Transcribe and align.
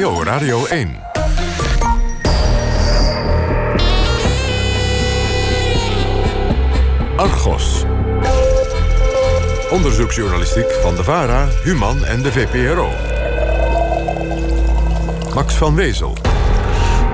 Jo, 0.00 0.22
Radio 0.22 0.66
1. 0.66 0.96
Argos. 7.16 7.84
Onderzoeksjournalistiek 9.70 10.72
van 10.82 10.94
de 10.96 11.04
VARA, 11.04 11.48
Human 11.64 12.04
en 12.04 12.22
de 12.22 12.32
VPRO. 12.32 12.90
Max 15.34 15.54
van 15.54 15.74
Wezel. 15.74 16.16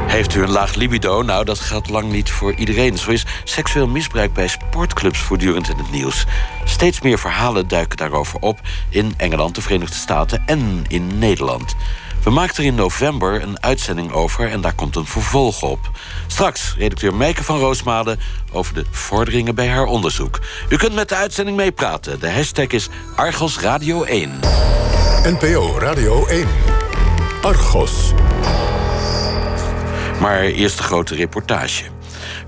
Heeft 0.07 0.35
u 0.35 0.43
een 0.43 0.51
laag 0.51 0.75
libido? 0.75 1.23
Nou, 1.23 1.45
dat 1.45 1.61
geldt 1.61 1.89
lang 1.89 2.13
niet 2.13 2.31
voor 2.31 2.55
iedereen. 2.55 2.99
Zo 2.99 3.11
is 3.11 3.27
seksueel 3.45 3.89
misbruik 3.89 4.33
bij 4.33 4.49
sportclubs 4.49 5.19
voortdurend 5.19 5.69
in 5.69 5.77
het 5.77 5.91
nieuws. 5.91 6.27
Steeds 6.65 7.01
meer 7.01 7.19
verhalen 7.19 7.69
duiken 7.69 7.97
daarover 7.97 8.41
op 8.41 8.61
in 8.89 9.15
Engeland, 9.17 9.55
de 9.55 9.63
Verenigde 9.63 9.97
Staten 9.97 10.43
en 10.47 10.85
in 10.89 11.19
Nederland. 11.19 11.75
We 12.23 12.31
maakten 12.31 12.63
er 12.63 12.69
in 12.69 12.75
november 12.75 13.43
een 13.43 13.63
uitzending 13.63 14.13
over 14.13 14.51
en 14.51 14.61
daar 14.61 14.75
komt 14.75 14.97
een 14.97 15.07
vervolg 15.07 15.63
op. 15.63 15.91
Straks 16.27 16.75
redacteur 16.79 17.15
Meike 17.15 17.45
van 17.45 17.59
Roosmade 17.59 18.19
over 18.53 18.75
de 18.75 18.85
vorderingen 18.91 19.55
bij 19.55 19.69
haar 19.69 19.85
onderzoek. 19.85 20.41
U 20.69 20.77
kunt 20.77 20.95
met 20.95 21.09
de 21.09 21.15
uitzending 21.15 21.57
meepraten. 21.57 22.21
De 22.21 22.31
hashtag 22.31 22.67
is 22.67 22.89
Argos 23.17 23.59
Radio 23.59 24.03
1. 24.03 24.41
NPO 25.23 25.79
Radio 25.79 26.27
1. 26.27 26.49
Argos. 27.43 28.13
Maar 30.21 30.41
eerst 30.41 30.77
de 30.77 30.83
grote 30.83 31.15
reportage. 31.15 31.85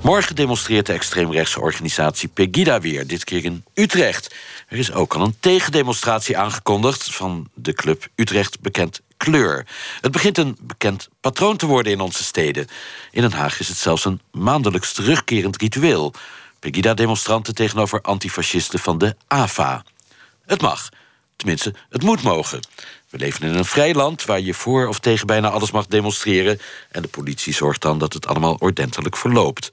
Morgen 0.03 0.35
demonstreert 0.35 0.87
de 0.87 0.93
extreemrechtse 0.93 1.61
organisatie 1.61 2.29
Pegida 2.29 2.81
weer, 2.81 3.07
dit 3.07 3.25
keer 3.25 3.45
in 3.45 3.65
Utrecht. 3.75 4.35
Er 4.69 4.79
is 4.79 4.93
ook 4.93 5.15
al 5.15 5.23
een 5.23 5.37
tegendemonstratie 5.41 6.39
aangekondigd 6.39 7.15
van 7.15 7.49
de 7.55 7.73
club 7.73 8.07
Utrecht 8.15 8.61
bekend 8.61 9.01
kleur. 9.25 9.67
Het 10.01 10.13
begint 10.13 10.39
een 10.39 10.57
bekend 10.61 11.09
patroon 11.21 11.57
te 11.57 11.67
worden 11.67 11.93
in 11.93 12.01
onze 12.01 12.25
steden. 12.25 12.67
In 13.11 13.21
Den 13.21 13.33
Haag 13.33 13.61
is 13.61 13.69
het 13.69 13.77
zelfs 13.77 14.05
een 14.05 14.21
maandelijks 14.33 14.93
terugkerend 14.93 15.57
ritueel. 15.57 16.15
Pegida-demonstranten 16.59 17.55
tegenover 17.55 18.01
antifascisten 18.01 18.79
van 18.79 18.99
de 18.99 19.17
AFA. 19.27 19.85
Het 20.47 20.61
mag. 20.61 20.89
Tenminste, 21.37 21.75
het 21.91 22.03
moet 22.03 22.23
mogen. 22.23 22.61
We 23.11 23.19
leven 23.19 23.49
in 23.49 23.55
een 23.55 23.65
vrij 23.65 23.95
land 23.95 24.25
waar 24.25 24.41
je 24.41 24.55
voor 24.55 24.87
of 24.87 24.99
tegen 24.99 25.27
bijna 25.27 25.49
alles 25.49 25.71
mag 25.71 25.87
demonstreren... 25.87 26.61
en 26.91 27.03
de 27.03 27.09
politie 27.09 27.55
zorgt 27.55 27.83
dan 27.83 27.99
dat 27.99 28.13
het 28.13 28.27
allemaal 28.27 28.57
ordentelijk 28.59 29.17
verloopt. 29.17 29.71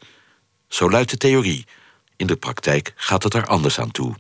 Zo 0.68 0.90
luidt 0.90 1.10
de 1.10 1.18
theorie. 1.18 1.66
In 2.22 2.28
de 2.28 2.36
praktijk 2.36 2.94
gaat 2.96 3.24
het 3.24 3.34
er 3.34 3.46
anders 3.46 3.80
aan 3.80 3.92
toe. 3.92 4.16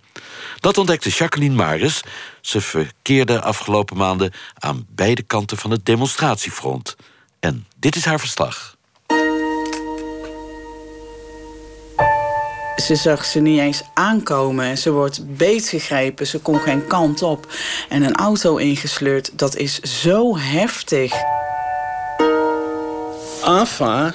Dat 0.59 0.77
ontdekte 0.77 1.09
Jacqueline 1.09 1.55
Maris. 1.55 2.01
Ze 2.41 2.61
verkeerde 2.61 3.41
afgelopen 3.41 3.97
maanden 3.97 4.33
aan 4.53 4.85
beide 4.89 5.21
kanten 5.21 5.57
van 5.57 5.71
het 5.71 5.85
demonstratiefront. 5.85 6.95
En 7.39 7.67
dit 7.75 7.95
is 7.95 8.05
haar 8.05 8.19
verslag. 8.19 8.75
Ze 12.75 12.95
zag 12.95 13.25
ze 13.25 13.39
niet 13.39 13.59
eens 13.59 13.83
aankomen. 13.93 14.77
Ze 14.77 14.91
wordt 14.91 15.37
beetgegrepen. 15.37 16.27
Ze 16.27 16.39
kon 16.39 16.59
geen 16.59 16.87
kant 16.87 17.21
op. 17.21 17.53
En 17.89 18.03
een 18.03 18.15
auto 18.15 18.57
ingesleurd. 18.57 19.37
Dat 19.39 19.55
is 19.55 19.79
zo 19.79 20.37
heftig. 20.37 21.13
AFA 23.41 24.13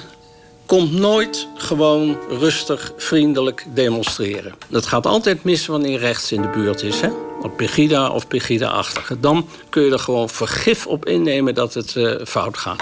komt 0.67 0.91
nooit 0.91 1.47
gewoon 1.55 2.17
rustig, 2.29 2.93
vriendelijk 2.97 3.65
demonstreren. 3.73 4.53
Dat 4.67 4.85
gaat 4.85 5.05
altijd 5.05 5.43
mis 5.43 5.65
wanneer 5.65 5.99
rechts 5.99 6.31
in 6.31 6.41
de 6.41 6.47
buurt 6.47 6.81
is. 6.83 7.01
Hè? 7.01 7.09
Op 7.41 7.57
Pegida 7.57 8.09
of 8.09 8.27
Pegida-achtige. 8.27 9.19
Dan 9.19 9.47
kun 9.69 9.83
je 9.83 9.91
er 9.91 9.99
gewoon 9.99 10.29
vergif 10.29 10.87
op 10.87 11.05
innemen 11.05 11.55
dat 11.55 11.73
het 11.73 11.95
uh, 11.95 12.15
fout 12.25 12.57
gaat. 12.57 12.81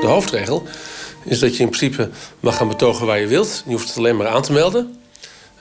De 0.00 0.06
hoofdregel 0.06 0.62
is 1.24 1.38
dat 1.38 1.56
je 1.56 1.62
in 1.62 1.68
principe 1.68 2.08
mag 2.40 2.56
gaan 2.56 2.68
betogen 2.68 3.06
waar 3.06 3.20
je 3.20 3.26
wilt. 3.26 3.62
Je 3.66 3.72
hoeft 3.72 3.88
het 3.88 3.98
alleen 3.98 4.16
maar 4.16 4.28
aan 4.28 4.42
te 4.42 4.52
melden. 4.52 5.01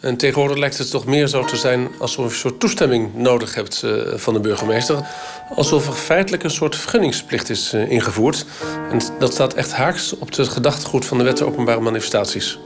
En 0.02 0.18
tegenwoordig 0.18 0.58
lijkt 0.58 0.78
het 0.78 0.90
toch 0.90 1.06
meer 1.06 1.28
zo 1.28 1.46
te 1.46 1.56
zijn 1.56 1.90
alsof 1.98 2.26
je 2.26 2.32
een 2.32 2.38
soort 2.38 2.60
toestemming 2.60 3.14
nodig 3.14 3.56
hebt 3.56 3.82
uh, 3.86 4.02
van 4.16 4.34
de 4.34 4.40
burgemeester. 4.40 5.08
Alsof 5.56 5.88
er 5.88 5.94
feitelijk 5.94 6.44
een 6.44 6.52
soort 6.52 6.76
vergunningsplicht 6.76 7.50
is 7.50 7.74
uh, 7.74 7.92
ingevoerd. 7.92 8.46
En 8.92 9.02
dat 9.20 9.34
staat 9.34 9.54
echt 9.54 9.74
haaks 9.74 10.18
op 10.18 10.36
het 10.36 10.48
gedachtegoed 10.48 11.06
van 11.06 11.18
de 11.18 11.24
wet 11.24 11.42
openbare 11.42 11.80
manifestaties. 11.80 12.60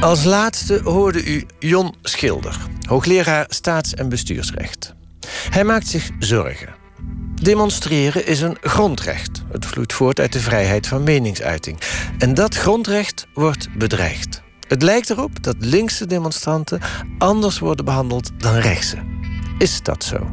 Als 0.00 0.24
laatste 0.24 0.80
hoorde 0.84 1.24
u 1.24 1.46
Jon 1.58 1.94
Schilder, 2.02 2.56
hoogleraar 2.88 3.46
staats- 3.48 3.94
en 3.94 4.08
bestuursrecht. 4.08 4.94
Hij 5.50 5.64
maakt 5.64 5.88
zich 5.88 6.10
zorgen. 6.18 6.79
Demonstreren 7.40 8.26
is 8.26 8.40
een 8.40 8.56
grondrecht. 8.60 9.42
Het 9.52 9.66
vloeit 9.66 9.92
voort 9.92 10.20
uit 10.20 10.32
de 10.32 10.40
vrijheid 10.40 10.86
van 10.86 11.02
meningsuiting. 11.02 11.78
En 12.18 12.34
dat 12.34 12.54
grondrecht 12.54 13.26
wordt 13.34 13.68
bedreigd. 13.78 14.42
Het 14.68 14.82
lijkt 14.82 15.10
erop 15.10 15.42
dat 15.42 15.56
linkse 15.58 16.06
demonstranten 16.06 16.80
anders 17.18 17.58
worden 17.58 17.84
behandeld 17.84 18.30
dan 18.36 18.54
rechtse. 18.54 18.96
Is 19.58 19.82
dat 19.82 20.04
zo? 20.04 20.30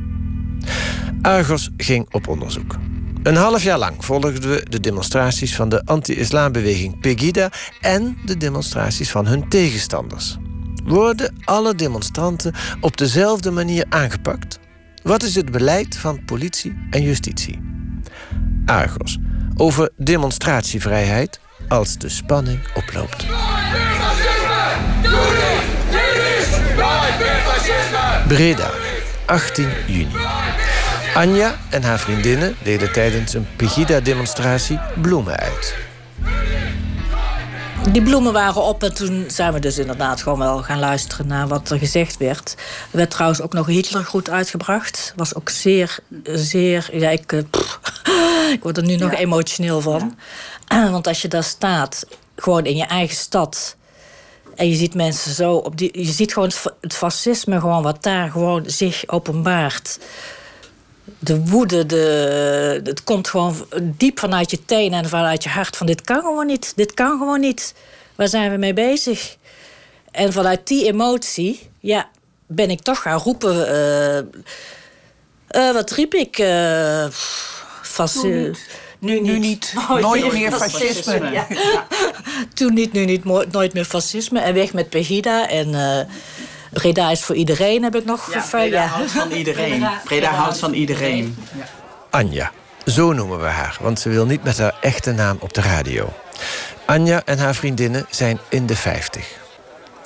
Argos 1.22 1.70
ging 1.78 2.14
op 2.14 2.28
onderzoek. 2.28 2.76
Een 3.24 3.36
half 3.36 3.64
jaar 3.64 3.78
lang 3.78 4.06
volgden 4.06 4.50
we 4.50 4.66
de 4.70 4.80
demonstraties 4.80 5.56
van 5.56 5.70
de 5.70 5.86
anti-islambeweging 5.86 7.00
Pegida 7.00 7.52
en 7.82 8.18
de 8.26 8.38
demonstraties 8.38 9.12
van 9.12 9.28
hun 9.28 9.50
tegenstanders. 9.50 10.38
Worden 10.86 11.36
alle 11.44 11.76
demonstranten 11.76 12.54
op 12.82 12.98
dezelfde 12.98 13.52
manier 13.52 13.86
aangepakt? 13.90 14.60
Wat 15.04 15.24
is 15.24 15.36
het 15.36 15.52
beleid 15.52 15.98
van 15.98 16.26
politie 16.26 16.88
en 16.90 17.02
justitie? 17.02 17.60
Argos. 18.66 19.18
Over 19.56 19.90
demonstratievrijheid 19.98 21.40
als 21.68 21.98
de 21.98 22.10
spanning 22.10 22.60
oploopt. 22.74 23.26
Breda, 28.28 28.70
18 29.26 29.70
juni. 29.88 30.16
Anja 31.14 31.56
en 31.70 31.84
haar 31.84 32.00
vriendinnen 32.00 32.56
deden 32.64 32.92
tijdens 32.92 33.34
een 33.34 33.48
Pegida-demonstratie 33.56 34.80
bloemen 35.02 35.38
uit. 35.38 35.76
Die 37.92 38.02
bloemen 38.02 38.34
waren 38.34 38.62
op 38.62 38.84
en 38.84 38.94
toen 38.94 39.26
zijn 39.28 39.54
we 39.54 39.60
dus 39.60 39.78
inderdaad 39.78 40.22
gewoon 40.22 40.40
wel 40.40 40.64
gaan 40.64 40.80
luisteren 40.80 41.28
naar 41.28 41.48
wat 41.48 41.70
er 41.70 41.78
gezegd 41.78 42.18
werd. 42.18 42.56
Er 42.92 42.98
werd 42.98 43.12
trouwens 43.12 43.42
ook 43.42 43.54
nog 43.54 43.66
Hitler 43.66 44.06
goed 44.06 44.30
uitgebracht. 44.30 45.14
Was 45.16 45.36
ook 45.36 45.50
zeer, 45.50 46.00
zeer. 46.24 46.90
Ja, 46.92 47.10
ik, 47.10 47.32
eh, 47.32 47.40
ik 48.56 48.64
word 48.64 48.78
er 48.78 48.84
nu 48.84 48.96
nog 48.96 49.14
emotioneel 49.14 49.82
van. 49.82 50.18
Want 50.92 51.08
als 51.08 51.22
je 51.22 51.28
daar 51.28 51.44
staat, 51.44 52.08
gewoon 52.36 52.66
in 52.66 52.76
je 52.76 52.86
eigen 52.86 53.16
stad. 53.16 53.76
En 54.56 54.70
je 54.70 54.76
ziet 54.76 54.94
mensen 54.94 55.34
zo 55.34 55.54
op 55.54 55.78
die. 55.78 56.00
Je 56.04 56.12
ziet 56.12 56.34
gewoon 56.34 56.52
het 56.82 56.94
fascisme, 56.94 57.60
gewoon 57.60 57.84
wat 57.84 58.04
daar 58.04 58.32
gewoon 58.32 58.64
zich 58.66 59.04
openbaart 59.08 60.00
de 61.20 61.46
woede, 61.46 61.86
de, 61.86 62.82
het 62.84 63.04
komt 63.04 63.28
gewoon 63.28 63.68
diep 63.82 64.20
vanuit 64.20 64.52
je 64.52 64.66
tenen 64.66 65.04
en 65.04 65.10
vanuit 65.10 65.44
je 65.44 65.50
hart. 65.50 65.78
Van 65.78 65.88
dit 65.88 66.02
kan 66.02 66.22
gewoon 66.22 66.46
niet, 66.46 66.74
dit 66.76 66.94
kan 66.94 67.18
gewoon 67.18 67.40
niet. 67.40 67.74
Waar 68.16 68.28
zijn 68.28 68.52
we 68.52 68.58
mee 68.58 68.74
bezig? 68.74 69.36
En 70.12 70.34
vanuit 70.34 70.68
die 70.68 70.86
emotie, 70.86 71.70
ja, 71.80 72.10
ben 72.46 72.70
ik 72.70 72.82
toch 72.82 73.02
gaan 73.02 73.20
roepen. 73.20 73.56
Uh, 73.56 74.18
uh, 75.62 75.74
wat 75.74 75.92
riep 75.92 76.14
ik? 76.14 76.40
Uh, 76.40 77.06
vast, 77.82 78.24
nu, 78.24 78.56
nu, 79.00 79.20
nu 79.20 79.40
niet. 79.40 79.74
Nooit, 80.02 80.34
meer 80.34 80.52
fascisme. 80.52 81.32
Ja. 81.32 81.48
Toen 82.54 82.74
niet, 82.74 82.94
nu 82.94 83.06
niet. 83.06 83.24
Nooit 83.52 83.74
meer 83.74 83.86
fascisme. 83.86 84.40
En 84.40 84.54
weg 84.54 84.74
met 84.74 84.90
Pegida. 84.90 85.50
En 85.50 85.76
Breda 86.78 87.12
is 87.12 87.24
voor 87.24 87.36
iedereen, 87.36 87.84
heb 87.84 87.96
ik 87.96 88.06
nog 88.06 88.34
ja, 88.34 88.46
Breda 88.50 88.82
ja. 88.82 88.88
houdt 88.88 89.12
van 89.12 89.32
iedereen. 89.32 89.88
Breda, 90.04 90.32
houdt 90.32 90.58
van 90.58 90.74
iedereen. 90.74 91.38
Ja. 91.58 91.66
Anja, 92.10 92.52
zo 92.86 93.14
noemen 93.14 93.40
we 93.40 93.46
haar, 93.46 93.78
want 93.82 94.00
ze 94.00 94.10
wil 94.10 94.26
niet 94.26 94.44
met 94.44 94.58
haar 94.58 94.76
echte 94.82 95.12
naam 95.12 95.38
op 95.40 95.54
de 95.54 95.62
radio. 95.62 96.14
Anja 96.86 97.22
en 97.26 97.38
haar 97.38 97.56
vriendinnen 97.56 98.06
zijn 98.10 98.40
in 98.50 98.66
de 98.66 98.76
50. 98.76 99.28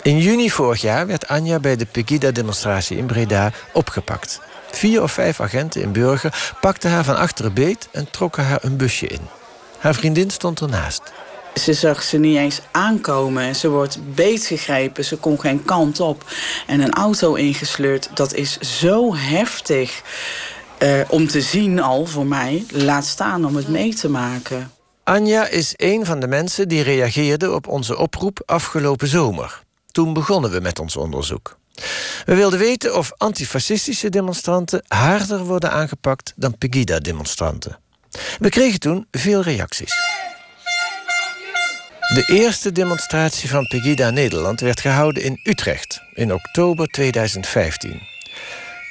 In 0.01 0.17
juni 0.17 0.49
vorig 0.49 0.81
jaar 0.81 1.07
werd 1.07 1.27
Anja 1.27 1.59
bij 1.59 1.75
de 1.75 1.85
Pegida-demonstratie 1.85 2.97
in 2.97 3.05
Breda 3.05 3.51
opgepakt. 3.73 4.41
Vier 4.71 5.03
of 5.03 5.11
vijf 5.11 5.41
agenten 5.41 5.81
in 5.81 5.91
Burger 5.91 6.53
pakten 6.61 6.91
haar 6.91 7.03
van 7.03 7.17
achteren 7.17 7.53
beet 7.53 7.87
en 7.91 8.11
trokken 8.11 8.45
haar 8.45 8.59
een 8.61 8.77
busje 8.77 9.07
in. 9.07 9.27
Haar 9.77 9.95
vriendin 9.95 10.29
stond 10.29 10.61
ernaast. 10.61 11.01
Ze 11.55 11.73
zag 11.73 12.03
ze 12.03 12.17
niet 12.17 12.37
eens 12.37 12.61
aankomen. 12.71 13.55
Ze 13.55 13.69
wordt 13.69 14.15
beetgegrepen. 14.15 15.05
Ze 15.05 15.17
kon 15.17 15.39
geen 15.39 15.65
kant 15.65 15.99
op. 15.99 16.25
En 16.67 16.79
een 16.79 16.93
auto 16.93 17.33
ingesleurd. 17.33 18.09
Dat 18.13 18.33
is 18.33 18.57
zo 18.57 19.15
heftig. 19.15 20.01
Uh, 20.79 21.01
om 21.07 21.27
te 21.27 21.41
zien 21.41 21.81
al 21.81 22.05
voor 22.05 22.25
mij. 22.25 22.65
Laat 22.69 23.05
staan 23.05 23.45
om 23.45 23.55
het 23.55 23.67
mee 23.67 23.93
te 23.93 24.09
maken. 24.09 24.71
Anja 25.03 25.47
is 25.47 25.73
een 25.75 26.05
van 26.05 26.19
de 26.19 26.27
mensen 26.27 26.67
die 26.67 26.81
reageerden 26.81 27.55
op 27.55 27.67
onze 27.67 27.97
oproep 27.97 28.41
afgelopen 28.45 29.07
zomer. 29.07 29.63
Toen 29.91 30.13
begonnen 30.13 30.51
we 30.51 30.59
met 30.59 30.79
ons 30.79 30.97
onderzoek. 30.97 31.57
We 32.25 32.35
wilden 32.35 32.59
weten 32.59 32.97
of 32.97 33.11
antifascistische 33.17 34.09
demonstranten 34.09 34.83
harder 34.87 35.43
worden 35.45 35.71
aangepakt 35.71 36.33
dan 36.35 36.57
Pegida-demonstranten. 36.57 37.79
We 38.39 38.49
kregen 38.49 38.79
toen 38.79 39.07
veel 39.11 39.41
reacties. 39.41 40.10
De 42.13 42.23
eerste 42.25 42.71
demonstratie 42.71 43.49
van 43.49 43.67
Pegida 43.67 44.09
Nederland 44.09 44.59
werd 44.59 44.79
gehouden 44.79 45.23
in 45.23 45.39
Utrecht 45.43 46.01
in 46.13 46.33
oktober 46.33 46.87
2015. 46.87 48.01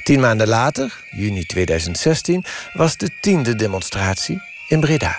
Tien 0.05 0.21
maanden 0.21 0.49
later, 0.49 1.01
juni 1.11 1.45
2016, 1.45 2.45
was 2.73 2.97
de 2.97 3.11
tiende 3.21 3.55
demonstratie 3.55 4.43
in 4.69 4.81
Breda. 4.81 5.19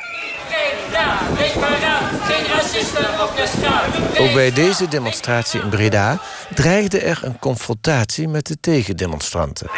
Geen 2.22 2.46
racisten 2.48 3.22
op 3.22 3.36
de 3.36 3.48
straat. 3.58 4.20
Ook 4.20 4.34
bij 4.34 4.54
deze 4.54 4.88
demonstratie 4.88 5.62
in 5.62 5.70
Breda 5.70 6.22
dreigde 6.56 7.00
er 7.00 7.20
een 7.24 7.40
confrontatie 7.40 8.28
met 8.28 8.48
de 8.48 8.60
tegendemonstranten. 8.60 9.70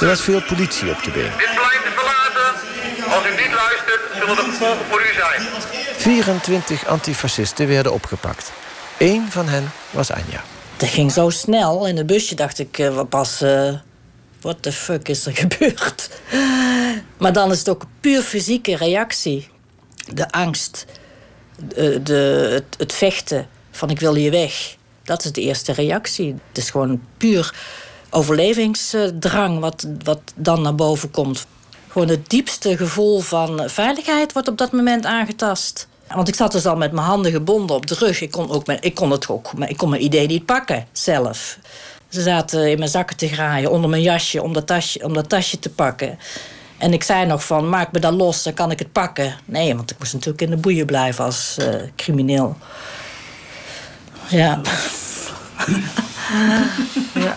Er 0.00 0.06
was 0.06 0.20
veel 0.20 0.42
politie 0.42 0.90
op 0.90 1.02
de 1.02 1.10
been. 1.10 1.22
Dit 1.22 1.54
plein 1.54 1.82
te 1.84 1.92
verlaten. 1.94 3.12
Als 3.12 3.26
u 3.26 3.30
niet 3.30 3.54
luistert, 3.54 4.00
zullen 4.12 4.36
de 4.36 4.42
gevolgen 4.42 4.86
voor 4.90 5.00
u 5.00 5.14
zijn. 5.14 5.83
24 6.04 6.86
antifascisten 6.86 7.68
werden 7.68 7.92
opgepakt. 7.92 8.52
Eén 8.98 9.30
van 9.30 9.48
hen 9.48 9.72
was 9.90 10.10
Anja. 10.10 10.44
Dat 10.76 10.88
ging 10.88 11.12
zo 11.12 11.30
snel. 11.30 11.86
In 11.86 11.96
het 11.96 12.06
busje 12.06 12.34
dacht 12.34 12.58
ik 12.58 12.78
uh, 12.78 13.00
pas... 13.08 13.42
Uh, 13.42 13.74
wat 14.40 14.62
de 14.62 14.72
fuck 14.72 15.08
is 15.08 15.26
er 15.26 15.36
gebeurd? 15.46 16.08
Maar 17.16 17.32
dan 17.32 17.50
is 17.50 17.58
het 17.58 17.68
ook 17.68 17.84
puur 18.00 18.22
fysieke 18.22 18.76
reactie. 18.76 19.48
De 20.12 20.30
angst, 20.30 20.84
de, 21.56 22.02
de 22.02 22.48
het, 22.52 22.76
het, 22.78 22.92
vechten 22.92 23.48
van 23.70 23.90
ik 23.90 24.00
wil 24.00 24.14
hier 24.14 24.30
weg. 24.30 24.76
Dat 25.02 25.24
is 25.24 25.32
de 25.32 25.40
eerste 25.40 25.72
reactie. 25.72 26.34
Het 26.48 26.58
is 26.58 26.70
gewoon 26.70 27.02
puur 27.16 27.54
overlevingsdrang 28.10 29.60
wat, 29.60 29.86
wat 30.02 30.20
dan 30.34 30.62
naar 30.62 30.74
boven 30.74 31.10
komt. 31.10 31.46
Gewoon 31.88 32.08
het 32.08 32.30
diepste 32.30 32.76
gevoel 32.76 33.20
van 33.20 33.70
veiligheid 33.70 34.32
wordt 34.32 34.48
op 34.48 34.58
dat 34.58 34.72
moment 34.72 35.06
aangetast. 35.06 35.88
Want 36.08 36.28
ik 36.28 36.34
zat 36.34 36.52
dus 36.52 36.66
al 36.66 36.76
met 36.76 36.92
mijn 36.92 37.06
handen 37.06 37.32
gebonden 37.32 37.76
op 37.76 37.86
de 37.86 37.94
rug. 37.94 38.20
Ik 38.20 38.30
kon, 38.30 38.50
ook 38.50 38.68
ik 38.68 38.94
kon 38.94 39.10
het 39.10 39.28
ook, 39.28 39.52
ik 39.66 39.76
kon 39.76 39.88
mijn 39.88 40.04
idee 40.04 40.26
niet 40.26 40.46
pakken 40.46 40.86
zelf. 40.92 41.58
Ze 42.08 42.22
zaten 42.22 42.70
in 42.70 42.78
mijn 42.78 42.90
zakken 42.90 43.16
te 43.16 43.28
graaien, 43.28 43.70
onder 43.70 43.90
mijn 43.90 44.02
jasje, 44.02 44.42
om 44.42 44.52
dat 44.52 44.66
tasje, 44.66 45.04
om 45.04 45.14
dat 45.14 45.28
tasje 45.28 45.58
te 45.58 45.70
pakken. 45.70 46.18
En 46.78 46.92
ik 46.92 47.02
zei 47.02 47.26
nog 47.26 47.44
van, 47.44 47.68
maak 47.68 47.92
me 47.92 47.98
dan 47.98 48.14
los, 48.14 48.42
dan 48.42 48.54
kan 48.54 48.70
ik 48.70 48.78
het 48.78 48.92
pakken. 48.92 49.36
Nee, 49.44 49.74
want 49.76 49.90
ik 49.90 49.98
moest 49.98 50.12
natuurlijk 50.12 50.42
in 50.42 50.50
de 50.50 50.56
boeien 50.56 50.86
blijven 50.86 51.24
als 51.24 51.56
uh, 51.60 51.74
crimineel. 51.96 52.56
Ja. 54.28 54.60
ja. 57.24 57.36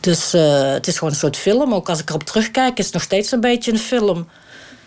Dus 0.00 0.34
uh, 0.34 0.70
het 0.72 0.86
is 0.86 0.98
gewoon 0.98 1.12
een 1.12 1.18
soort 1.18 1.36
film. 1.36 1.74
Ook 1.74 1.88
als 1.88 2.00
ik 2.00 2.08
erop 2.08 2.24
terugkijk, 2.24 2.78
is 2.78 2.84
het 2.84 2.94
nog 2.94 3.02
steeds 3.02 3.32
een 3.32 3.40
beetje 3.40 3.72
een 3.72 3.78
film 3.78 4.28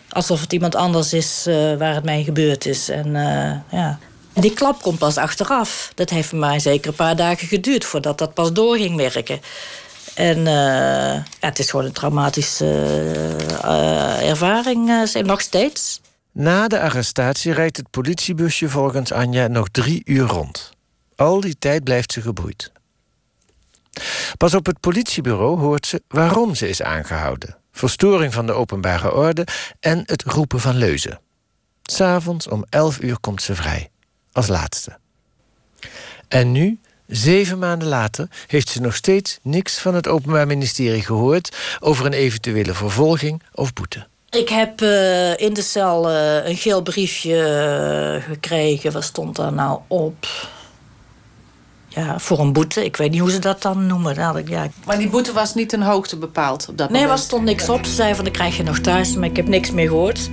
alsof 0.10 0.42
het 0.42 0.54
iemand 0.54 0.76
anders 0.76 1.14
is 1.14 1.46
uh, 1.48 1.78
waar 1.78 1.96
het 1.96 2.04
mee 2.04 2.24
gebeurd 2.24 2.66
is. 2.66 2.90
En 2.90 3.08
uh, 3.08 3.80
ja. 3.80 4.00
Die 4.34 4.54
klap 4.54 4.82
komt 4.82 5.00
pas 5.00 5.18
achteraf. 5.18 5.92
Dat 5.96 6.10
heeft 6.10 6.28
voor 6.28 6.38
mij 6.40 6.60
zeker 6.60 6.90
een 6.90 6.96
paar 6.96 7.16
dagen 7.16 7.48
geduurd 7.48 7.86
voordat 7.86 8.18
dat 8.18 8.34
pas 8.34 8.54
door 8.54 8.78
ging 8.78 8.96
werken. 8.96 9.40
En 10.16 10.38
uh, 10.38 10.46
ja, 11.14 11.24
het 11.40 11.60
is 11.60 11.70
gewoon 11.70 11.86
een 11.86 11.92
traumatische 11.92 12.66
ervaring, 14.22 15.10
nog 15.24 15.42
steeds. 15.42 16.02
Na 16.32 16.68
de 16.68 16.80
arrestatie 16.80 17.54
rijdt 17.54 17.78
het 17.78 17.90
politiebusje 17.90 18.70
volgens 18.70 19.12
Anja 19.12 19.48
nog 19.48 19.70
drie 19.72 20.02
uur 20.06 20.28
rond. 20.28 20.72
Al 21.16 21.40
die 21.40 21.56
tijd 21.60 21.84
blijft 21.84 22.12
ze 22.12 22.22
geboeid. 22.22 22.72
Pas 24.38 24.54
op 24.54 24.66
het 24.66 24.80
politiebureau 24.80 25.60
hoort 25.60 25.88
ze 25.88 26.02
waarom 26.08 26.56
ze 26.56 26.70
is 26.70 26.82
aangehouden 26.82 27.58
verstoring 27.80 28.34
van 28.34 28.46
de 28.46 28.54
openbare 28.54 29.14
orde 29.14 29.48
en 29.80 30.04
het 30.06 30.24
roepen 30.24 30.60
van 30.60 30.76
leuzen. 30.76 31.20
S'avonds 31.84 32.48
om 32.48 32.66
11 32.70 33.02
uur 33.02 33.20
komt 33.20 33.42
ze 33.42 33.56
vrij, 33.56 33.90
als 34.32 34.48
laatste. 34.48 34.98
En 36.28 36.52
nu, 36.52 36.80
zeven 37.08 37.60
maanden 37.60 37.88
later, 37.88 38.28
heeft 38.48 38.70
ze 38.70 38.82
nog 38.82 38.96
steeds 38.96 39.40
niks 39.42 39.80
van 39.80 39.96
het 39.96 40.08
Openbaar 40.08 40.48
Ministerie 40.48 41.02
gehoord 41.02 41.58
over 41.80 42.06
een 42.06 42.14
eventuele 42.14 42.74
vervolging 42.74 43.44
of 43.54 43.74
boete. 43.74 44.08
Ik 44.30 44.50
heb 44.50 44.82
uh, 44.82 45.40
in 45.40 45.54
de 45.54 45.62
cel 45.62 46.12
uh, 46.12 46.48
een 46.48 46.58
geel 46.58 46.82
briefje 46.82 47.36
uh, 47.36 48.24
gekregen. 48.30 48.92
Wat 48.92 49.04
stond 49.04 49.36
daar 49.36 49.54
nou 49.54 49.80
op? 49.88 50.28
Ja, 51.90 52.20
voor 52.20 52.40
een 52.40 52.54
boete. 52.54 52.86
Ik 52.86 52.96
weet 52.96 53.12
niet 53.12 53.20
hoe 53.20 53.32
ze 53.32 53.40
dat 53.40 53.62
dan 53.62 53.88
noemen. 53.88 54.16
Ja. 54.46 54.68
Maar 54.86 54.98
die 54.98 55.10
boete 55.10 55.34
was 55.34 55.54
niet 55.54 55.74
een 55.74 55.82
hoogte 55.82 56.18
bepaald 56.18 56.68
op 56.70 56.78
dat 56.78 56.90
nee, 56.90 57.02
moment? 57.02 57.04
Nee, 57.04 57.12
er 57.12 57.18
stond 57.18 57.44
niks 57.44 57.70
op. 57.70 57.86
Ze 57.86 57.94
zei 57.94 58.16
van, 58.16 58.24
dan 58.24 58.34
krijg 58.34 58.58
je 58.58 58.64
nog 58.64 58.80
thuis. 58.80 59.16
Maar 59.16 59.30
ik 59.30 59.36
heb 59.36 59.48
niks 59.48 59.72
meer 59.72 59.88
gehoord. 59.88 60.30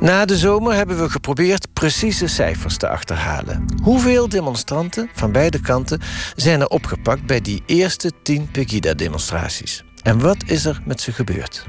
Na 0.00 0.24
de 0.24 0.36
zomer 0.36 0.74
hebben 0.74 0.98
we 1.02 1.10
geprobeerd 1.10 1.72
precieze 1.72 2.26
cijfers 2.26 2.76
te 2.76 2.88
achterhalen. 2.88 3.64
Hoeveel 3.82 4.28
demonstranten 4.28 5.10
van 5.14 5.32
beide 5.32 5.60
kanten 5.60 6.00
zijn 6.36 6.60
er 6.60 6.68
opgepakt 6.68 7.26
bij 7.26 7.40
die 7.40 7.62
eerste 7.66 8.12
tien 8.22 8.50
Pegida-demonstraties? 8.50 9.84
En 10.02 10.20
wat 10.20 10.36
is 10.46 10.64
er 10.64 10.82
met 10.84 11.00
ze 11.00 11.12
gebeurd? 11.12 11.66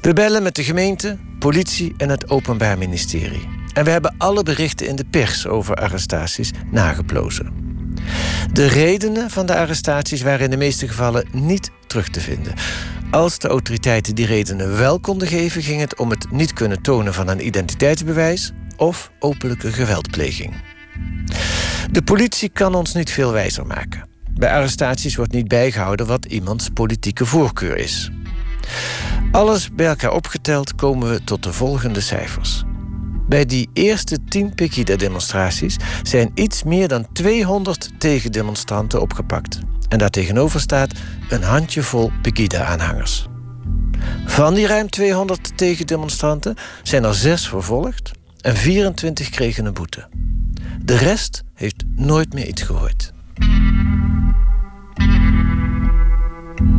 We 0.00 0.12
bellen 0.12 0.42
met 0.42 0.54
de 0.54 0.64
gemeente, 0.64 1.18
politie 1.38 1.94
en 1.96 2.08
het 2.08 2.30
Openbaar 2.30 2.78
Ministerie. 2.78 3.59
En 3.72 3.84
we 3.84 3.90
hebben 3.90 4.14
alle 4.18 4.42
berichten 4.42 4.88
in 4.88 4.96
de 4.96 5.04
pers 5.04 5.46
over 5.46 5.74
arrestaties 5.74 6.50
nageplozen. 6.70 7.68
De 8.52 8.66
redenen 8.66 9.30
van 9.30 9.46
de 9.46 9.56
arrestaties 9.56 10.22
waren 10.22 10.44
in 10.44 10.50
de 10.50 10.56
meeste 10.56 10.88
gevallen 10.88 11.26
niet 11.32 11.70
terug 11.86 12.08
te 12.08 12.20
vinden. 12.20 12.54
Als 13.10 13.38
de 13.38 13.48
autoriteiten 13.48 14.14
die 14.14 14.26
redenen 14.26 14.76
wel 14.78 15.00
konden 15.00 15.28
geven, 15.28 15.62
ging 15.62 15.80
het 15.80 15.98
om 15.98 16.10
het 16.10 16.30
niet 16.30 16.52
kunnen 16.52 16.82
tonen 16.82 17.14
van 17.14 17.28
een 17.28 17.46
identiteitsbewijs 17.46 18.52
of 18.76 19.10
openlijke 19.18 19.72
geweldpleging. 19.72 20.54
De 21.90 22.02
politie 22.02 22.48
kan 22.48 22.74
ons 22.74 22.94
niet 22.94 23.10
veel 23.10 23.32
wijzer 23.32 23.66
maken. 23.66 24.08
Bij 24.34 24.50
arrestaties 24.52 25.16
wordt 25.16 25.32
niet 25.32 25.48
bijgehouden 25.48 26.06
wat 26.06 26.24
iemands 26.24 26.68
politieke 26.68 27.26
voorkeur 27.26 27.76
is. 27.76 28.10
Alles 29.32 29.70
bij 29.72 29.86
elkaar 29.86 30.12
opgeteld 30.12 30.74
komen 30.74 31.10
we 31.10 31.24
tot 31.24 31.42
de 31.42 31.52
volgende 31.52 32.00
cijfers. 32.00 32.64
Bij 33.30 33.46
die 33.46 33.70
eerste 33.72 34.24
10 34.28 34.54
Pegida-demonstraties 34.54 35.76
zijn 36.02 36.30
iets 36.34 36.62
meer 36.62 36.88
dan 36.88 37.06
200 37.12 37.90
tegendemonstranten 37.98 39.00
opgepakt. 39.00 39.58
En 39.88 39.98
daartegenover 39.98 40.60
staat 40.60 40.92
een 41.28 41.42
handjevol 41.42 42.10
Pegida-aanhangers. 42.22 43.26
Van 44.26 44.54
die 44.54 44.66
ruim 44.66 44.90
200 44.90 45.56
tegendemonstranten 45.56 46.56
zijn 46.82 47.04
er 47.04 47.14
zes 47.14 47.48
vervolgd 47.48 48.10
en 48.40 48.56
24 48.56 49.28
kregen 49.28 49.64
een 49.64 49.74
boete. 49.74 50.08
De 50.82 50.96
rest 50.96 51.42
heeft 51.54 51.84
nooit 51.96 52.34
meer 52.34 52.46
iets 52.46 52.62
gehoord. 52.62 53.12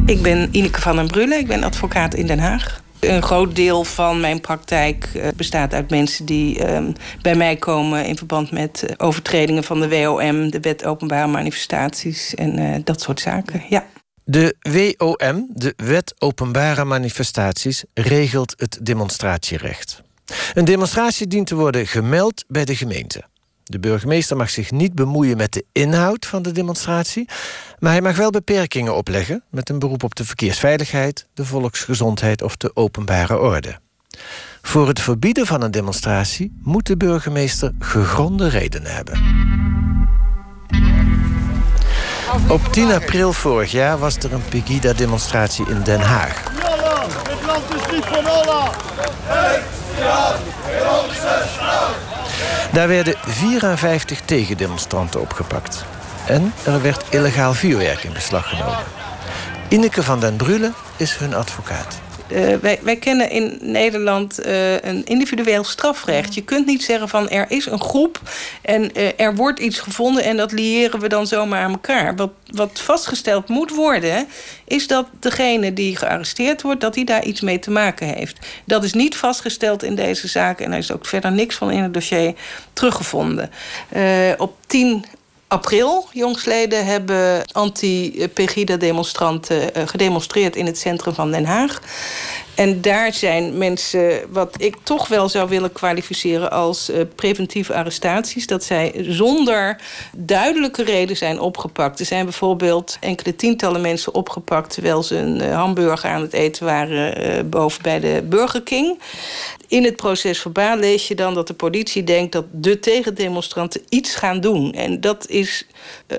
Ik 0.06 0.22
ben 0.22 0.50
Ineke 0.52 0.82
van 0.82 0.96
den 0.96 1.08
Brullen, 1.08 1.40
ik 1.40 1.48
ben 1.48 1.64
advocaat 1.64 2.14
in 2.14 2.28
Den 2.28 2.40
Haag. 2.40 2.82
Een 3.02 3.22
groot 3.24 3.56
deel 3.56 3.84
van 3.84 4.20
mijn 4.20 4.42
praktijk 4.42 5.10
eh, 5.14 5.28
bestaat 5.36 5.74
uit 5.74 5.90
mensen 5.90 6.26
die 6.26 6.64
ehm, 6.64 6.92
bij 7.22 7.36
mij 7.36 7.56
komen 7.56 8.06
in 8.06 8.18
verband 8.18 8.52
met 8.52 8.84
eh, 8.84 8.96
overtredingen 8.98 9.64
van 9.64 9.80
de 9.80 9.90
WOM, 9.90 10.52
de 10.52 10.60
Wet 10.60 10.86
Openbare 10.86 11.28
Manifestaties 11.28 12.36
en 12.36 12.60
uh, 12.60 12.76
dat 12.84 13.02
soort 13.02 13.20
zaken. 13.20 13.64
Ja. 13.70 13.86
De 14.24 14.56
WOM, 14.60 15.50
de 15.54 15.74
Wet 15.76 16.14
Openbare 16.18 16.86
Manifestaties, 16.86 17.84
regelt 17.94 18.54
het 18.58 18.80
demonstratierecht. 18.82 20.02
Een 20.54 20.66
demonstratie 20.66 21.28
dient 21.28 21.48
te 21.48 21.56
worden 21.56 21.88
gemeld 21.88 22.44
bij 22.48 22.66
de 22.66 22.76
gemeente. 22.76 23.24
De 23.72 23.80
burgemeester 23.80 24.38
mag 24.38 24.50
zich 24.50 24.72
niet 24.72 24.96
bemoeien 24.96 25.38
met 25.38 25.54
de 25.54 25.66
inhoud 25.72 26.26
van 26.26 26.42
de 26.42 26.52
demonstratie, 26.52 27.30
maar 27.80 27.92
hij 27.92 28.02
mag 28.02 28.16
wel 28.16 28.30
beperkingen 28.30 28.96
opleggen 28.96 29.44
met 29.50 29.70
een 29.70 29.80
beroep 29.80 30.04
op 30.04 30.16
de 30.16 30.26
verkeersveiligheid, 30.26 31.28
de 31.34 31.46
volksgezondheid 31.46 32.42
of 32.42 32.58
de 32.58 32.72
openbare 32.74 33.40
orde. 33.40 33.80
Voor 34.62 34.88
het 34.88 35.02
verbieden 35.02 35.46
van 35.46 35.62
een 35.62 35.72
demonstratie 35.72 36.60
moet 36.62 36.88
de 36.88 36.98
burgemeester 36.98 37.72
gegronde 37.80 38.50
redenen 38.50 38.96
hebben. 38.96 39.20
Op 42.48 42.68
10 42.72 42.92
april 42.92 43.34
vorig 43.34 43.72
jaar 43.72 43.98
was 43.98 44.18
er 44.18 44.34
een 44.34 44.46
Pegida-demonstratie 44.50 45.66
in 45.70 45.82
Den 45.84 46.02
Haag. 46.02 46.44
Het 47.30 47.46
land 47.46 47.76
is 47.76 47.92
niet 47.92 48.06
van! 48.06 48.22
Daar 52.74 52.88
werden 52.88 53.16
54 53.20 54.22
tegendemonstranten 54.26 55.22
opgepakt. 55.22 55.86
En 56.28 56.54
er 56.64 56.82
werd 56.82 57.04
illegaal 57.10 57.54
vuurwerk 57.54 58.04
in 58.04 58.14
beslag 58.14 58.50
genomen. 58.50 58.84
Ineke 59.68 60.04
van 60.04 60.20
den 60.20 60.36
Brule 60.36 60.72
is 60.98 61.18
hun 61.18 61.34
advocaat. 61.34 62.00
Uh, 62.32 62.56
wij, 62.56 62.80
wij 62.82 62.96
kennen 62.96 63.30
in 63.30 63.58
Nederland 63.62 64.46
uh, 64.46 64.74
een 64.74 65.06
individueel 65.06 65.64
strafrecht. 65.64 66.34
Je 66.34 66.44
kunt 66.44 66.66
niet 66.66 66.84
zeggen 66.84 67.10
van 67.10 67.30
er 67.30 67.46
is 67.50 67.66
een 67.66 67.80
groep 67.80 68.22
en 68.62 69.00
uh, 69.00 69.20
er 69.20 69.36
wordt 69.36 69.60
iets 69.60 69.80
gevonden 69.80 70.24
en 70.24 70.38
dat 70.38 70.52
liëren 70.52 71.00
we 71.00 71.10
dan 71.10 71.28
zomaar 71.28 71.64
aan 71.64 71.72
elkaar. 71.72 72.16
Wat, 72.16 72.32
wat 72.46 72.80
vastgesteld 72.80 73.48
moet 73.48 73.72
worden, 73.72 74.28
is 74.66 74.88
dat 74.88 75.08
degene 75.20 75.74
die 75.74 75.96
gearresteerd 75.96 76.62
wordt, 76.62 76.82
dat 76.82 76.96
hij 76.96 77.04
daar 77.04 77.26
iets 77.26 77.42
mee 77.42 77.60
te 77.60 77.72
maken 77.72 78.08
heeft. 78.08 78.38
Dat 78.66 78.84
is 78.84 78.94
niet 78.94 79.16
vastgesteld 79.16 79.84
in 79.84 79.96
deze 79.96 80.28
zaak 80.28 80.60
en 80.60 80.72
er 80.72 80.78
is 80.78 80.92
ook 80.92 81.06
verder 81.06 81.32
niks 81.32 81.56
van 81.56 81.72
in 81.72 81.84
het 81.84 81.94
dossier 81.94 82.34
teruggevonden. 82.74 83.50
op 84.38 84.56
10 84.68 85.06
april, 85.52 86.08
jongsleden, 86.12 86.86
hebben 86.86 87.44
anti-Pegida-demonstranten 87.52 89.74
eh, 89.74 89.88
gedemonstreerd 89.88 90.56
in 90.56 90.66
het 90.66 90.78
centrum 90.78 91.14
van 91.14 91.32
Den 91.32 91.46
Haag. 91.46 91.82
En 92.56 92.82
daar 92.82 93.14
zijn 93.14 93.58
mensen, 93.58 94.22
wat 94.30 94.56
ik 94.58 94.76
toch 94.84 95.08
wel 95.08 95.30
zou 95.30 95.50
willen 95.50 95.72
kwalificeren 95.72 96.52
als 96.52 96.90
uh, 96.90 97.02
preventieve 97.16 97.74
arrestaties, 97.74 98.48
dat 98.48 98.64
zij 98.64 98.94
zonder 99.08 99.82
duidelijke 100.16 100.84
reden 100.84 101.18
zijn 101.18 101.40
opgepakt. 101.40 102.00
Er 102.00 102.06
zijn 102.06 102.24
bijvoorbeeld 102.24 102.98
enkele 103.00 103.36
tientallen 103.36 103.82
mensen 103.82 104.14
opgepakt 104.14 104.74
terwijl 104.74 105.04
ze 105.04 105.16
een 105.16 105.42
uh, 105.42 105.56
hamburger 105.56 106.10
aan 106.10 106.22
het 106.22 106.34
eten 106.34 106.66
waren 106.66 107.38
uh, 107.38 107.44
boven 107.46 107.82
bij 107.82 108.00
de 108.00 108.24
Burger 108.30 108.64
King. 108.64 109.00
In 109.68 109.84
het 109.84 109.96
proces 109.96 110.40
verbaal 110.40 110.78
lees 110.78 111.08
je 111.08 111.16
dan 111.16 111.34
dat 111.34 111.48
de 111.48 111.54
politie 111.54 112.04
denkt 112.04 112.32
dat 112.32 112.46
de 112.52 112.80
tegendemonstranten 112.80 113.82
iets 113.90 114.16
gaan 114.16 114.40
doen. 114.40 114.74
En 114.74 115.02
dat 115.02 115.28
is 115.28 115.68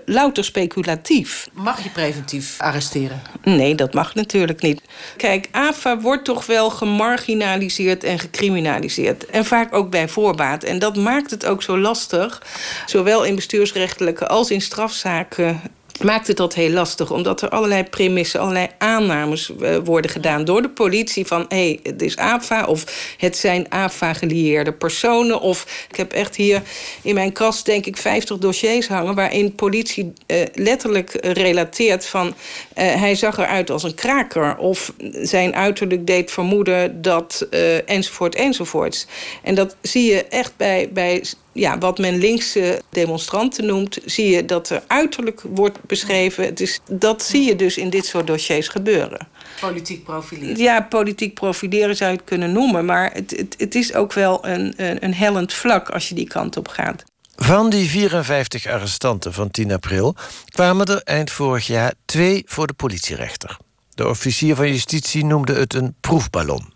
louter 0.05 0.45
speculatief. 0.45 1.49
Mag 1.53 1.83
je 1.83 1.91
preventief 1.91 2.61
arresteren? 2.61 3.23
Nee, 3.43 3.75
dat 3.75 3.95
mag 3.95 4.15
natuurlijk 4.15 4.62
niet. 4.62 4.81
Kijk, 5.17 5.49
AFA 5.51 6.01
wordt 6.01 6.22
toch 6.23 6.47
wel 6.47 6.71
gemarginaliseerd 6.71 8.05
en 8.05 8.19
gecriminaliseerd. 8.19 9.26
En 9.26 9.45
vaak 9.45 9.75
ook 9.75 9.91
bij 9.91 10.09
voorbaat. 10.09 10.64
En 10.64 10.79
dat 10.79 10.97
maakt 10.97 11.31
het 11.31 11.47
ook 11.47 11.62
zo 11.62 11.79
lastig, 11.79 12.43
zowel 12.87 13.25
in 13.25 13.35
bestuursrechtelijke 13.35 14.26
als 14.26 14.50
in 14.50 14.61
strafzaken 14.61 15.61
maakt 16.05 16.27
het 16.27 16.37
dat 16.37 16.55
heel 16.55 16.71
lastig. 16.71 17.11
Omdat 17.11 17.43
er 17.43 17.49
allerlei 17.49 17.85
premissen, 17.85 18.41
allerlei 18.41 18.69
aannames 18.79 19.51
uh, 19.61 19.77
worden 19.85 20.11
gedaan 20.11 20.45
door 20.45 20.63
de 20.63 20.69
politie. 20.69 21.27
Van 21.27 21.45
hé, 21.49 21.57
hey, 21.57 21.81
het 21.83 22.03
is 22.03 22.17
AFA 22.17 22.65
of 22.65 23.15
het 23.17 23.37
zijn 23.37 23.67
AFA-gelieerde 23.69 24.73
personen. 24.73 25.41
Of 25.41 25.87
ik 25.91 25.97
heb 25.97 26.13
echt 26.13 26.37
hier 26.37 26.63
in 27.03 27.15
mijn 27.15 27.33
kast 27.33 27.67
denk 27.67 27.87
ik 27.87 27.97
50 27.97 28.39
dossiers 28.39 28.89
hangen... 28.89 29.15
waarin 29.15 29.55
politie 29.55 30.13
uh, 30.27 30.43
letterlijk 30.55 31.19
relateert 31.21 32.07
van... 32.07 32.27
Uh, 32.27 32.35
hij 32.75 33.15
zag 33.15 33.39
eruit 33.39 33.71
als 33.71 33.83
een 33.83 33.95
kraker. 33.95 34.57
Of 34.57 34.93
zijn 35.13 35.55
uiterlijk 35.55 36.07
deed 36.07 36.31
vermoeden 36.31 37.03
dat 37.03 37.47
enzovoort 37.87 38.35
enzovoorts. 38.35 39.07
En 39.43 39.55
dat 39.55 39.77
zie 39.81 40.13
je 40.13 40.25
echt 40.25 40.53
bij, 40.57 40.89
bij 40.93 41.25
ja, 41.53 41.79
wat 41.79 41.99
men 41.99 42.19
linkse 42.19 42.83
demonstranten 42.91 43.67
noemt, 43.67 43.99
zie 44.05 44.31
je 44.31 44.45
dat 44.45 44.71
er 44.71 44.83
uiterlijk 44.87 45.43
wordt 45.55 45.79
beschreven. 45.87 46.45
Het 46.45 46.61
is, 46.61 46.81
dat 46.91 47.23
zie 47.23 47.43
je 47.45 47.57
dus 47.57 47.77
in 47.77 47.91
dit 47.91 48.07
soort 48.07 48.27
dossiers 48.27 48.69
gebeuren. 48.69 49.29
Politiek 49.61 50.05
profileren. 50.05 50.57
Ja, 50.57 50.83
politiek 50.83 51.35
profileren 51.35 51.97
zou 51.97 52.11
je 52.11 52.17
het 52.17 52.27
kunnen 52.27 52.53
noemen. 52.53 52.85
Maar 52.85 53.13
het, 53.13 53.31
het, 53.37 53.55
het 53.59 53.75
is 53.75 53.95
ook 53.95 54.13
wel 54.13 54.47
een, 54.47 54.75
een, 54.77 55.05
een 55.05 55.15
hellend 55.15 55.53
vlak 55.53 55.91
als 55.91 56.09
je 56.09 56.15
die 56.15 56.29
kant 56.29 56.57
op 56.57 56.69
gaat. 56.69 57.05
Van 57.37 57.71
die 57.71 57.89
54 57.89 58.67
arrestanten 58.67 59.33
van 59.33 59.51
10 59.51 59.73
april 59.73 60.15
kwamen 60.49 60.87
er 60.87 61.01
eind 61.03 61.31
vorig 61.31 61.67
jaar 61.67 61.95
twee 62.05 62.43
voor 62.47 62.67
de 62.67 62.73
politierechter. 62.73 63.57
De 63.95 64.09
officier 64.09 64.55
van 64.55 64.69
justitie 64.69 65.25
noemde 65.25 65.55
het 65.55 65.75
een 65.75 65.95
proefballon. 66.01 66.72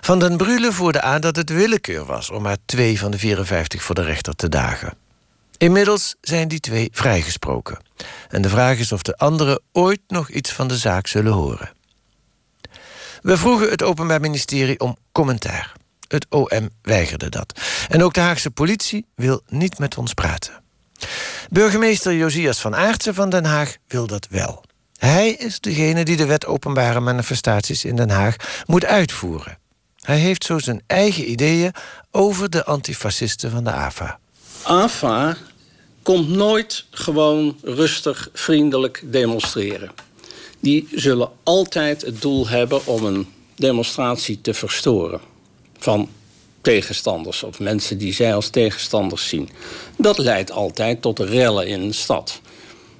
Van 0.00 0.18
den 0.18 0.36
Brule 0.36 0.72
voerde 0.72 1.00
aan 1.00 1.20
dat 1.20 1.36
het 1.36 1.50
willekeur 1.50 2.04
was 2.04 2.30
om 2.30 2.42
maar 2.42 2.56
twee 2.64 2.98
van 2.98 3.10
de 3.10 3.18
54 3.18 3.82
voor 3.82 3.94
de 3.94 4.02
rechter 4.02 4.34
te 4.34 4.48
dagen. 4.48 4.94
Inmiddels 5.58 6.14
zijn 6.20 6.48
die 6.48 6.60
twee 6.60 6.88
vrijgesproken. 6.92 7.78
En 8.28 8.42
de 8.42 8.48
vraag 8.48 8.78
is 8.78 8.92
of 8.92 9.02
de 9.02 9.16
anderen 9.16 9.60
ooit 9.72 10.00
nog 10.06 10.30
iets 10.30 10.52
van 10.52 10.68
de 10.68 10.76
zaak 10.76 11.06
zullen 11.06 11.32
horen. 11.32 11.72
We 13.22 13.36
vroegen 13.36 13.70
het 13.70 13.82
Openbaar 13.82 14.20
Ministerie 14.20 14.80
om 14.80 14.96
commentaar. 15.12 15.72
Het 16.08 16.26
OM 16.28 16.70
weigerde 16.82 17.28
dat. 17.28 17.60
En 17.88 18.02
ook 18.02 18.14
de 18.14 18.20
Haagse 18.20 18.50
politie 18.50 19.06
wil 19.14 19.42
niet 19.48 19.78
met 19.78 19.98
ons 19.98 20.14
praten. 20.14 20.62
Burgemeester 21.50 22.14
Josias 22.14 22.60
van 22.60 22.76
Aartsen 22.76 23.14
van 23.14 23.30
Den 23.30 23.44
Haag 23.44 23.76
wil 23.88 24.06
dat 24.06 24.26
wel. 24.30 24.64
Hij 25.04 25.30
is 25.30 25.60
degene 25.60 26.04
die 26.04 26.16
de 26.16 26.26
wet 26.26 26.46
openbare 26.46 27.00
manifestaties 27.00 27.84
in 27.84 27.96
Den 27.96 28.10
Haag 28.10 28.36
moet 28.66 28.84
uitvoeren. 28.84 29.58
Hij 30.00 30.18
heeft 30.18 30.44
zo 30.44 30.58
zijn 30.58 30.82
eigen 30.86 31.30
ideeën 31.30 31.72
over 32.10 32.50
de 32.50 32.64
antifascisten 32.64 33.50
van 33.50 33.64
de 33.64 33.72
AFA. 33.72 34.18
AFA 34.62 35.36
komt 36.02 36.28
nooit 36.28 36.84
gewoon 36.90 37.56
rustig, 37.62 38.28
vriendelijk 38.32 39.02
demonstreren. 39.04 39.92
Die 40.60 40.88
zullen 40.94 41.30
altijd 41.42 42.02
het 42.02 42.20
doel 42.20 42.48
hebben 42.48 42.86
om 42.86 43.04
een 43.04 43.26
demonstratie 43.56 44.40
te 44.40 44.54
verstoren. 44.54 45.20
Van 45.78 46.08
tegenstanders 46.60 47.42
of 47.42 47.58
mensen 47.58 47.98
die 47.98 48.12
zij 48.12 48.34
als 48.34 48.48
tegenstanders 48.48 49.28
zien. 49.28 49.48
Dat 49.98 50.18
leidt 50.18 50.50
altijd 50.50 51.02
tot 51.02 51.18
rellen 51.18 51.66
in 51.66 51.80
een 51.80 51.94
stad. 51.94 52.40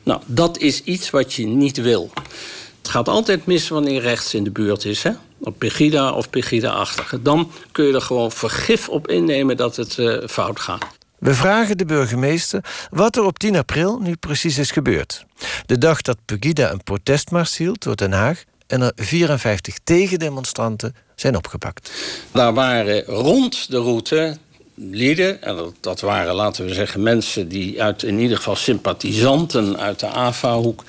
Nou, 0.02 0.20
dat 0.26 0.58
is 0.58 0.82
iets 0.82 1.10
wat 1.10 1.34
je 1.34 1.46
niet 1.46 1.76
wil. 1.76 2.10
Het 2.78 2.90
gaat 2.90 3.08
altijd 3.08 3.46
mis 3.46 3.68
wanneer 3.68 4.00
rechts 4.00 4.34
in 4.34 4.44
de 4.44 4.50
buurt 4.50 4.84
is, 4.84 5.02
hè? 5.02 5.10
Op 5.40 5.58
Pegida 5.58 6.12
of 6.12 6.30
Pegida-achtige. 6.30 7.22
Dan 7.22 7.50
kun 7.72 7.84
je 7.84 7.94
er 7.94 8.00
gewoon 8.00 8.32
vergif 8.32 8.88
op 8.88 9.08
innemen 9.08 9.56
dat 9.56 9.76
het 9.76 9.96
uh, 9.98 10.26
fout 10.26 10.60
gaat. 10.60 10.84
We 11.18 11.34
vragen 11.34 11.78
de 11.78 11.84
burgemeester 11.84 12.64
wat 12.90 13.16
er 13.16 13.24
op 13.24 13.38
10 13.38 13.56
april 13.56 13.98
nu 13.98 14.16
precies 14.16 14.58
is 14.58 14.70
gebeurd. 14.70 15.24
De 15.66 15.78
dag 15.78 16.00
dat 16.00 16.16
Pegida 16.24 16.70
een 16.70 16.82
protestmars 16.82 17.56
hield 17.56 17.82
door 17.82 17.96
Den 17.96 18.12
Haag 18.12 18.42
en 18.66 18.82
er 18.82 18.92
54 18.96 19.78
tegendemonstranten 19.84 20.94
zijn 21.14 21.36
opgepakt. 21.36 21.92
Daar 22.30 22.54
waren 22.54 23.04
rond 23.04 23.70
de 23.70 23.78
route 23.78 24.38
lieden. 24.74 25.42
En 25.42 25.56
dat, 25.56 25.74
dat, 25.80 26.00
waren, 26.00 26.34
laten 26.34 26.64
we 26.64 26.74
zeggen, 26.74 27.02
mensen 27.02 27.48
die 27.48 27.82
uit 27.82 28.02
in 28.02 28.18
ieder 28.18 28.36
geval 28.36 28.56
sympathisanten 28.56 29.78
uit 29.78 30.00
de 30.00 30.06
AFA-hoek. 30.06 30.84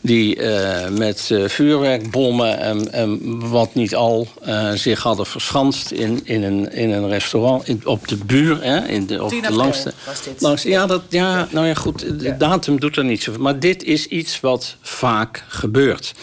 Die 0.00 0.36
uh, 0.36 0.88
met 0.88 1.28
uh, 1.32 1.48
vuurwerkbommen 1.48 2.58
en, 2.58 2.92
en, 2.92 3.38
wat 3.50 3.74
niet 3.74 3.94
al 3.94 4.28
uh, 4.46 4.72
zich 4.72 5.02
hadden 5.02 5.26
verschanst 5.26 5.90
in, 5.90 6.20
in, 6.24 6.42
een, 6.42 6.72
in 6.72 6.90
een 6.90 7.08
restaurant 7.08 7.68
in, 7.68 7.80
op 7.84 8.08
de 8.08 8.16
buur. 8.16 8.62
Hè, 8.62 8.86
in 8.86 9.06
de, 9.06 9.22
op 9.22 9.30
de 9.30 9.52
langste, 9.52 9.92
langs, 10.38 10.62
ja, 10.62 10.86
dat, 10.86 11.02
ja, 11.08 11.48
nou 11.50 11.66
ja, 11.66 11.74
goed, 11.74 12.20
de 12.20 12.36
datum 12.36 12.80
doet 12.80 12.96
er 12.96 13.04
niet 13.04 13.22
zoveel. 13.22 13.42
Maar 13.42 13.58
dit 13.58 13.82
is 13.82 14.06
iets 14.06 14.40
wat 14.40 14.76
vaak 14.80 15.44
gebeurt. 15.48 16.14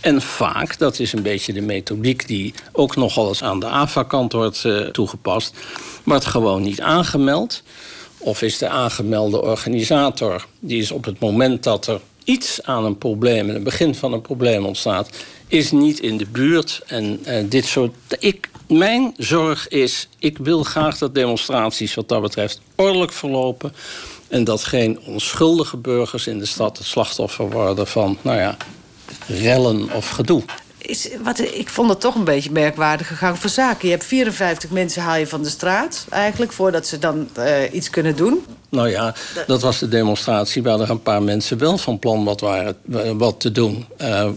En 0.00 0.22
vaak, 0.22 0.78
dat 0.78 0.98
is 0.98 1.12
een 1.12 1.22
beetje 1.22 1.52
de 1.52 1.60
methodiek 1.60 2.26
die 2.26 2.54
ook 2.72 2.96
nogal 2.96 3.28
eens 3.28 3.42
aan 3.42 3.60
de 3.60 3.66
AFA-kant 3.66 4.32
wordt 4.32 4.64
uh, 4.64 4.86
toegepast, 4.86 5.54
wordt 6.04 6.24
gewoon 6.24 6.62
niet 6.62 6.80
aangemeld. 6.80 7.62
Of 8.18 8.42
is 8.42 8.58
de 8.58 8.68
aangemelde 8.68 9.42
organisator, 9.42 10.46
die 10.58 10.80
is 10.80 10.90
op 10.90 11.04
het 11.04 11.20
moment 11.20 11.62
dat 11.62 11.86
er 11.86 12.00
iets 12.24 12.62
aan 12.62 12.84
een 12.84 12.98
probleem, 12.98 13.48
in 13.48 13.54
het 13.54 13.64
begin 13.64 13.94
van 13.94 14.12
een 14.12 14.20
probleem 14.20 14.64
ontstaat, 14.64 15.10
is 15.48 15.70
niet 15.70 16.00
in 16.00 16.16
de 16.16 16.26
buurt. 16.26 16.82
En 16.86 17.20
uh, 17.26 17.34
dit 17.48 17.64
soort. 17.64 17.94
Ik, 18.18 18.50
mijn 18.68 19.14
zorg 19.16 19.68
is, 19.68 20.08
ik 20.18 20.38
wil 20.38 20.62
graag 20.62 20.98
dat 20.98 21.14
demonstraties 21.14 21.94
wat 21.94 22.08
dat 22.08 22.22
betreft 22.22 22.60
ordelijk 22.74 23.12
verlopen. 23.12 23.72
En 24.28 24.44
dat 24.44 24.64
geen 24.64 25.00
onschuldige 25.00 25.76
burgers 25.76 26.26
in 26.26 26.38
de 26.38 26.46
stad 26.46 26.78
het 26.78 26.86
slachtoffer 26.86 27.50
worden 27.50 27.86
van, 27.86 28.18
nou 28.22 28.38
ja, 28.38 28.56
rellen 29.38 29.92
of 29.92 30.08
gedoe. 30.08 30.42
Is, 30.78 31.08
wat, 31.22 31.38
ik 31.38 31.68
vond 31.68 31.88
het 31.88 32.00
toch 32.00 32.14
een 32.14 32.24
beetje 32.24 32.50
merkwaardige 32.50 33.14
gang 33.14 33.38
van 33.38 33.50
zaken. 33.50 33.88
Je 33.88 33.94
hebt 33.94 34.06
54 34.06 34.70
mensen 34.70 35.02
haal 35.02 35.16
je 35.16 35.26
van 35.26 35.42
de 35.42 35.48
straat 35.48 36.06
eigenlijk... 36.10 36.52
voordat 36.52 36.86
ze 36.86 36.98
dan 36.98 37.28
uh, 37.38 37.72
iets 37.72 37.90
kunnen 37.90 38.16
doen. 38.16 38.44
Nou 38.68 38.88
ja, 38.88 39.14
dat 39.46 39.62
was 39.62 39.78
de 39.78 39.88
demonstratie... 39.88 40.62
waar 40.62 40.80
er 40.80 40.90
een 40.90 41.02
paar 41.02 41.22
mensen 41.22 41.58
wel 41.58 41.78
van 41.78 41.98
plan 41.98 42.24
wat 42.24 42.40
waren 42.40 42.76
wat 43.18 43.40
te 43.40 43.52
doen. 43.52 43.86
Uh, 43.98 44.28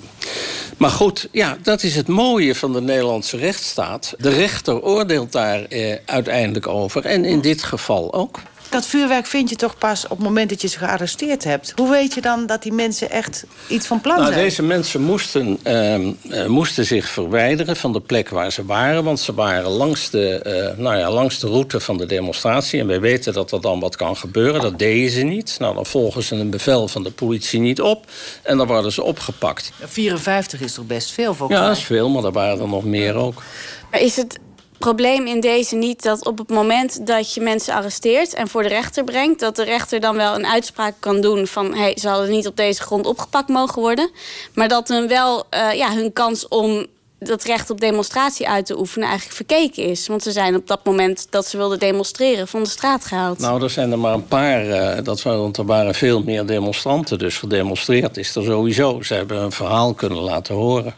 maar 0.78 0.90
goed, 0.90 1.28
ja, 1.32 1.58
dat 1.62 1.84
is 1.84 1.96
het 1.96 2.08
mooie 2.08 2.56
van 2.56 2.74
de 2.74 2.82
Nederlandse 2.82 3.38
rechtsstaat. 3.38 4.14
De 4.18 4.30
rechter 4.30 4.82
oordeelt 4.82 5.32
daar 5.32 5.64
eh, 5.64 5.96
uiteindelijk 6.06 6.68
over. 6.68 7.06
En 7.06 7.26
in 7.26 7.42
dit 7.42 7.64
geval 7.64 8.14
ook. 8.14 8.40
Dat 8.70 8.86
vuurwerk 8.86 9.26
vind 9.26 9.50
je 9.50 9.56
toch 9.56 9.78
pas 9.78 10.04
op 10.04 10.10
het 10.10 10.20
moment 10.20 10.50
dat 10.50 10.62
je 10.62 10.68
ze 10.68 10.78
gearresteerd 10.78 11.44
hebt. 11.44 11.74
Hoe 11.76 11.90
weet 11.90 12.14
je 12.14 12.22
dan 12.22 12.46
dat 12.46 12.64
die 12.64 12.72
mensen 12.74 13.10
echt 13.10 13.46
iets 13.68 13.88
van 13.88 14.02
plan 14.02 14.18
nou, 14.18 14.32
zijn? 14.32 14.44
Deze 14.44 14.64
mensen 14.64 15.02
moesten, 15.02 15.60
ehm, 15.64 16.12
eh, 16.30 16.46
moesten 16.46 16.86
zich 16.86 17.10
verwijderen 17.10 17.76
van 17.76 17.94
de 17.94 18.00
plek 18.00 18.30
waar 18.30 18.52
ze 18.52 18.66
waren. 18.66 19.04
Want 19.04 19.20
ze 19.20 19.34
waren 19.34 19.70
langs 19.70 20.10
de, 20.10 20.40
eh, 20.40 20.78
nou 20.78 20.98
ja, 20.98 21.12
langs 21.12 21.40
de 21.40 21.48
route 21.48 21.80
van 21.80 21.98
de 21.98 22.06
demonstratie. 22.06 22.80
En 22.80 22.88
wij 22.88 23.00
weten 23.00 23.34
dat 23.34 23.52
er 23.52 23.62
dan 23.62 23.80
wat 23.80 23.96
kan 23.96 24.18
gebeuren. 24.18 24.62
Dat 24.62 24.80
deden 24.80 25.12
ze 25.12 25.22
niet. 25.22 25.56
Nou, 25.60 25.76
dan 25.76 25.86
volgen 25.86 26.24
ze 26.24 26.36
een 26.36 26.50
bevel 26.50 26.88
van 26.88 27.04
de 27.04 27.12
politie 27.12 27.60
niet 27.60 27.82
op. 27.82 28.06
En 28.42 28.58
dan 28.58 28.68
worden 28.68 28.92
ze 28.92 29.04
opgepakt. 29.04 29.72
54 29.86 30.62
is 30.62 30.74
toch 30.74 30.86
best 30.86 31.12
veel 31.12 31.34
volgens 31.34 31.58
Ja, 31.58 31.60
mij? 31.60 31.68
dat 31.68 31.78
is 31.78 31.84
veel, 31.84 32.10
maar 32.10 32.24
er 32.24 32.32
waren 32.32 32.60
er 32.60 32.68
nog 32.68 32.84
meer 32.84 33.16
ook. 33.16 33.44
Maar 33.92 34.02
is 34.02 34.16
het 34.16 34.40
probleem 34.84 35.28
in 35.28 35.40
deze 35.40 35.76
niet 35.76 36.04
dat 36.04 36.26
op 36.26 36.38
het 36.38 36.50
moment 36.50 37.08
dat 37.08 37.34
je 37.34 37.42
mensen 37.42 37.74
arresteert 37.74 38.34
en 38.34 38.48
voor 38.48 38.64
de 38.64 38.70
rechter 38.70 39.04
brengt, 39.04 39.40
dat 39.40 39.56
de 39.56 39.64
rechter 39.64 40.00
dan 40.00 40.16
wel 40.16 40.36
een 40.36 40.46
uitspraak 40.46 40.94
kan 41.00 41.22
doen 41.22 41.48
van 41.48 41.74
hey, 41.74 41.98
ze 42.00 42.08
hadden 42.10 42.30
niet 42.30 42.48
op 42.48 42.56
deze 42.56 42.82
grond 42.82 43.06
opgepakt 43.06 43.50
mogen 43.50 43.82
worden, 43.82 44.10
maar 44.54 44.68
dat 44.68 44.88
hun 44.88 45.08
wel 45.08 45.44
eh, 45.50 45.74
ja, 45.74 45.94
hun 45.94 46.14
kans 46.14 46.48
om 46.48 46.86
dat 47.20 47.44
recht 47.44 47.70
op 47.70 47.80
demonstratie 47.80 48.50
uit 48.50 48.66
te 48.66 48.80
oefenen 48.80 49.08
eigenlijk 49.08 49.36
verkeken 49.38 49.84
is. 49.84 50.08
Want 50.08 50.24
ze 50.24 50.32
zijn 50.32 50.56
op 50.56 50.68
dat 50.68 50.86
moment 50.86 51.28
dat 51.30 51.46
ze 51.48 51.58
wilden 51.58 51.80
demonstreren 51.80 52.48
van 52.48 52.64
de 52.64 52.70
straat 52.70 53.06
gehaald. 53.06 53.40
Nou, 53.40 53.64
er 53.64 53.70
zijn 53.70 53.92
er 53.92 54.00
maar 54.00 54.14
een 54.14 54.28
paar. 54.28 54.70
eh, 54.70 55.04
dat, 55.04 55.22
waren- 55.22 55.42
want 55.42 55.58
er 55.58 55.66
waren 55.66 55.96
veel 55.96 56.24
meer 56.24 56.46
demonstranten. 56.46 57.18
Dus 57.20 57.38
gedemonstreerd 57.38 58.18
is 58.18 58.36
er 58.36 58.44
sowieso. 58.44 59.02
Ze 59.02 59.14
hebben 59.14 59.42
een 59.42 59.52
verhaal 59.52 59.94
kunnen 59.94 60.18
laten 60.18 60.56
horen. 60.56 60.96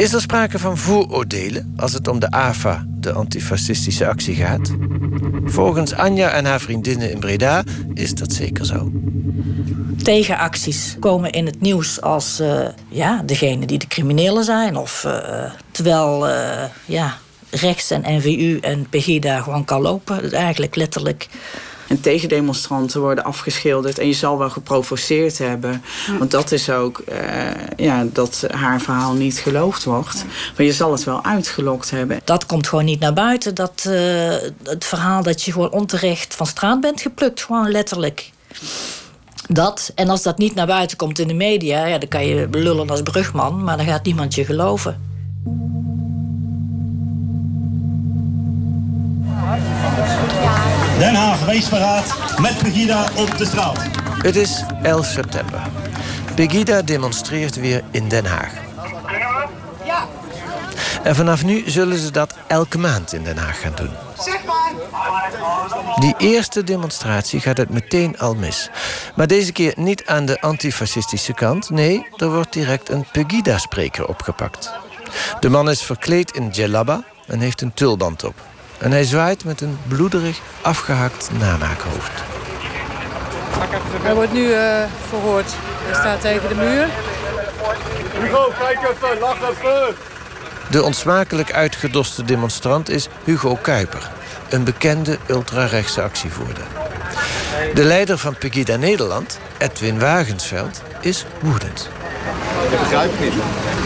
Is 0.00 0.12
er 0.12 0.20
sprake 0.20 0.58
van 0.58 0.78
vooroordelen 0.78 1.74
als 1.76 1.92
het 1.92 2.08
om 2.08 2.18
de 2.18 2.30
AFA, 2.30 2.86
de 2.88 3.12
antifascistische 3.12 4.06
actie, 4.06 4.34
gaat? 4.34 4.70
Volgens 5.44 5.94
Anja 5.94 6.30
en 6.30 6.44
haar 6.44 6.60
vriendinnen 6.60 7.10
in 7.10 7.18
Breda 7.18 7.64
is 7.94 8.14
dat 8.14 8.32
zeker 8.32 8.66
zo. 8.66 8.90
Tegenacties 10.02 10.96
komen 11.00 11.30
in 11.32 11.46
het 11.46 11.60
nieuws 11.60 12.00
als 12.00 12.40
eh, 12.40 12.68
ja, 12.88 13.22
degene 13.26 13.66
die 13.66 13.78
de 13.78 13.86
criminelen 13.86 14.44
zijn. 14.44 14.76
Of, 14.76 15.04
eh, 15.04 15.52
terwijl 15.70 16.28
eh, 16.28 16.64
ja, 16.84 17.16
rechts 17.50 17.90
en 17.90 18.16
NVU 18.16 18.58
en 18.58 18.88
Pegida 18.88 19.40
gewoon 19.40 19.64
kan 19.64 19.80
lopen. 19.80 20.32
Eigenlijk 20.32 20.76
letterlijk. 20.76 21.28
En 21.90 22.00
tegendemonstranten 22.00 23.00
worden 23.00 23.24
afgeschilderd 23.24 23.98
en 23.98 24.06
je 24.06 24.12
zal 24.12 24.38
wel 24.38 24.50
geprovoceerd 24.50 25.38
hebben. 25.38 25.82
Want 26.18 26.30
dat 26.30 26.52
is 26.52 26.70
ook 26.70 26.98
eh, 26.98 27.18
ja, 27.76 28.06
dat 28.12 28.44
haar 28.50 28.80
verhaal 28.80 29.12
niet 29.12 29.38
geloofd 29.38 29.84
wordt. 29.84 30.24
Maar 30.56 30.66
je 30.66 30.72
zal 30.72 30.92
het 30.92 31.04
wel 31.04 31.24
uitgelokt 31.24 31.90
hebben. 31.90 32.20
Dat 32.24 32.46
komt 32.46 32.68
gewoon 32.68 32.84
niet 32.84 33.00
naar 33.00 33.12
buiten. 33.12 33.54
Dat, 33.54 33.84
eh, 33.88 33.92
het 34.62 34.84
verhaal 34.84 35.22
dat 35.22 35.42
je 35.42 35.52
gewoon 35.52 35.70
onterecht 35.70 36.34
van 36.34 36.46
straat 36.46 36.80
bent 36.80 37.00
geplukt. 37.00 37.42
Gewoon 37.42 37.70
letterlijk. 37.70 38.30
Dat. 39.48 39.92
En 39.94 40.08
als 40.08 40.22
dat 40.22 40.38
niet 40.38 40.54
naar 40.54 40.66
buiten 40.66 40.96
komt 40.96 41.18
in 41.18 41.28
de 41.28 41.34
media, 41.34 41.86
ja, 41.86 41.98
dan 41.98 42.08
kan 42.08 42.26
je 42.26 42.48
lullen 42.50 42.90
als 42.90 43.02
brugman, 43.02 43.64
maar 43.64 43.76
dan 43.76 43.86
gaat 43.86 44.04
niemand 44.04 44.34
je 44.34 44.44
geloven. 44.44 45.09
Den 51.00 51.14
Haag, 51.14 51.44
wees 51.44 51.68
paraat 51.68 52.38
met 52.38 52.58
Pegida 52.58 53.08
op 53.16 53.38
de 53.38 53.44
straat. 53.44 53.78
Het 54.22 54.36
is 54.36 54.64
11 54.82 55.06
september. 55.06 55.60
Pegida 56.34 56.82
demonstreert 56.82 57.56
weer 57.56 57.82
in 57.90 58.08
Den 58.08 58.24
Haag. 58.24 58.52
En 61.02 61.16
vanaf 61.16 61.44
nu 61.44 61.62
zullen 61.66 61.98
ze 61.98 62.10
dat 62.10 62.34
elke 62.46 62.78
maand 62.78 63.12
in 63.12 63.24
Den 63.24 63.36
Haag 63.36 63.60
gaan 63.60 63.72
doen. 63.74 63.90
Zeg 64.18 64.44
maar. 64.44 64.72
Die 66.00 66.14
eerste 66.18 66.64
demonstratie 66.64 67.40
gaat 67.40 67.56
het 67.56 67.70
meteen 67.70 68.18
al 68.18 68.34
mis. 68.34 68.70
Maar 69.14 69.26
deze 69.26 69.52
keer 69.52 69.72
niet 69.76 70.06
aan 70.06 70.24
de 70.24 70.40
antifascistische 70.40 71.32
kant. 71.32 71.70
Nee, 71.70 72.06
er 72.16 72.30
wordt 72.30 72.52
direct 72.52 72.88
een 72.88 73.06
Pegida-spreker 73.12 74.06
opgepakt. 74.06 74.72
De 75.40 75.48
man 75.48 75.70
is 75.70 75.82
verkleed 75.82 76.30
in 76.30 76.50
djellaba 76.50 77.04
en 77.26 77.40
heeft 77.40 77.60
een 77.60 77.74
tulband 77.74 78.24
op. 78.24 78.34
En 78.80 78.90
hij 78.90 79.04
zwaait 79.04 79.44
met 79.44 79.60
een 79.60 79.78
bloederig, 79.88 80.40
afgehakt 80.60 81.30
namaakhoofd. 81.38 82.12
Hij 84.02 84.14
wordt 84.14 84.32
nu 84.32 84.52
eh, 84.52 84.82
verhoord. 85.08 85.52
Hij 85.84 85.94
staat 85.94 86.20
tegen 86.20 86.48
de 86.48 86.54
muur. 86.54 86.86
Hugo, 88.20 88.52
kijk 88.58 88.78
even, 88.78 89.18
lach 89.18 89.50
even. 89.50 89.94
De 90.70 90.82
onsmakelijk 90.82 91.52
uitgedoste 91.52 92.24
demonstrant 92.24 92.88
is 92.88 93.08
Hugo 93.24 93.58
Kuiper, 93.62 94.10
een 94.48 94.64
bekende 94.64 95.18
ultrarechtse 95.28 96.02
actievoerder. 96.02 96.64
De 97.74 97.84
leider 97.84 98.18
van 98.18 98.36
Pegida 98.38 98.76
Nederland, 98.76 99.38
Edwin 99.58 99.98
Wagensveld, 99.98 100.82
is 101.00 101.24
woedend. 101.40 101.88
Ik 102.70 102.78
begrijp 102.78 103.10
het 103.10 103.20
niet. 103.20 103.32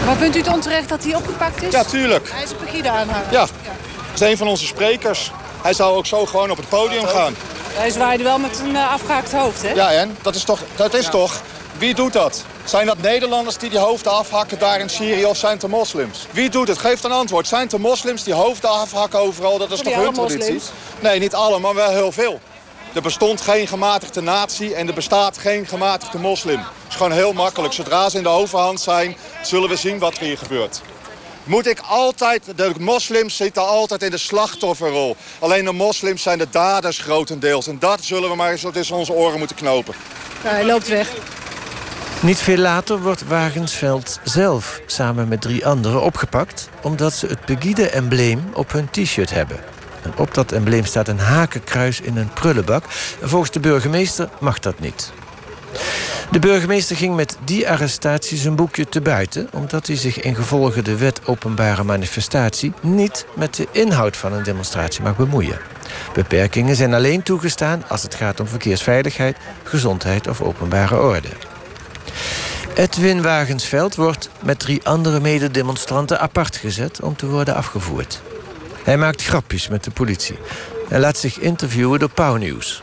Maar 0.07 0.17
vindt 0.17 0.37
u 0.37 0.39
het 0.39 0.49
onterecht 0.49 0.89
dat 0.89 1.05
hij 1.05 1.15
opgepakt 1.15 1.63
is? 1.63 1.73
Ja, 1.73 1.85
tuurlijk. 1.85 2.31
Hij 2.33 2.43
is 2.43 2.51
een 2.51 2.57
Pegida 2.57 2.91
aanhanger. 2.91 3.33
Ja, 3.33 3.47
dat 4.15 4.23
is 4.23 4.29
een 4.29 4.37
van 4.37 4.49
onze 4.49 4.67
sprekers. 4.67 5.31
Hij 5.63 5.73
zou 5.73 5.97
ook 5.97 6.07
zo 6.07 6.27
gewoon 6.27 6.51
op 6.51 6.57
het 6.57 6.69
podium 6.69 7.07
gaan. 7.07 7.37
Hij 7.73 7.91
zwaaide 7.91 8.23
wel 8.23 8.39
met 8.39 8.61
een 8.61 8.71
uh, 8.71 8.93
afgehaakt 8.93 9.33
hoofd, 9.33 9.63
hè? 9.63 9.73
Ja, 9.73 9.93
en? 9.93 10.17
Dat 10.23 10.35
is 10.35 10.45
toch... 10.45 10.61
Dat 10.77 10.95
is 10.95 11.09
toch 11.09 11.43
wie 11.79 11.95
doet 11.95 12.13
dat? 12.13 12.45
Zijn 12.65 12.87
dat 12.87 12.99
Nederlanders 12.99 13.57
die 13.57 13.71
die 13.71 13.79
hoofden 13.79 14.13
afhakken 14.13 14.59
daar 14.59 14.81
in 14.81 14.89
Syrië 14.89 15.25
of 15.25 15.37
zijn 15.37 15.53
het 15.53 15.61
de 15.61 15.69
moslims? 15.69 16.27
Wie 16.31 16.51
doet 16.51 16.69
het? 16.69 16.79
Geef 16.79 17.03
een 17.03 17.13
antwoord. 17.13 17.49
Zijn 17.49 17.61
het 17.61 17.71
de 17.71 17.79
moslims 17.79 18.23
die 18.23 18.35
hoofden 18.35 18.71
afhakken 18.71 19.19
overal? 19.19 19.59
Dat 19.59 19.71
is 19.71 19.81
toch 19.81 19.95
hun 19.95 20.13
traditie? 20.13 20.39
moslims. 20.39 20.71
Nee, 21.01 21.19
niet 21.19 21.35
alle, 21.35 21.59
maar 21.59 21.75
wel 21.75 21.91
heel 21.91 22.13
veel. 22.13 22.41
Er 22.93 23.03
bestond 23.03 23.41
geen 23.41 23.67
gematigde 23.67 24.21
natie 24.21 24.75
en 24.75 24.89
er 24.89 24.95
bestaat 24.95 25.39
geen 25.39 25.67
gematigde 25.67 26.19
moslim. 26.19 26.59
Het 26.59 26.69
is 26.89 26.97
gewoon 26.97 27.13
heel 27.13 27.33
makkelijk. 27.33 27.73
Zodra 27.73 28.09
ze 28.09 28.17
in 28.17 28.23
de 28.23 28.29
overhand 28.29 28.81
zijn, 28.81 29.17
zullen 29.43 29.69
we 29.69 29.77
zien 29.77 29.99
wat 29.99 30.17
er 30.17 30.23
hier 30.23 30.39
gebeurt. 30.39 30.81
Moet 31.45 31.67
ik 31.67 31.79
altijd, 31.79 32.43
de 32.57 32.73
moslims 32.79 33.37
zitten 33.37 33.67
altijd 33.67 34.03
in 34.03 34.11
de 34.11 34.19
slachtofferrol. 34.19 35.17
Alleen 35.39 35.65
de 35.65 35.73
moslims 35.73 36.23
zijn 36.23 36.39
de 36.39 36.47
daders 36.51 36.99
grotendeels. 36.99 37.67
En 37.67 37.79
dat 37.79 38.05
zullen 38.05 38.31
we 38.31 38.37
maar 38.37 38.51
eens 38.51 38.67
tussen 38.73 38.97
onze 38.97 39.13
oren 39.13 39.39
moeten 39.39 39.57
knopen. 39.57 39.95
Ja, 40.45 40.51
hij 40.51 40.65
loopt 40.65 40.89
weg. 40.89 41.13
Niet 42.21 42.39
veel 42.39 42.57
later 42.57 43.03
wordt 43.03 43.27
Wagensveld 43.27 44.21
zelf 44.23 44.81
samen 44.87 45.29
met 45.29 45.41
drie 45.41 45.67
anderen 45.67 46.03
opgepakt... 46.03 46.69
omdat 46.83 47.13
ze 47.13 47.27
het 47.27 47.45
Pegida-embleem 47.45 48.51
op 48.55 48.73
hun 48.73 48.91
t-shirt 48.91 49.31
hebben. 49.31 49.61
En 50.03 50.13
op 50.17 50.35
dat 50.35 50.53
embleem 50.53 50.85
staat 50.85 51.09
een 51.09 51.19
hakenkruis 51.19 52.01
in 52.01 52.17
een 52.17 52.33
prullenbak. 52.33 52.85
En 53.21 53.29
volgens 53.29 53.51
de 53.51 53.61
burgemeester 53.61 54.29
mag 54.41 54.59
dat 54.59 54.81
niet. 54.81 55.13
De 56.35 56.41
burgemeester 56.41 56.97
ging 56.97 57.17
met 57.17 57.37
die 57.45 57.69
arrestatie 57.69 58.39
zijn 58.39 58.57
boekje 58.57 58.89
te 58.89 59.01
buiten... 59.01 59.49
omdat 59.53 59.87
hij 59.87 59.97
zich 59.97 60.21
in 60.21 60.35
gevolge 60.35 60.83
de 60.83 60.97
wet 60.97 61.21
openbare 61.27 61.85
manifestatie... 61.85 62.73
niet 62.81 63.27
met 63.35 63.55
de 63.55 63.69
inhoud 63.71 64.17
van 64.17 64.33
een 64.33 64.43
demonstratie 64.43 65.03
mag 65.03 65.17
bemoeien. 65.17 65.59
Beperkingen 66.15 66.77
zijn 66.77 66.95
alleen 66.95 67.23
toegestaan 67.23 67.89
als 67.89 68.03
het 68.03 68.15
gaat 68.15 68.41
om 68.41 68.47
verkeersveiligheid... 68.47 69.37
gezondheid 69.63 70.29
of 70.29 70.41
openbare 70.41 71.01
orde. 71.01 71.29
Edwin 72.75 73.23
Wagensveld 73.23 73.95
wordt 73.95 74.31
met 74.43 74.59
drie 74.59 74.81
andere 74.85 75.21
mededemonstranten 75.21 76.21
apart 76.21 76.57
gezet... 76.57 77.01
om 77.01 77.17
te 77.17 77.27
worden 77.27 77.55
afgevoerd. 77.55 78.23
Hij 78.85 78.99
maakt 78.99 79.25
grapjes 79.25 79.69
met 79.69 79.85
de 79.85 79.91
politie... 79.91 80.39
en 80.89 81.01
laat 81.01 81.19
zich 81.19 81.39
interviewen 81.39 81.99
door 81.99 82.11
Pauw 82.11 82.37
Nieuws. 82.37 82.83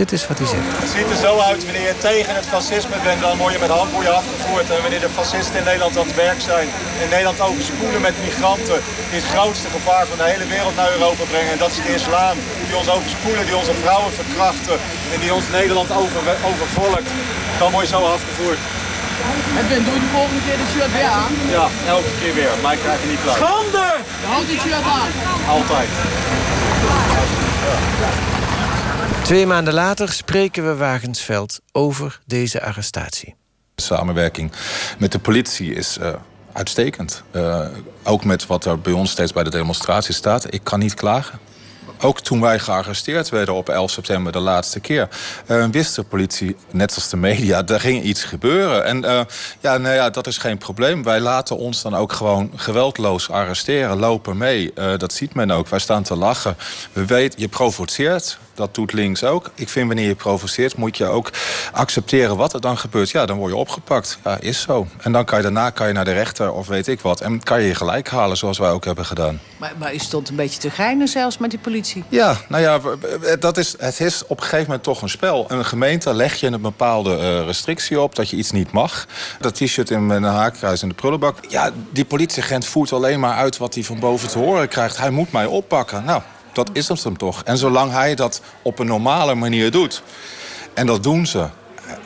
Dit 0.00 0.12
is 0.12 0.26
wat 0.28 0.38
hij 0.38 0.46
zegt. 0.54 0.68
Het 0.84 0.92
ziet 0.96 1.10
er 1.14 1.20
zo 1.26 1.32
uit, 1.50 1.64
wanneer 1.68 1.88
je 1.92 1.98
tegen 2.10 2.34
het 2.38 2.46
fascisme 2.54 2.96
bent, 3.08 3.20
dan 3.26 3.36
word 3.42 3.52
je 3.56 3.64
met 3.66 3.74
handboeien 3.80 4.14
afgevoerd. 4.20 4.66
En 4.70 4.80
wanneer 4.84 5.04
de 5.06 5.16
fascisten 5.20 5.56
in 5.60 5.66
Nederland 5.70 5.94
aan 5.98 6.08
het 6.10 6.20
werk 6.26 6.40
zijn, 6.50 6.68
in 7.04 7.10
Nederland 7.14 7.40
overspoelen 7.48 8.00
met 8.08 8.14
migranten, 8.26 8.78
die 9.10 9.18
het 9.22 9.30
grootste 9.34 9.68
gevaar 9.76 10.04
van 10.10 10.18
de 10.20 10.26
hele 10.32 10.46
wereld 10.54 10.76
naar 10.76 10.90
Europa 10.96 11.24
brengen. 11.32 11.52
En 11.52 11.62
dat 11.64 11.70
is 11.74 11.80
de 11.86 11.94
islam, 12.00 12.34
die 12.66 12.76
ons 12.80 12.90
overspoelen, 12.96 13.44
die 13.48 13.56
onze 13.62 13.74
vrouwen 13.82 14.12
verkrachten 14.20 14.76
en 15.12 15.18
die 15.24 15.32
ons 15.38 15.46
Nederland 15.58 15.90
over, 16.00 16.20
overvolkt. 16.50 17.10
Dan 17.60 17.70
word 17.72 17.84
je 17.86 17.94
zo 17.96 18.00
afgevoerd. 18.16 18.60
Edwin, 19.60 19.84
doe 19.86 19.94
je 19.98 20.00
de 20.06 20.12
volgende 20.18 20.42
keer 20.46 20.58
de 20.62 20.68
shirt 20.74 20.92
weer 20.92 21.10
aan? 21.22 21.32
Ja, 21.56 21.66
elke 21.94 22.12
keer 22.20 22.34
weer, 22.34 22.52
maar 22.62 22.72
ik 22.72 22.82
krijg 22.86 22.98
je 23.02 23.08
niet 23.08 23.22
klaar. 23.24 23.36
Schande! 23.36 23.86
Houd 24.32 24.46
die 24.46 24.60
shirt 24.60 24.86
aan. 24.98 25.10
Altijd. 25.56 25.90
Twee 29.22 29.46
maanden 29.46 29.74
later 29.74 30.12
spreken 30.12 30.66
we 30.66 30.74
Wagensveld 30.74 31.60
over 31.72 32.20
deze 32.26 32.62
arrestatie. 32.62 33.34
Samenwerking 33.76 34.52
met 34.98 35.12
de 35.12 35.18
politie 35.18 35.74
is 35.74 35.98
uh, 35.98 36.08
uitstekend. 36.52 37.22
Uh, 37.32 37.66
ook 38.02 38.24
met 38.24 38.46
wat 38.46 38.64
er 38.64 38.80
bij 38.80 38.92
ons 38.92 39.10
steeds 39.10 39.32
bij 39.32 39.44
de 39.44 39.50
demonstratie 39.50 40.14
staat. 40.14 40.54
Ik 40.54 40.64
kan 40.64 40.78
niet 40.78 40.94
klagen. 40.94 41.38
Ook 42.00 42.20
toen 42.20 42.40
wij 42.40 42.58
gearresteerd 42.58 43.28
werden 43.28 43.54
op 43.54 43.68
11 43.68 43.90
september 43.90 44.32
de 44.32 44.38
laatste 44.38 44.80
keer... 44.80 45.08
Uh, 45.46 45.66
wist 45.70 45.94
de 45.94 46.02
politie, 46.02 46.56
net 46.70 46.94
als 46.94 47.08
de 47.08 47.16
media, 47.16 47.66
er 47.66 47.80
ging 47.80 48.02
iets 48.02 48.24
gebeuren. 48.24 48.84
En 48.84 49.26
ja, 49.60 49.78
nou 49.78 49.94
ja, 49.94 50.10
dat 50.10 50.26
is 50.26 50.38
geen 50.38 50.58
probleem. 50.58 51.02
Wij 51.02 51.20
laten 51.20 51.56
ons 51.56 51.82
dan 51.82 51.94
ook 51.94 52.12
gewoon 52.12 52.52
geweldloos 52.56 53.30
arresteren, 53.30 53.98
lopen 53.98 54.36
mee. 54.36 54.72
Dat 54.96 55.12
ziet 55.12 55.34
men 55.34 55.50
ook. 55.50 55.68
Wij 55.68 55.78
staan 55.78 56.02
te 56.02 56.16
lachen. 56.16 56.56
We 56.92 57.06
weten, 57.06 57.40
je 57.40 57.48
provoceert, 57.48 58.38
dat 58.54 58.74
doet 58.74 58.92
links 58.92 59.24
ook. 59.24 59.50
Ik 59.54 59.68
vind 59.68 59.86
wanneer 59.86 60.08
je 60.08 60.14
provoceert 60.14 60.76
moet 60.76 60.96
je 60.96 61.06
ook 61.06 61.30
accepteren 61.72 62.36
wat 62.36 62.52
er 62.52 62.60
dan 62.60 62.78
gebeurt. 62.78 63.10
Ja, 63.10 63.26
dan 63.26 63.36
word 63.36 63.52
je 63.52 63.56
opgepakt. 63.56 64.18
Ja, 64.24 64.40
is 64.40 64.60
zo. 64.60 64.86
En 64.98 65.12
dan 65.12 65.24
kan 65.24 65.36
je 65.36 65.42
daarna 65.42 65.70
kan 65.70 65.86
je 65.86 65.92
naar 65.92 66.04
de 66.04 66.12
rechter 66.12 66.52
of 66.52 66.66
weet 66.66 66.88
ik 66.88 67.00
wat. 67.00 67.20
En 67.20 67.42
kan 67.42 67.60
je 67.60 67.66
je 67.66 67.74
gelijk 67.74 68.08
halen 68.08 68.36
zoals 68.36 68.58
wij 68.58 68.70
ook 68.70 68.84
hebben 68.84 69.04
gedaan. 69.04 69.40
Maar, 69.56 69.72
maar 69.78 69.94
u 69.94 69.98
stond 69.98 70.28
een 70.28 70.36
beetje 70.36 70.60
te 70.60 70.70
geinen 70.70 71.08
zelfs 71.08 71.38
met 71.38 71.50
die 71.50 71.58
politie. 71.58 72.04
Ja, 72.08 72.36
nou 72.48 72.62
ja, 72.62 72.80
dat 73.36 73.56
is, 73.56 73.74
het 73.78 74.00
is 74.00 74.22
op 74.26 74.36
een 74.36 74.42
gegeven 74.42 74.64
moment 74.64 74.82
toch 74.82 75.02
een 75.02 75.08
spel. 75.08 75.44
Een 75.48 75.64
gemeente 75.64 76.14
leg 76.14 76.34
je 76.34 76.46
een 76.46 76.60
bepaalde 76.60 77.16
uh, 77.16 77.44
restrictie 77.44 78.00
op 78.00 78.14
dat 78.14 78.30
je 78.30 78.36
iets 78.36 78.50
niet 78.50 78.72
mag. 78.72 79.06
Dat 79.40 79.54
t-shirt 79.54 79.90
in 79.90 80.10
een 80.10 80.22
haakkruis 80.22 80.82
in 80.82 80.88
de 80.88 80.94
prullenbak. 80.94 81.38
Ja, 81.48 81.70
die 81.90 82.04
politieagent 82.04 82.66
voert 82.66 82.92
alleen 82.92 83.20
maar 83.20 83.36
uit 83.36 83.56
wat 83.56 83.74
hij 83.74 83.84
van 83.84 83.98
boven 83.98 84.28
te 84.28 84.38
horen 84.38 84.68
krijgt. 84.68 84.96
Hij 84.96 85.10
moet 85.10 85.32
mij 85.32 85.46
oppakken. 85.46 86.04
Nou, 86.04 86.22
dat 86.52 86.70
is 86.72 86.88
het 86.88 87.04
hem 87.04 87.16
toch. 87.16 87.42
En 87.42 87.58
zolang 87.58 87.92
hij 87.92 88.14
dat 88.14 88.42
op 88.62 88.78
een 88.78 88.86
normale 88.86 89.34
manier 89.34 89.70
doet... 89.70 90.02
en 90.74 90.86
dat 90.86 91.02
doen 91.02 91.26
ze, 91.26 91.48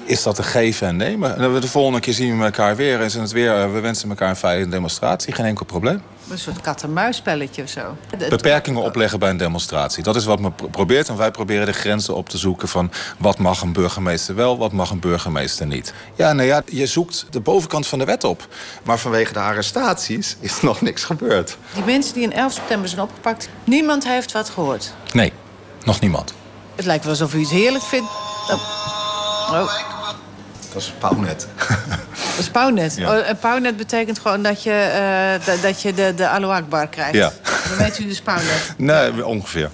is 0.07 0.23
dat 0.23 0.38
een 0.38 0.45
geven 0.45 0.87
en 0.87 0.97
nemen. 0.97 1.37
En 1.37 1.61
de 1.61 1.69
volgende 1.69 2.01
keer 2.01 2.14
zien 2.14 2.38
we 2.38 2.45
elkaar 2.45 2.77
weer. 2.77 3.01
En 3.01 3.21
het 3.21 3.33
weer, 3.33 3.73
we 3.73 3.81
wensen 3.81 4.09
elkaar 4.09 4.29
een 4.29 4.37
veilige 4.37 4.69
demonstratie. 4.69 5.33
Geen 5.33 5.47
enkel 5.47 5.64
probleem. 5.64 6.03
Een 6.31 6.38
soort 6.38 6.61
kat-en-muisspelletje 6.61 7.62
of 7.62 7.69
zo. 7.69 7.97
Beperkingen 8.29 8.83
opleggen 8.83 9.19
bij 9.19 9.31
een 9.31 9.37
demonstratie. 9.37 10.03
Dat 10.03 10.16
is 10.16 10.25
wat 10.25 10.40
men 10.40 10.55
probeert. 10.71 11.09
En 11.09 11.16
wij 11.16 11.31
proberen 11.31 11.66
de 11.66 11.73
grenzen 11.73 12.14
op 12.14 12.29
te 12.29 12.38
zoeken 12.38 12.69
van... 12.69 12.90
wat 13.19 13.38
mag 13.38 13.61
een 13.62 13.73
burgemeester 13.73 14.35
wel, 14.35 14.59
wat 14.59 14.73
mag 14.73 14.90
een 14.90 15.01
burgemeester 15.01 15.66
niet. 15.66 15.95
Ja, 16.14 16.33
nou 16.33 16.49
ja, 16.49 16.62
je 16.66 16.87
zoekt 16.87 17.27
de 17.31 17.40
bovenkant 17.40 17.87
van 17.87 17.99
de 17.99 18.05
wet 18.05 18.25
op. 18.25 18.49
Maar 18.83 18.99
vanwege 18.99 19.33
de 19.33 19.40
arrestaties 19.40 20.37
is 20.40 20.61
nog 20.61 20.81
niks 20.81 21.05
gebeurd. 21.05 21.57
Die 21.75 21.85
mensen 21.85 22.14
die 22.14 22.23
in 22.23 22.33
11 22.33 22.53
september 22.53 22.88
zijn 22.88 23.01
opgepakt... 23.01 23.49
niemand 23.64 24.07
heeft 24.07 24.33
wat 24.33 24.49
gehoord? 24.49 24.92
Nee, 25.12 25.33
nog 25.85 26.01
niemand. 26.01 26.35
Het 26.75 26.85
lijkt 26.85 27.05
wel 27.05 27.12
alsof 27.12 27.35
u 27.35 27.38
iets 27.38 27.51
heerlijk 27.51 27.85
vindt. 27.85 28.11
Oh. 28.51 29.53
oh. 29.53 29.95
Dat 30.76 30.84
is 30.84 30.92
pauwnet. 30.98 31.46
Dat 32.14 32.38
is 32.38 32.48
pauwnet. 32.48 32.96
Ja. 32.96 33.18
Oh, 33.18 33.24
pauwnet 33.40 33.76
betekent 33.76 34.18
gewoon 34.18 34.42
dat 34.42 34.62
je, 34.62 35.38
uh, 35.46 35.62
dat 35.62 35.82
je 35.82 35.94
de, 35.94 36.12
de 36.16 36.28
Aloe 36.28 36.52
Akbar 36.52 36.88
krijgt. 36.88 37.14
Ja. 37.14 37.32
Dan 37.68 37.78
weet 37.78 37.98
u 37.98 38.06
dus 38.06 38.20
pauwnet. 38.20 38.74
Nee, 38.76 39.26
ongeveer. 39.26 39.70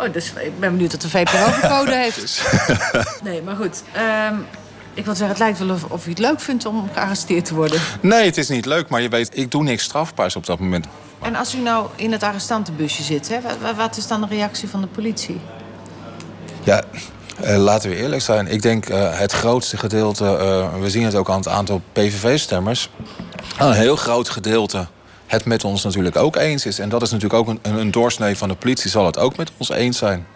Oh, 0.00 0.12
dus 0.12 0.32
ik 0.40 0.60
ben 0.60 0.70
benieuwd 0.70 0.92
wat 0.92 1.00
de 1.00 1.08
VPRO-code 1.08 1.94
heeft. 1.94 2.42
nee, 3.24 3.42
maar 3.42 3.56
goed. 3.56 3.82
Um, 4.30 4.46
ik 4.94 5.04
wil 5.04 5.14
zeggen, 5.14 5.28
het 5.28 5.38
lijkt 5.38 5.58
wel 5.58 5.70
of, 5.70 5.84
of 5.84 6.06
u 6.06 6.10
het 6.10 6.18
leuk 6.18 6.40
vindt 6.40 6.66
om 6.66 6.88
gearresteerd 6.92 7.44
te 7.44 7.54
worden. 7.54 7.80
Nee, 8.00 8.24
het 8.24 8.36
is 8.36 8.48
niet 8.48 8.66
leuk, 8.66 8.88
maar 8.88 9.00
je 9.00 9.08
weet, 9.08 9.38
ik 9.38 9.50
doe 9.50 9.62
niks 9.62 9.84
strafbaars 9.84 10.36
op 10.36 10.46
dat 10.46 10.58
moment. 10.58 10.86
En 11.22 11.34
als 11.34 11.54
u 11.54 11.58
nou 11.58 11.88
in 11.96 12.12
het 12.12 12.22
arrestantenbusje 12.22 13.02
zit, 13.02 13.28
hè, 13.28 13.40
wat, 13.40 13.74
wat 13.76 13.96
is 13.96 14.06
dan 14.06 14.20
de 14.20 14.26
reactie 14.26 14.68
van 14.68 14.80
de 14.80 14.86
politie? 14.86 15.40
Ja, 16.62 16.82
uh, 17.42 17.56
laten 17.56 17.90
we 17.90 17.96
eerlijk 17.96 18.22
zijn. 18.22 18.48
Ik 18.48 18.62
denk 18.62 18.88
uh, 18.88 19.18
het 19.18 19.32
grootste 19.32 19.76
gedeelte, 19.76 20.24
uh, 20.24 20.80
we 20.80 20.90
zien 20.90 21.04
het 21.04 21.14
ook 21.14 21.30
aan 21.30 21.36
het 21.36 21.48
aantal 21.48 21.82
PVV-stemmers... 21.92 22.90
een 23.58 23.72
heel 23.72 23.96
groot 23.96 24.28
gedeelte 24.28 24.86
het 25.26 25.44
met 25.44 25.64
ons 25.64 25.84
natuurlijk 25.84 26.16
ook 26.16 26.36
eens 26.36 26.66
is. 26.66 26.78
En 26.78 26.88
dat 26.88 27.02
is 27.02 27.10
natuurlijk 27.10 27.40
ook 27.40 27.48
een, 27.62 27.78
een 27.78 27.90
doorsnee 27.90 28.36
van 28.36 28.48
de 28.48 28.54
politie, 28.54 28.90
zal 28.90 29.06
het 29.06 29.18
ook 29.18 29.36
met 29.36 29.50
ons 29.56 29.70
eens 29.70 29.98
zijn. 29.98 30.26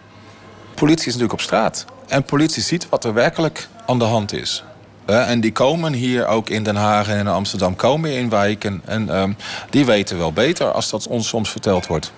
Politie 0.75 1.07
is 1.07 1.13
natuurlijk 1.13 1.33
op 1.33 1.41
straat. 1.41 1.85
En 2.07 2.23
politie 2.23 2.63
ziet 2.63 2.89
wat 2.89 3.05
er 3.05 3.13
werkelijk 3.13 3.67
aan 3.85 3.99
de 3.99 4.05
hand 4.05 4.33
is. 4.33 4.63
en 5.05 5.41
die 5.41 5.51
komen 5.51 5.93
hier 5.93 6.27
ook 6.27 6.49
in 6.49 6.63
Den 6.63 6.75
Haag 6.75 7.07
en 7.07 7.17
in 7.17 7.27
Amsterdam, 7.27 7.75
komen 7.75 8.11
in 8.11 8.29
wijken. 8.29 8.81
En 8.85 9.15
um, 9.17 9.37
die 9.69 9.85
weten 9.85 10.17
wel 10.17 10.33
beter 10.33 10.71
als 10.71 10.89
dat 10.89 11.07
ons 11.07 11.27
soms 11.27 11.49
verteld 11.49 11.87
wordt. 11.87 12.11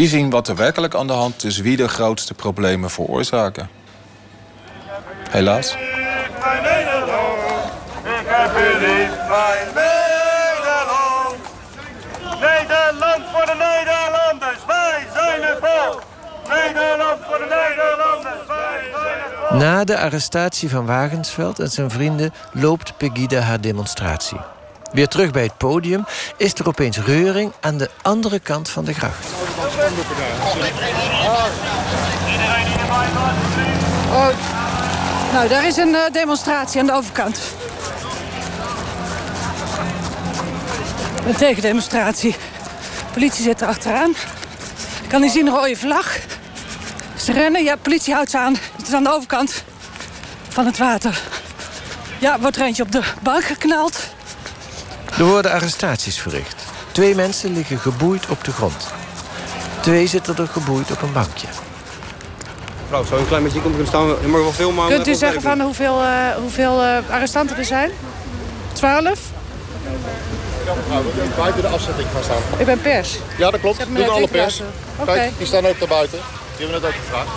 Die 0.00 0.08
zien 0.08 0.30
wat 0.30 0.48
er 0.48 0.56
werkelijk 0.56 0.94
aan 0.94 1.06
de 1.06 1.12
hand 1.12 1.44
is, 1.44 1.58
wie 1.58 1.76
de 1.76 1.88
grootste 1.88 2.34
problemen 2.34 2.90
veroorzaken. 2.90 3.70
Helaas. 5.30 5.72
Ik 5.72 5.78
heb 8.26 8.56
u 8.56 8.86
lief, 8.86 9.10
mijn 9.28 9.66
Nederland. 9.74 11.36
Nederland 12.40 13.22
voor 13.32 13.46
de 13.46 13.56
Nederlanders, 13.58 14.64
wij 14.66 15.06
zijn 15.14 15.42
het 15.42 15.58
volk. 15.60 16.02
Nederland 16.48 17.20
voor 17.26 17.38
de 17.38 17.66
Nederlanders, 17.68 18.46
wij 18.46 18.80
zijn 18.92 19.18
het 19.22 19.32
volk. 19.48 19.60
Na 19.60 19.84
de 19.84 19.98
arrestatie 19.98 20.70
van 20.70 20.86
Wagensveld 20.86 21.58
en 21.58 21.70
zijn 21.70 21.90
vrienden 21.90 22.32
loopt 22.52 22.96
Pegida 22.96 23.40
haar 23.40 23.60
demonstratie. 23.60 24.40
Weer 24.92 25.08
terug 25.08 25.30
bij 25.30 25.42
het 25.42 25.56
podium 25.56 26.04
is 26.36 26.54
er 26.54 26.68
opeens 26.68 26.98
reuring 26.98 27.52
aan 27.60 27.76
de 27.76 27.90
andere 28.02 28.38
kant 28.38 28.68
van 28.68 28.84
de 28.84 28.94
gracht. 28.94 29.26
Oh, 34.10 34.28
nou, 35.32 35.48
daar 35.48 35.66
is 35.66 35.76
een 35.76 35.88
uh, 35.88 36.00
demonstratie 36.12 36.80
aan 36.80 36.86
de 36.86 36.92
overkant. 36.92 37.40
Een 41.26 41.36
tegendemonstratie. 41.36 42.30
De 42.32 43.12
politie 43.12 43.42
zit 43.42 43.60
er 43.60 43.66
achteraan. 43.66 44.14
Kan 45.08 45.20
niet 45.20 45.32
zien 45.32 45.46
een 45.46 45.54
rode 45.54 45.76
vlag. 45.76 46.18
Ze 47.16 47.32
rennen, 47.32 47.62
ja, 47.62 47.76
politie 47.76 48.14
houdt 48.14 48.30
ze 48.30 48.38
aan. 48.38 48.56
Het 48.76 48.86
is 48.86 48.92
aan 48.92 49.04
de 49.04 49.12
overkant 49.12 49.64
van 50.48 50.66
het 50.66 50.78
water. 50.78 51.20
Ja, 52.18 52.40
wordt 52.40 52.56
er 52.56 52.62
eentje 52.62 52.82
op 52.82 52.92
de 52.92 53.02
bank 53.22 53.44
geknald. 53.44 54.18
Er 55.20 55.26
worden 55.26 55.52
arrestaties 55.52 56.18
verricht. 56.18 56.62
Twee 56.92 57.14
mensen 57.14 57.52
liggen 57.52 57.78
geboeid 57.78 58.28
op 58.28 58.44
de 58.44 58.52
grond. 58.52 58.86
Twee 59.80 60.06
zitten 60.06 60.36
er 60.36 60.48
geboeid 60.48 60.90
op 60.90 61.02
een 61.02 61.12
bankje. 61.12 61.46
Mevrouw, 62.82 63.04
zou 63.04 63.20
een 63.20 63.26
klein 63.26 63.42
beetje 63.42 63.60
komen 63.60 63.76
kunnen 63.76 63.88
staan? 63.88 64.06
Je 64.20 64.26
mag 64.26 64.40
wel 64.40 64.52
veel, 64.52 64.72
maar... 64.72 64.88
Kunt 64.88 65.06
u 65.06 65.14
zeggen 65.14 65.42
van 65.42 65.60
hoeveel, 65.60 66.02
uh, 66.02 66.30
hoeveel 66.36 66.84
uh, 66.84 66.96
arrestanten 67.10 67.56
er 67.56 67.64
zijn? 67.64 67.90
Twaalf? 68.72 69.20
Buiten 71.36 71.62
de 71.62 71.68
afzetting 71.68 72.08
gaan 72.12 72.22
staan. 72.22 72.58
Ik 72.58 72.66
ben 72.66 72.80
pers. 72.80 73.18
Ja, 73.38 73.50
dat 73.50 73.60
klopt. 73.60 73.76
Zeg 73.76 73.86
Doen 73.86 74.08
alle 74.08 74.28
pers. 74.28 74.62
Okay. 74.96 75.14
Kijk, 75.14 75.38
die 75.38 75.46
staan 75.46 75.66
ook 75.66 75.78
daar 75.78 75.88
buiten. 75.88 76.18
Die 76.56 76.66
hebben 76.66 76.82
het 76.82 76.84
ook 76.84 77.00
gevraagd. 77.04 77.30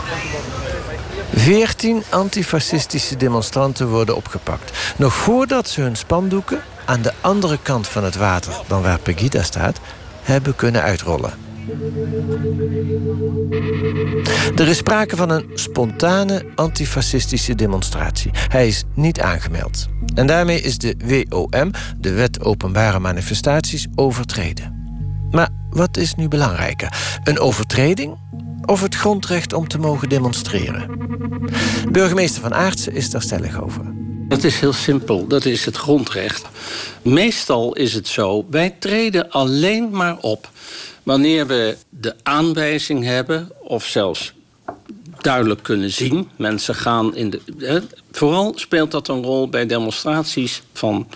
Veertien 1.34 2.04
antifascistische 2.10 3.18
demonstranten 3.18 3.88
worden 3.88 4.16
opgepakt. 4.16 4.94
Nog 4.98 5.14
voordat 5.14 5.70
ze 5.70 5.82
hun 5.82 5.96
spandoeken 5.96 6.62
aan 6.86 7.02
de 7.02 7.14
andere 7.22 7.60
kant 7.62 7.88
van 7.88 8.04
het 8.04 8.16
water 8.16 8.54
dan 8.68 8.82
waar 8.82 9.00
Pegida 9.00 9.44
staat, 9.44 9.80
hebben 10.22 10.56
kunnen 10.56 10.82
uitrollen. 10.82 11.34
Er 14.56 14.68
is 14.68 14.78
sprake 14.78 15.16
van 15.16 15.30
een 15.30 15.50
spontane 15.54 16.46
antifascistische 16.56 17.56
demonstratie. 17.56 18.32
Hij 18.34 18.68
is 18.68 18.84
niet 18.94 19.22
aangemeld. 19.22 19.88
En 20.16 20.28
daarmee 20.28 20.62
is 20.62 20.78
de 20.78 20.96
WOM, 21.30 21.72
de 21.98 22.14
Wet 22.14 22.44
Openbare 22.44 23.00
Manifestaties, 23.00 23.88
overtreden. 23.96 24.82
Maar 25.32 25.50
wat 25.74 25.98
is 25.98 26.16
nu 26.16 26.28
belangrijker? 26.28 27.20
Een 27.24 27.40
overtreding 27.40 28.18
of 28.66 28.82
het 28.82 28.96
grondrecht 28.96 29.54
om 29.54 29.68
te 29.68 29.78
mogen 29.78 30.10
demonstreren? 30.10 31.02
Burgemeester 31.92 32.42
Van 32.42 32.54
Aartsen 32.54 32.94
is 32.94 33.10
daar 33.10 33.22
stellig 33.22 33.62
over. 33.62 33.94
Dat 34.28 34.44
is 34.44 34.60
heel 34.60 34.74
simpel, 34.74 35.28
dat 35.28 35.46
is 35.46 35.66
het 35.66 35.78
grondrecht. 35.78 36.46
Meestal 37.02 37.74
is 37.74 37.94
het 37.94 38.08
zo, 38.08 38.46
wij 38.50 38.76
treden 38.80 39.30
alleen 39.30 39.90
maar 39.92 40.18
op 40.18 40.50
wanneer 41.04 41.48
we 41.48 41.78
de 41.90 42.16
aanwijzing 42.24 43.04
hebben, 43.04 43.52
of 43.62 43.86
zelfs 43.86 44.34
duidelijk 45.22 45.64
kunnen 45.64 45.92
zien. 45.92 46.30
Mensen 46.36 46.76
gaan 46.76 47.16
in 47.16 47.30
de. 47.30 47.84
vooral 48.12 48.54
speelt 48.56 48.92
dat 48.92 49.08
een 49.08 49.24
rol 49.24 49.50
bij 49.50 49.66
demonstraties 49.66 50.62
van 50.74 51.08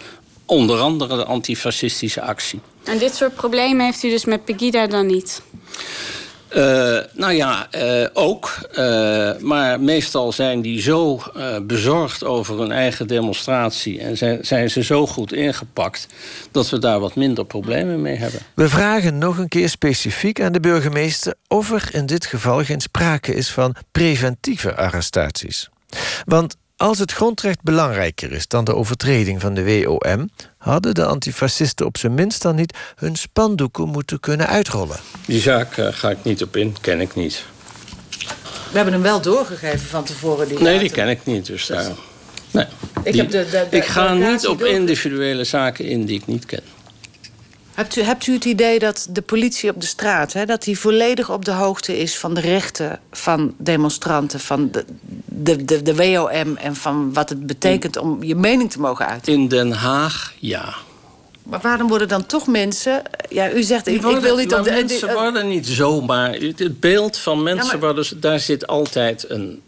onder 0.45 0.79
andere 0.79 1.15
de 1.15 1.25
antifascistische 1.25 2.21
actie. 2.21 2.59
En 2.87 2.97
dit 2.97 3.15
soort 3.15 3.35
problemen 3.35 3.85
heeft 3.85 4.03
u 4.03 4.09
dus 4.09 4.25
met 4.25 4.45
Pegida 4.45 4.87
dan 4.87 5.05
niet? 5.05 5.41
Uh, 6.55 6.97
nou 7.13 7.33
ja, 7.33 7.67
uh, 7.75 8.07
ook. 8.13 8.69
Uh, 8.71 9.31
maar 9.39 9.81
meestal 9.81 10.31
zijn 10.31 10.61
die 10.61 10.81
zo 10.81 11.21
bezorgd 11.61 12.23
over 12.23 12.59
hun 12.59 12.71
eigen 12.71 13.07
demonstratie... 13.07 13.99
en 13.99 14.17
zijn, 14.17 14.45
zijn 14.45 14.69
ze 14.69 14.83
zo 14.83 15.07
goed 15.07 15.33
ingepakt 15.33 16.07
dat 16.51 16.69
we 16.69 16.79
daar 16.79 16.99
wat 16.99 17.15
minder 17.15 17.45
problemen 17.45 18.01
mee 18.01 18.15
hebben. 18.15 18.39
We 18.55 18.69
vragen 18.69 19.17
nog 19.17 19.37
een 19.37 19.47
keer 19.47 19.69
specifiek 19.69 20.41
aan 20.41 20.51
de 20.51 20.59
burgemeester... 20.59 21.33
of 21.47 21.71
er 21.71 21.89
in 21.91 22.05
dit 22.05 22.25
geval 22.25 22.63
geen 22.63 22.81
sprake 22.81 23.33
is 23.33 23.51
van 23.51 23.75
preventieve 23.91 24.75
arrestaties. 24.75 25.69
Want 26.25 26.55
Als 26.77 26.99
het 26.99 27.11
grondrecht 27.11 27.61
belangrijker 27.61 28.31
is 28.31 28.47
dan 28.47 28.63
de 28.63 28.75
overtreding 28.75 29.41
van 29.41 29.53
de 29.53 29.63
WOM, 29.63 30.29
hadden 30.57 30.93
de 30.93 31.05
antifascisten 31.05 31.85
op 31.85 31.97
zijn 31.97 32.13
minst 32.13 32.41
dan 32.41 32.55
niet 32.55 32.77
hun 32.95 33.15
spandoeken 33.15 33.87
moeten 33.87 34.19
kunnen 34.19 34.47
uitrollen. 34.47 34.99
Die 35.25 35.41
zaak 35.41 35.77
uh, 35.77 35.87
ga 35.91 36.09
ik 36.09 36.17
niet 36.23 36.43
op 36.43 36.55
in, 36.55 36.75
ken 36.81 37.01
ik 37.01 37.15
niet. 37.15 37.43
We 38.71 38.75
hebben 38.75 38.93
hem 38.93 39.01
wel 39.01 39.21
doorgegeven 39.21 39.87
van 39.87 40.03
tevoren. 40.03 40.47
Die 40.47 40.59
nee, 40.59 40.79
die 40.79 40.89
ken 40.89 41.07
ik 41.07 41.25
niet. 41.25 41.45
Dus 41.45 41.65
daar. 41.65 41.91
Nee, 42.51 42.65
ik, 43.03 43.11
die, 43.11 43.21
heb 43.21 43.31
de, 43.31 43.45
de, 43.45 43.67
de, 43.69 43.77
ik 43.77 43.85
ga 43.85 44.13
niet 44.13 44.47
op 44.47 44.63
individuele 44.63 45.43
zaken 45.43 45.85
in 45.85 46.05
die 46.05 46.19
ik 46.19 46.27
niet 46.27 46.45
ken. 46.45 46.63
Hebt 47.77 47.95
u, 47.95 48.01
hebt 48.01 48.27
u 48.27 48.33
het 48.33 48.45
idee 48.45 48.79
dat 48.79 49.07
de 49.09 49.21
politie 49.21 49.69
op 49.69 49.81
de 49.81 49.87
straat... 49.87 50.33
Hè, 50.33 50.45
dat 50.45 50.63
die 50.63 50.79
volledig 50.79 51.29
op 51.29 51.45
de 51.45 51.51
hoogte 51.51 51.97
is 51.99 52.17
van 52.17 52.33
de 52.33 52.41
rechten 52.41 52.99
van 53.11 53.53
demonstranten... 53.57 54.39
van 54.39 54.71
de, 54.71 54.85
de, 55.25 55.65
de, 55.65 55.81
de 55.81 55.95
WOM 55.95 56.55
en 56.55 56.75
van 56.75 57.13
wat 57.13 57.29
het 57.29 57.47
betekent 57.47 57.97
om 57.97 58.23
je 58.23 58.35
mening 58.35 58.71
te 58.71 58.79
mogen 58.79 59.07
uiten? 59.07 59.33
In 59.33 59.47
Den 59.47 59.71
Haag, 59.71 60.33
ja. 60.39 60.75
Maar 61.43 61.59
waarom 61.61 61.87
worden 61.87 62.07
dan 62.07 62.25
toch 62.25 62.47
mensen... 62.47 63.01
Ja, 63.29 63.51
u 63.51 63.63
zegt, 63.63 63.87
ik, 63.87 64.01
worden, 64.01 64.19
ik 64.19 64.25
wil 64.25 64.37
niet... 64.37 64.49
Maar 64.49 64.59
op 64.59 64.65
de, 64.65 64.71
mensen 64.71 65.13
worden 65.13 65.47
niet 65.47 65.67
zomaar... 65.67 66.33
Het 66.33 66.79
beeld 66.79 67.17
van 67.17 67.43
mensen, 67.43 67.65
ja, 67.65 67.71
maar, 67.71 67.93
worden, 67.93 68.21
daar 68.21 68.39
zit 68.39 68.67
altijd 68.67 69.29
een 69.29 69.61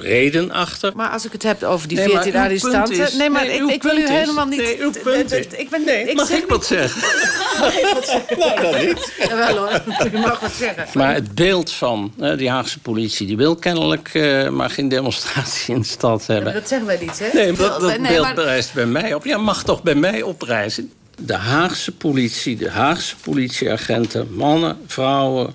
reden 0.00 0.50
achter. 0.50 0.92
Maar 0.96 1.08
als 1.08 1.24
ik 1.24 1.32
het 1.32 1.42
heb 1.42 1.62
over 1.62 1.88
die 1.88 1.98
14 1.98 2.32
nee, 2.32 2.42
arrestanten... 2.42 3.18
Nee, 3.18 3.30
maar 3.30 3.46
nee, 3.46 3.62
ik, 3.62 3.70
ik 3.70 3.82
wil 3.82 3.96
u 3.96 4.08
helemaal 4.08 4.46
niet... 4.46 4.60
Nee, 4.60 4.82
uw 4.82 4.90
punt 5.02 5.32
is... 5.32 5.46
Ik 5.46 5.70
ben, 5.70 5.84
nee, 5.84 6.08
ik 6.08 6.16
mag 6.16 6.26
zeg 6.26 6.38
ik 6.38 6.48
wat 6.48 6.66
zeggen? 6.66 7.00
mag 7.60 7.76
ik 7.76 7.90
wat 7.94 8.06
zeggen? 8.06 8.38
nou, 8.42 8.60
dan 8.60 8.86
niet. 8.86 9.12
Jawel 9.28 9.56
hoor, 9.56 9.82
u 10.12 10.18
mag 10.18 10.40
wat 10.40 10.52
zeggen. 10.52 10.86
Maar 10.94 11.14
het 11.14 11.34
beeld 11.34 11.72
van 11.72 12.12
uh, 12.20 12.36
die 12.36 12.50
Haagse 12.50 12.78
politie... 12.80 13.26
die 13.26 13.36
wil 13.36 13.56
kennelijk 13.56 14.14
uh, 14.14 14.48
maar 14.48 14.70
geen 14.70 14.88
demonstratie 14.88 15.74
in 15.74 15.80
de 15.80 15.86
stad 15.86 16.26
hebben. 16.26 16.52
Ja, 16.52 16.58
dat 16.58 16.68
zeggen 16.68 16.86
wij 16.86 16.98
niet, 17.00 17.18
hè? 17.18 17.28
Nee, 17.32 17.52
dat, 17.52 17.80
dat 17.80 17.98
nee, 17.98 18.12
beeld 18.12 18.34
maar... 18.34 18.64
bij 18.74 18.86
mij 18.86 19.14
op. 19.14 19.24
Ja, 19.24 19.38
mag 19.38 19.64
toch 19.64 19.82
bij 19.82 19.94
mij 19.94 20.22
oprijzen? 20.22 20.92
De 21.24 21.36
Haagse 21.36 21.92
politie, 21.92 22.56
de 22.56 22.70
Haagse 22.70 23.16
politieagenten... 23.16 24.34
mannen, 24.34 24.78
vrouwen 24.86 25.54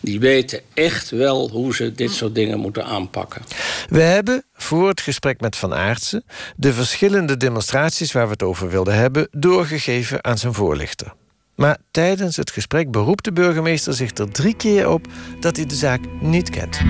die 0.00 0.20
weten 0.20 0.60
echt 0.74 1.10
wel 1.10 1.50
hoe 1.50 1.74
ze 1.74 1.92
dit 1.92 2.10
soort 2.10 2.34
dingen 2.34 2.58
moeten 2.58 2.84
aanpakken. 2.84 3.42
We 3.88 4.00
hebben 4.00 4.44
voor 4.54 4.88
het 4.88 5.00
gesprek 5.00 5.40
met 5.40 5.56
Van 5.56 5.74
Aartsen 5.74 6.24
de 6.56 6.72
verschillende 6.72 7.36
demonstraties 7.36 8.12
waar 8.12 8.24
we 8.24 8.32
het 8.32 8.42
over 8.42 8.70
wilden 8.70 8.94
hebben 8.94 9.28
doorgegeven 9.30 10.24
aan 10.24 10.38
zijn 10.38 10.54
voorlichter. 10.54 11.12
Maar 11.54 11.78
tijdens 11.90 12.36
het 12.36 12.50
gesprek 12.50 12.90
beroept 12.90 13.24
de 13.24 13.32
burgemeester 13.32 13.94
zich 13.94 14.10
er 14.14 14.30
drie 14.30 14.56
keer 14.56 14.88
op 14.88 15.06
dat 15.40 15.56
hij 15.56 15.66
de 15.66 15.74
zaak 15.74 16.00
niet 16.20 16.50
kent. 16.50 16.80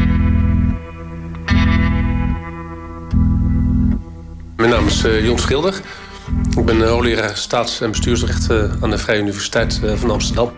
Mijn 4.56 4.70
naam 4.70 4.86
is 4.86 5.04
uh, 5.04 5.24
Jon 5.24 5.38
Schilder. 5.38 5.80
Ik 6.56 6.64
ben 6.64 6.76
uh, 6.76 6.88
hoogleraar 6.88 7.36
staats- 7.36 7.80
en 7.80 7.90
bestuursrecht 7.90 8.50
uh, 8.50 8.82
aan 8.82 8.90
de 8.90 8.98
Vrije 8.98 9.20
Universiteit 9.20 9.80
van 9.96 10.10
Amsterdam. 10.10 10.52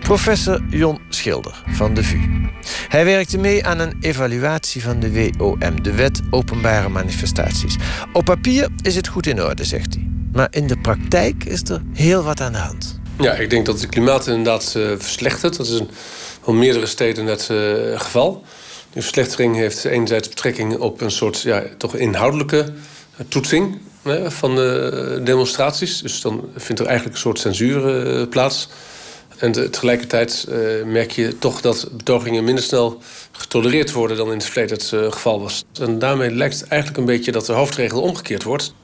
Professor 0.00 0.60
Jon 0.70 1.00
Schilder 1.08 1.62
van 1.66 1.94
de 1.94 2.04
VU. 2.04 2.48
Hij 2.88 3.04
werkte 3.04 3.38
mee 3.38 3.66
aan 3.66 3.78
een 3.78 3.96
evaluatie 4.00 4.82
van 4.82 5.00
de 5.00 5.32
WOM, 5.36 5.82
de 5.82 5.94
Wet 5.94 6.20
Openbare 6.30 6.88
Manifestaties. 6.88 7.76
Op 8.12 8.24
papier 8.24 8.68
is 8.82 8.96
het 8.96 9.08
goed 9.08 9.26
in 9.26 9.42
orde, 9.42 9.64
zegt 9.64 9.94
hij. 9.94 10.08
Maar 10.32 10.48
in 10.50 10.66
de 10.66 10.78
praktijk 10.78 11.44
is 11.44 11.62
er 11.62 11.82
heel 11.92 12.22
wat 12.22 12.40
aan 12.40 12.52
de 12.52 12.58
hand. 12.58 13.00
Ja, 13.18 13.32
ik 13.32 13.50
denk 13.50 13.66
dat 13.66 13.80
het 13.80 13.90
klimaat 13.90 14.26
inderdaad 14.26 14.74
uh, 14.76 14.90
verslechtert. 14.98 15.56
Dat 15.56 15.66
is 15.66 15.82
in 16.46 16.58
meerdere 16.58 16.86
steden 16.86 17.24
net 17.24 17.48
uh, 17.52 18.00
geval. 18.00 18.44
Die 18.92 19.02
verslechtering 19.02 19.56
heeft 19.56 19.84
enerzijds 19.84 20.28
betrekking 20.28 20.76
op 20.76 21.00
een 21.00 21.10
soort 21.10 21.40
ja, 21.40 21.62
toch 21.78 21.96
inhoudelijke 21.96 22.72
toetsing 23.28 23.78
hè, 24.02 24.30
van 24.30 24.54
de 24.54 25.20
demonstraties. 25.24 26.02
Dus 26.02 26.20
dan 26.20 26.44
vindt 26.56 26.80
er 26.80 26.86
eigenlijk 26.86 27.16
een 27.16 27.22
soort 27.22 27.38
censuur 27.38 28.26
plaats. 28.26 28.68
En 29.40 29.52
tegelijkertijd 29.52 30.46
uh, 30.48 30.84
merk 30.84 31.10
je 31.10 31.38
toch 31.38 31.60
dat 31.60 31.88
betogingen 31.92 32.44
minder 32.44 32.64
snel 32.64 32.98
getolereerd 33.32 33.92
worden 33.92 34.16
dan 34.16 34.26
in 34.26 34.38
het 34.38 34.44
verleden 34.44 34.76
het 34.76 34.90
uh, 34.94 35.12
geval 35.12 35.40
was. 35.40 35.64
En 35.80 35.98
daarmee 35.98 36.30
lijkt 36.30 36.66
eigenlijk 36.66 37.00
een 37.00 37.06
beetje 37.14 37.32
dat 37.32 37.46
de 37.46 37.52
hoofdregel 37.52 38.02
omgekeerd 38.02 38.42
wordt. 38.42 38.74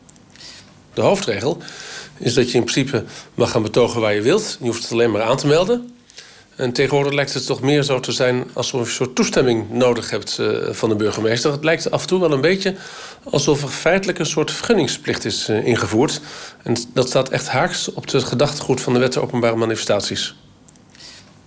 De 0.94 1.00
hoofdregel 1.00 1.58
is 2.18 2.34
dat 2.34 2.50
je 2.50 2.58
in 2.58 2.64
principe 2.64 3.04
mag 3.34 3.50
gaan 3.50 3.62
betogen 3.62 4.00
waar 4.00 4.14
je 4.14 4.20
wilt. 4.20 4.56
Je 4.60 4.66
hoeft 4.66 4.82
het 4.82 4.92
alleen 4.92 5.10
maar 5.10 5.22
aan 5.22 5.36
te 5.36 5.46
melden. 5.46 5.94
En 6.56 6.72
tegenwoordig 6.72 7.12
lijkt 7.12 7.34
het 7.34 7.46
toch 7.46 7.60
meer 7.60 7.82
zo 7.82 8.00
te 8.00 8.12
zijn 8.12 8.44
alsof 8.52 8.80
je 8.80 8.86
een 8.86 8.92
soort 8.92 9.14
toestemming 9.14 9.70
nodig 9.70 10.10
hebt 10.10 10.38
uh, 10.40 10.70
van 10.70 10.88
de 10.88 10.94
burgemeester. 10.94 11.52
Het 11.52 11.64
lijkt 11.64 11.90
af 11.90 12.02
en 12.02 12.08
toe 12.08 12.20
wel 12.20 12.32
een 12.32 12.40
beetje 12.40 12.74
alsof 13.30 13.62
er 13.62 13.68
feitelijk 13.68 14.18
een 14.18 14.26
soort 14.26 14.50
vergunningsplicht 14.50 15.24
is 15.24 15.48
ingevoerd. 15.48 16.20
En 16.62 16.76
dat 16.94 17.08
staat 17.08 17.28
echt 17.28 17.48
haaks 17.48 17.92
op 17.92 18.10
het 18.10 18.24
gedachtegoed 18.24 18.80
van 18.80 18.92
de 18.92 18.98
wet 18.98 19.16
openbare 19.16 19.56
manifestaties. 19.56 20.34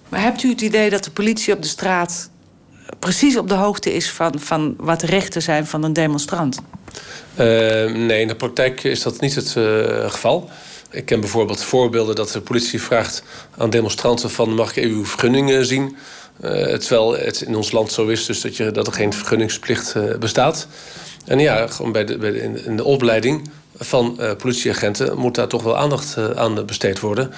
Maar 0.10 0.22
hebt 0.22 0.43
u 0.43 0.50
het 0.50 0.62
idee 0.62 0.89
dat 0.89 1.04
de 1.04 1.12
politie 1.12 1.54
op 1.54 1.62
de 1.62 1.67
straat 1.67 2.30
precies 3.00 3.38
op 3.38 3.48
de 3.50 3.54
hoogte 3.54 3.93
is 3.93 4.10
van, 4.10 4.39
van 4.39 4.76
wat 4.78 5.00
de 5.00 5.06
rechten 5.06 5.41
zijn 5.41 5.67
van 5.67 5.84
een 5.84 5.93
demonstrant? 5.93 6.60
Uh, 7.32 7.45
nee, 7.91 8.22
in 8.22 8.28
de 8.28 8.36
praktijk 8.36 8.84
is 8.84 9.02
dat 9.02 9.22
niet 9.22 9.36
het 9.36 9.56
uh, 9.58 10.10
geval. 10.10 10.50
Ik 10.91 11.06
ken 11.06 11.19
bijvoorbeeld 11.19 11.63
voorbeelden 11.63 12.15
dat 12.15 12.32
de 12.32 12.41
politie 12.41 12.82
vraagt 12.82 13.24
aan 13.58 13.69
demonstranten 13.69 14.30
van 14.30 14.54
mag 14.54 14.69
ik 14.69 14.76
even 14.76 14.95
uw 14.98 15.06
vergunning 15.06 15.65
zien? 15.65 15.98
Terwijl 16.80 17.17
het 17.17 17.41
in 17.41 17.56
ons 17.56 17.72
land 17.72 17.91
zo 17.91 18.08
is 18.08 18.26
dus 18.26 18.41
dat, 18.41 18.58
je, 18.58 18.72
dat 18.72 18.88
er 18.88 18.93
geen 18.93 19.13
vergunningsplicht 19.13 19.95
bestaat. 20.19 20.67
En 21.26 21.39
ja, 21.39 21.67
gewoon 21.67 21.91
bij 21.91 22.06
de, 22.06 22.17
bij 22.17 22.32
de, 22.32 22.63
in 22.65 22.78
de 22.78 22.84
opleiding 22.84 23.50
van 23.78 24.19
politieagenten 24.38 25.17
moet 25.17 25.36
daar 25.36 25.48
toch 25.48 25.63
wel 25.63 25.78
aandacht 25.78 26.17
aan 26.36 26.65
besteed 26.65 27.00
worden 27.00 27.34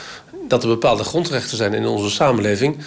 dat 0.51 0.63
er 0.63 0.69
bepaalde 0.69 1.03
grondrechten 1.03 1.57
zijn 1.57 1.73
in 1.73 1.85
onze 1.85 2.09
samenleving... 2.09 2.77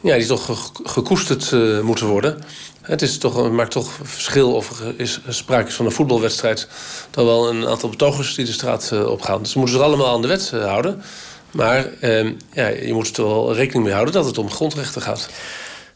Ja, 0.00 0.16
die 0.16 0.26
toch 0.26 0.72
gekoesterd 0.84 1.50
uh, 1.50 1.80
moeten 1.80 2.06
worden. 2.06 2.44
Het, 2.80 3.02
is 3.02 3.18
toch, 3.18 3.50
maakt 3.50 3.70
toch 3.70 3.98
verschil 4.02 4.54
of 4.54 4.80
er 4.80 4.94
is 4.96 5.20
sprake 5.28 5.68
is 5.68 5.74
van 5.74 5.84
een 5.86 5.92
voetbalwedstrijd... 5.92 6.68
dan 7.10 7.24
wel 7.24 7.48
een 7.48 7.66
aantal 7.66 7.88
betogers 7.88 8.34
die 8.34 8.44
de 8.44 8.52
straat 8.52 8.90
uh, 8.92 9.10
opgaan. 9.10 9.42
Dus 9.42 9.50
ze 9.50 9.58
moeten 9.58 9.76
zich 9.76 9.86
allemaal 9.86 10.14
aan 10.14 10.22
de 10.22 10.28
wet 10.28 10.50
uh, 10.54 10.64
houden. 10.64 11.02
Maar 11.50 11.92
ehm, 12.00 12.32
ja, 12.52 12.66
je 12.66 12.92
moet 12.92 13.16
er 13.16 13.24
wel 13.24 13.54
rekening 13.54 13.84
mee 13.84 13.92
houden 13.92 14.14
dat 14.14 14.24
het 14.24 14.38
om 14.38 14.50
grondrechten 14.50 15.02
gaat. 15.02 15.28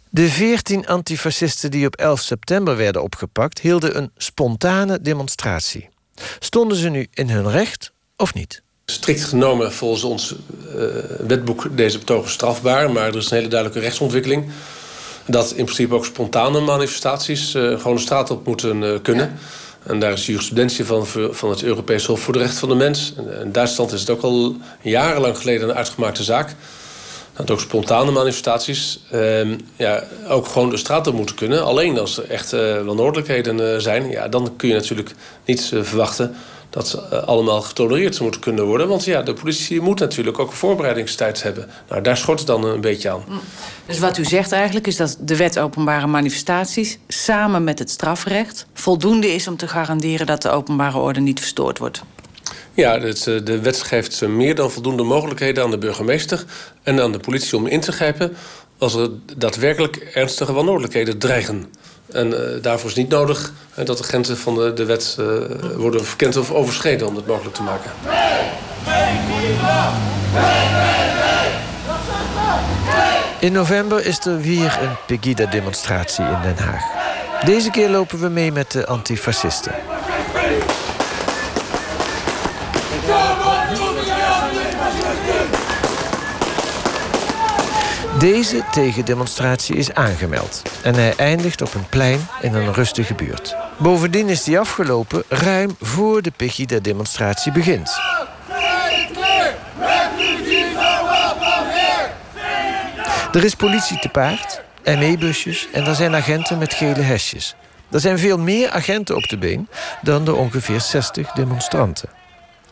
De 0.09 0.29
veertien 0.29 0.87
antifascisten 0.87 1.71
die 1.71 1.87
op 1.87 1.97
11 1.97 2.21
september 2.21 2.77
werden 2.77 3.03
opgepakt... 3.03 3.61
hielden 3.61 3.97
een 3.97 4.11
spontane 4.17 5.01
demonstratie. 5.01 5.89
Stonden 6.39 6.77
ze 6.77 6.89
nu 6.89 7.07
in 7.13 7.31
hun 7.31 7.51
recht 7.51 7.93
of 8.17 8.35
niet? 8.35 8.63
Strikt 8.91 9.25
genomen 9.25 9.73
volgens 9.73 10.05
ons 10.05 10.35
uh, 10.77 10.85
wetboek 11.27 11.69
deze 11.77 11.99
betogen 11.99 12.31
strafbaar. 12.31 12.91
Maar 12.91 13.09
er 13.09 13.17
is 13.17 13.31
een 13.31 13.37
hele 13.37 13.49
duidelijke 13.49 13.85
rechtsontwikkeling. 13.85 14.51
Dat 15.27 15.51
in 15.51 15.65
principe 15.65 15.95
ook 15.95 16.05
spontane 16.05 16.61
manifestaties 16.61 17.55
uh, 17.55 17.81
gewoon 17.81 17.97
de 17.97 18.03
straat 18.03 18.31
op 18.31 18.47
moeten 18.47 18.83
uh, 18.83 18.95
kunnen. 19.03 19.39
En 19.83 20.01
daar 20.01 20.13
is 20.13 20.27
jurisprudentie 20.27 20.85
van, 20.85 21.07
van 21.31 21.51
het 21.51 21.63
Europees 21.63 22.07
Hof 22.07 22.21
voor 22.21 22.33
de 22.33 22.39
Rechten 22.39 22.59
van 22.59 22.69
de 22.69 22.75
Mens. 22.75 23.13
En 23.17 23.41
in 23.41 23.53
Duitsland 23.53 23.93
is 23.93 24.01
het 24.01 24.11
ook 24.11 24.23
al 24.23 24.57
jarenlang 24.81 25.39
geleden 25.39 25.69
een 25.69 25.75
uitgemaakte 25.75 26.23
zaak. 26.23 26.55
Dat 27.37 27.51
ook 27.51 27.61
spontane 27.61 28.11
manifestaties 28.11 29.01
uh, 29.13 29.41
ja, 29.77 30.05
ook 30.29 30.47
gewoon 30.47 30.71
de 30.71 30.77
straat 30.77 31.07
op 31.07 31.15
moeten 31.15 31.35
kunnen. 31.35 31.65
Alleen 31.65 31.99
als 31.99 32.19
er 32.19 32.31
echt 32.31 32.51
wanordelijkheden 32.85 33.83
zijn, 33.83 34.11
ja, 34.11 34.29
dan 34.29 34.57
kun 34.57 34.69
je 34.69 34.75
natuurlijk 34.75 35.15
niet 35.45 35.73
verwachten 35.83 36.35
dat 36.71 36.89
ze 36.89 37.03
uh, 37.13 37.23
allemaal 37.23 37.63
getolereerd 37.63 38.21
moeten 38.21 38.41
kunnen 38.41 38.65
worden. 38.65 38.89
Want 38.89 39.05
ja, 39.05 39.23
de 39.23 39.33
politie 39.33 39.81
moet 39.81 39.99
natuurlijk 39.99 40.39
ook 40.39 40.51
een 40.51 40.57
voorbereidingstijd 40.57 41.43
hebben. 41.43 41.69
Nou, 41.89 42.03
daar 42.03 42.17
schort 42.17 42.39
het 42.39 42.47
dan 42.47 42.65
een 42.65 42.81
beetje 42.81 43.11
aan. 43.11 43.25
Dus 43.87 43.99
wat 43.99 44.19
u 44.19 44.25
zegt 44.25 44.53
eigenlijk 44.53 44.87
is 44.87 44.97
dat 44.97 45.17
de 45.21 45.37
wet 45.37 45.59
openbare 45.59 46.07
manifestaties... 46.07 46.99
samen 47.09 47.65
met 47.65 47.79
het 47.79 47.91
strafrecht 47.91 48.67
voldoende 48.75 49.35
is 49.35 49.49
om 49.49 49.57
te 49.57 49.69
garanderen... 49.69 50.27
dat 50.27 50.43
de 50.43 50.51
openbare 50.51 50.99
orde 50.99 51.21
niet 51.21 51.41
verstoord 51.41 51.79
wordt. 51.79 52.03
Ja, 52.75 53.01
het, 53.01 53.23
de 53.25 53.61
wet 53.63 53.83
geeft 53.83 54.27
meer 54.27 54.55
dan 54.55 54.71
voldoende 54.71 55.03
mogelijkheden 55.03 55.65
aan 55.65 55.71
de 55.71 55.79
burgemeester... 55.79 56.45
en 56.83 57.01
aan 57.01 57.13
de 57.13 57.19
politie 57.19 57.57
om 57.57 57.67
in 57.67 57.81
te 57.81 57.93
grijpen... 57.93 58.37
als 58.79 58.95
er 58.95 59.11
daadwerkelijk 59.37 59.97
ernstige 59.97 60.53
wanordelijkheden 60.53 61.19
dreigen. 61.19 61.67
En 62.13 62.27
uh, 62.27 62.63
daarvoor 62.63 62.91
is 62.91 62.97
niet 62.97 63.09
nodig 63.09 63.53
dat 63.85 63.99
de 63.99 64.03
grenzen 64.05 64.37
van 64.39 64.55
de, 64.55 64.85
wet 64.85 65.17
uh, 65.21 65.27
worden 65.77 66.05
verkend 66.05 66.37
of 66.37 66.51
overschreden 66.51 67.07
om 67.07 67.15
dat 67.15 67.27
mogelijk 67.27 67.55
te 67.55 67.63
maken. 67.63 67.91
In 73.41 73.53
november 73.53 74.07
is 74.07 74.27
er 74.27 74.41
weer 74.41 74.79
een 74.83 74.97
Pegida-demonstratie 75.07 76.25
in 76.25 76.39
Den 76.43 76.65
Haag. 76.65 76.83
Deze 77.45 77.71
keer 77.71 77.89
lopen 77.89 78.21
we 78.21 78.29
mee 78.29 78.53
met 78.53 78.71
de 78.71 78.87
antifascisten. 78.87 79.73
Deze 88.21 88.65
tegendemonstratie 88.71 89.77
is 89.77 89.95
aangemeld 89.95 90.63
en 90.83 90.95
hij 90.95 91.15
eindigt 91.17 91.63
op 91.63 91.75
een 91.75 91.89
plein 91.89 92.29
in 92.41 92.55
een 92.55 92.73
rustige 92.73 93.15
buurt. 93.15 93.57
Bovendien 93.79 94.29
is 94.29 94.45
die 94.45 94.59
afgelopen 94.59 95.23
ruim 95.29 95.77
voor 95.81 96.23
de 96.23 96.31
Pegida-demonstratie 96.37 97.53
begint. 97.53 98.01
Er 103.33 103.45
is 103.45 103.55
politie 103.55 103.99
te 103.99 104.09
paard, 104.09 104.63
ME-busjes 104.85 105.69
en 105.73 105.87
er 105.87 105.95
zijn 105.95 106.15
agenten 106.15 106.59
met 106.59 106.75
gele 106.75 107.03
hesjes. 107.03 107.55
Er 107.91 108.01
zijn 108.01 108.19
veel 108.19 108.39
meer 108.39 108.71
agenten 108.71 109.17
op 109.17 109.29
de 109.29 109.39
been 109.39 109.69
dan 110.03 110.25
de 110.25 110.35
ongeveer 110.35 110.81
60 110.81 111.33
demonstranten. 111.33 112.09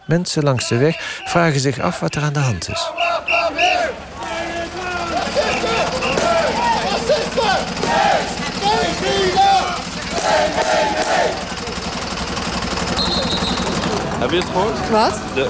Mensen 0.06 0.42
langs 0.42 0.68
de 0.68 0.76
weg 0.76 1.22
vragen 1.24 1.60
zich 1.60 1.78
af 1.78 2.00
wat 2.00 2.14
er 2.14 2.22
aan 2.22 2.32
de 2.32 2.38
hand 2.38 2.68
is. 2.68 3.07
Heb 14.18 14.30
je 14.30 14.36
het 14.36 14.44
gehoord? 14.44 14.90
Wat? 14.90 15.18
De, 15.34 15.48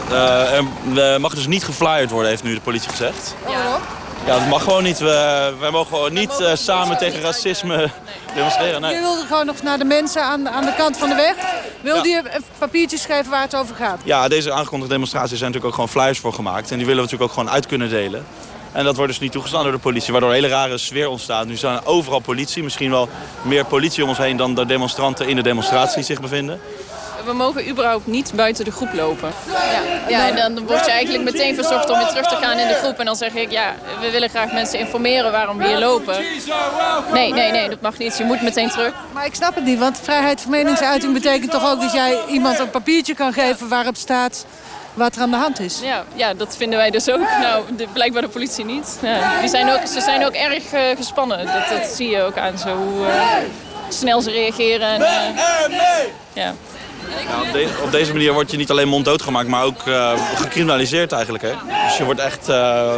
uh, 0.92 1.12
er 1.12 1.20
mag 1.20 1.34
dus 1.34 1.46
niet 1.46 1.64
geflyerd 1.64 2.10
worden, 2.10 2.30
heeft 2.30 2.42
nu 2.42 2.54
de 2.54 2.60
politie 2.60 2.90
gezegd. 2.90 3.34
Ja. 3.48 3.78
Ja, 4.26 4.38
dat 4.38 4.48
mag 4.48 4.62
gewoon 4.62 4.82
niet. 4.82 4.98
We, 4.98 5.54
wij 5.58 5.70
mogen 5.70 5.86
gewoon 5.86 6.12
niet 6.12 6.40
uh, 6.40 6.50
samen 6.54 6.98
tegen 6.98 7.20
racisme 7.20 7.90
demonstreren. 8.34 8.80
Nee. 8.80 8.94
Je 8.94 9.00
wilde 9.00 9.26
gewoon 9.26 9.46
nog 9.46 9.62
naar 9.62 9.78
de 9.78 9.84
mensen 9.84 10.22
aan, 10.22 10.48
aan 10.48 10.64
de 10.64 10.74
kant 10.76 10.96
van 10.96 11.08
de 11.08 11.14
weg. 11.14 11.34
Wilde 11.80 12.08
je 12.08 12.22
een 12.30 12.44
papiertje 12.58 12.98
schrijven 12.98 13.30
waar 13.30 13.42
het 13.42 13.56
over 13.56 13.74
gaat? 13.76 14.00
Ja, 14.04 14.28
deze 14.28 14.52
aangekondigde 14.52 14.94
demonstraties 14.94 15.38
zijn 15.38 15.50
natuurlijk 15.50 15.66
ook 15.66 15.74
gewoon 15.74 16.02
flyers 16.02 16.18
voor 16.18 16.32
gemaakt. 16.32 16.70
En 16.70 16.76
die 16.76 16.86
willen 16.86 17.04
we 17.04 17.10
natuurlijk 17.10 17.30
ook 17.30 17.38
gewoon 17.38 17.54
uit 17.54 17.66
kunnen 17.66 17.88
delen. 17.88 18.26
En 18.72 18.84
dat 18.84 18.96
wordt 18.96 19.10
dus 19.10 19.20
niet 19.20 19.32
toegestaan 19.32 19.62
door 19.62 19.72
de 19.72 19.78
politie, 19.78 20.12
waardoor 20.12 20.30
een 20.30 20.36
hele 20.36 20.48
rare 20.48 20.78
sfeer 20.78 21.08
ontstaat. 21.08 21.46
Nu 21.46 21.56
zijn 21.56 21.76
er 21.76 21.86
overal 21.86 22.18
politie, 22.18 22.62
misschien 22.62 22.90
wel 22.90 23.08
meer 23.42 23.64
politie 23.64 24.02
om 24.02 24.08
ons 24.08 24.18
heen... 24.18 24.36
dan 24.36 24.54
de 24.54 24.66
demonstranten 24.66 25.28
in 25.28 25.36
de 25.36 25.42
demonstratie 25.42 26.02
zich 26.02 26.20
bevinden 26.20 26.60
we 27.28 27.34
mogen 27.34 27.68
überhaupt 27.68 28.06
niet 28.06 28.32
buiten 28.34 28.64
de 28.64 28.70
groep 28.70 28.92
lopen. 28.92 29.32
Ja, 29.50 29.82
ja 30.08 30.28
en 30.28 30.54
dan 30.54 30.66
word 30.66 30.84
je 30.84 30.90
eigenlijk 30.90 31.24
meteen 31.24 31.54
verzocht 31.54 31.90
om 31.90 31.98
weer 31.98 32.06
terug 32.06 32.26
te 32.26 32.36
gaan 32.36 32.58
in 32.58 32.68
de 32.68 32.74
groep. 32.74 32.98
En 32.98 33.04
dan 33.04 33.16
zeg 33.16 33.34
ik, 33.34 33.50
ja, 33.50 33.74
we 34.00 34.10
willen 34.10 34.28
graag 34.28 34.52
mensen 34.52 34.78
informeren 34.78 35.32
waarom 35.32 35.58
we 35.58 35.66
hier 35.66 35.78
lopen. 35.78 36.16
Nee, 37.12 37.32
nee, 37.32 37.50
nee, 37.50 37.68
dat 37.68 37.80
mag 37.80 37.98
niet. 37.98 38.18
Je 38.18 38.24
moet 38.24 38.42
meteen 38.42 38.68
terug. 38.68 38.92
Maar 39.12 39.26
ik 39.26 39.34
snap 39.34 39.54
het 39.54 39.64
niet, 39.64 39.78
want 39.78 40.00
vrijheid 40.02 40.40
van 40.40 40.50
meningsuiting 40.50 41.12
betekent 41.12 41.50
toch 41.50 41.70
ook 41.70 41.80
dat 41.80 41.92
jij 41.92 42.18
iemand 42.28 42.58
een 42.58 42.70
papiertje 42.70 43.14
kan 43.14 43.32
geven 43.32 43.68
waarop 43.68 43.96
staat 43.96 44.46
wat 44.98 45.16
er 45.16 45.22
aan 45.22 45.30
de 45.30 45.36
hand 45.36 45.60
is. 45.60 45.80
Ja, 45.82 46.04
ja 46.14 46.34
dat 46.34 46.56
vinden 46.56 46.78
wij 46.78 46.90
dus 46.90 47.10
ook. 47.10 47.28
Nou, 47.40 47.64
de, 47.76 47.86
blijkbaar 47.92 48.22
de 48.22 48.28
politie 48.28 48.64
niet. 48.64 48.98
Ja, 49.02 49.40
die 49.40 49.48
zijn 49.48 49.70
ook, 49.70 49.86
ze 49.86 50.00
zijn 50.00 50.26
ook 50.26 50.32
erg 50.32 50.72
uh, 50.72 50.80
gespannen. 50.96 51.46
Dat, 51.46 51.78
dat 51.78 51.86
zie 51.86 52.10
je 52.10 52.22
ook 52.22 52.36
aan 52.36 52.58
zo 52.58 52.76
hoe 52.76 53.06
uh, 53.06 53.32
snel 53.88 54.20
ze 54.20 54.30
reageren. 54.30 54.88
En, 54.88 55.00
uh, 55.00 55.78
ja. 56.32 56.54
Ja, 57.28 57.40
op, 57.40 57.52
de, 57.52 57.78
op, 57.84 57.90
deze 57.90 58.12
manier 58.12 58.32
word 58.32 58.50
je 58.50 58.56
niet 58.56 58.70
alleen 58.70 58.88
monddood 58.88 59.22
gemaakt, 59.22 59.48
maar 59.48 59.64
ook 59.64 59.86
uh, 59.86 60.12
gecriminaliseerd 60.34 61.12
eigenlijk. 61.12 61.44
Hè? 61.44 61.52
Dus 61.86 61.96
je 61.96 62.04
wordt 62.04 62.20
echt 62.20 62.48
uh, 62.48 62.92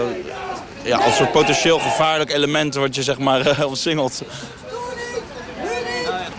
ja, 0.83 0.99
als 0.99 1.17
soort 1.17 1.33
potentieel 1.33 1.79
gevaarlijk 1.79 2.33
element 2.33 2.75
word 2.75 2.95
je 2.95 3.03
zeg 3.03 3.19
maar 3.19 3.47
uh, 3.49 3.67
omsingeld. 3.67 4.23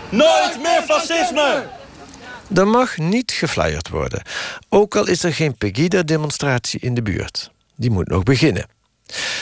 Nooit 0.08 0.58
meer 0.62 0.82
fascisme! 0.86 1.62
Er 2.54 2.68
mag 2.68 2.98
niet 2.98 3.32
geflyerd 3.32 3.88
worden. 3.88 4.22
Ook 4.68 4.96
al 4.96 5.08
is 5.08 5.22
er 5.22 5.34
geen 5.34 5.56
Pegida-demonstratie 5.56 6.80
in 6.80 6.94
de 6.94 7.02
buurt. 7.02 7.50
Die 7.76 7.90
moet 7.90 8.08
nog 8.08 8.22
beginnen. 8.22 8.66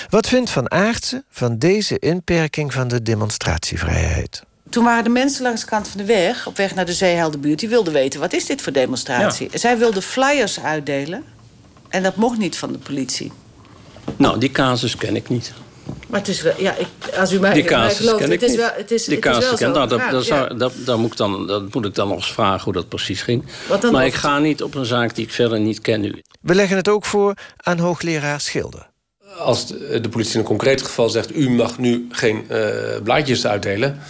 Wat 0.08 0.28
vindt 0.28 0.50
Van 0.50 0.70
Aartsen 0.70 1.24
van 1.30 1.58
deze 1.58 1.98
inperking 1.98 2.72
van 2.72 2.88
de 2.88 3.02
demonstratievrijheid? 3.02 4.42
Toen 4.70 4.84
waren 4.84 5.04
de 5.04 5.10
mensen 5.10 5.42
langs 5.42 5.60
de 5.60 5.66
kant 5.66 5.88
van 5.88 5.98
de 6.00 6.06
weg, 6.06 6.46
op 6.46 6.56
weg 6.56 6.74
naar 6.74 6.86
de 6.86 6.92
Zeeheldenbuurt... 6.92 7.58
die 7.58 7.68
wilden 7.68 7.92
weten, 7.92 8.20
wat 8.20 8.32
is 8.32 8.46
dit 8.46 8.62
voor 8.62 8.72
demonstratie? 8.72 9.48
Ja. 9.50 9.58
Zij 9.58 9.78
wilden 9.78 10.02
flyers 10.02 10.60
uitdelen. 10.60 11.24
En 11.88 12.02
dat 12.02 12.16
mocht 12.16 12.38
niet 12.38 12.56
van 12.56 12.72
de 12.72 12.78
politie. 12.78 13.32
Nou, 14.16 14.38
die 14.38 14.50
casus 14.50 14.96
ken 14.96 15.16
ik 15.16 15.28
niet. 15.28 15.52
Maar 16.08 16.20
het 16.20 16.28
is 16.28 16.42
wel, 16.42 16.52
ja, 16.58 16.74
ik, 16.76 16.86
als 17.16 17.32
u 17.32 17.40
mij, 17.40 17.52
die 17.52 17.64
casus 17.64 17.98
mij 17.98 18.06
gelooft, 18.06 18.22
ken 18.22 18.32
ik 18.32 18.40
het 18.40 18.50
is 18.50 18.56
wel, 18.56 18.70
het 18.74 18.90
is, 18.90 19.04
die 19.04 19.14
het 19.14 19.24
casus 19.24 19.42
is 19.42 19.48
wel 19.48 19.58
ken, 19.58 19.72
nou, 19.72 19.88
dat, 19.88 20.10
dat, 20.10 20.26
ja. 20.26 20.46
dat, 20.46 20.72
dat, 20.84 20.98
moet 20.98 21.10
ik 21.10 21.16
dan, 21.16 21.46
dat 21.46 21.74
moet 21.74 21.84
ik 21.84 21.94
dan 21.94 22.08
nog 22.08 22.16
eens 22.16 22.32
vragen 22.32 22.64
hoe 22.64 22.72
dat 22.72 22.88
precies 22.88 23.22
ging. 23.22 23.44
Maar 23.68 23.92
nog? 23.92 24.02
ik 24.02 24.14
ga 24.14 24.38
niet 24.38 24.62
op 24.62 24.74
een 24.74 24.84
zaak 24.84 25.14
die 25.14 25.24
ik 25.24 25.32
verder 25.32 25.60
niet 25.60 25.80
ken 25.80 26.00
nu. 26.00 26.22
We 26.40 26.54
leggen 26.54 26.76
het 26.76 26.88
ook 26.88 27.04
voor 27.04 27.34
aan 27.56 27.78
hoogleraar 27.78 28.40
Schilder. 28.40 28.88
Als 29.38 29.66
de, 29.66 30.00
de 30.00 30.08
politie 30.08 30.34
in 30.34 30.40
een 30.40 30.46
concreet 30.46 30.82
geval 30.82 31.08
zegt... 31.08 31.36
u 31.36 31.50
mag 31.50 31.78
nu 31.78 32.06
geen 32.10 32.46
uh, 32.50 32.58
blaadjes 33.02 33.46
uitdelen... 33.46 34.00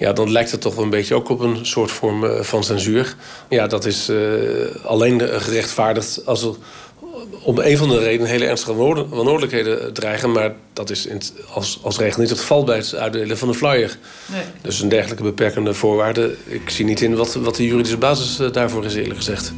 Ja, 0.00 0.12
dan 0.12 0.32
lijkt 0.32 0.50
het 0.50 0.60
toch 0.60 0.74
wel 0.74 0.84
een 0.84 0.90
beetje 0.90 1.14
ook 1.14 1.28
op 1.28 1.40
een 1.40 1.66
soort 1.66 1.90
vorm 1.90 2.24
uh, 2.24 2.40
van 2.40 2.64
censuur. 2.64 3.14
Ja, 3.48 3.66
dat 3.66 3.84
is 3.84 4.08
uh, 4.08 4.74
alleen 4.84 5.20
gerechtvaardigd 5.20 6.26
als 6.26 6.42
er 6.42 6.54
om 7.42 7.58
een 7.58 7.76
van 7.76 7.88
de 7.88 7.98
redenen 7.98 8.30
hele 8.30 8.46
ernstige 8.46 8.74
wanordelijkheden 9.08 9.92
dreigen. 9.92 10.32
Maar 10.32 10.54
dat 10.72 10.90
is 10.90 11.06
in 11.06 11.14
het, 11.14 11.32
als, 11.52 11.80
als 11.82 11.98
regel 11.98 12.20
niet 12.20 12.30
het 12.30 12.40
geval 12.40 12.64
bij 12.64 12.76
het 12.76 12.94
uitdelen 12.94 13.38
van 13.38 13.48
een 13.48 13.54
flyer. 13.54 13.98
Nee. 14.26 14.42
Dus 14.62 14.80
een 14.80 14.88
dergelijke 14.88 15.22
beperkende 15.22 15.74
voorwaarde. 15.74 16.34
Ik 16.44 16.70
zie 16.70 16.84
niet 16.84 17.00
in 17.00 17.14
wat, 17.14 17.34
wat 17.34 17.56
de 17.56 17.66
juridische 17.66 17.96
basis 17.96 18.40
uh, 18.40 18.52
daarvoor 18.52 18.84
is, 18.84 18.94
eerlijk 18.94 19.16
gezegd. 19.16 19.52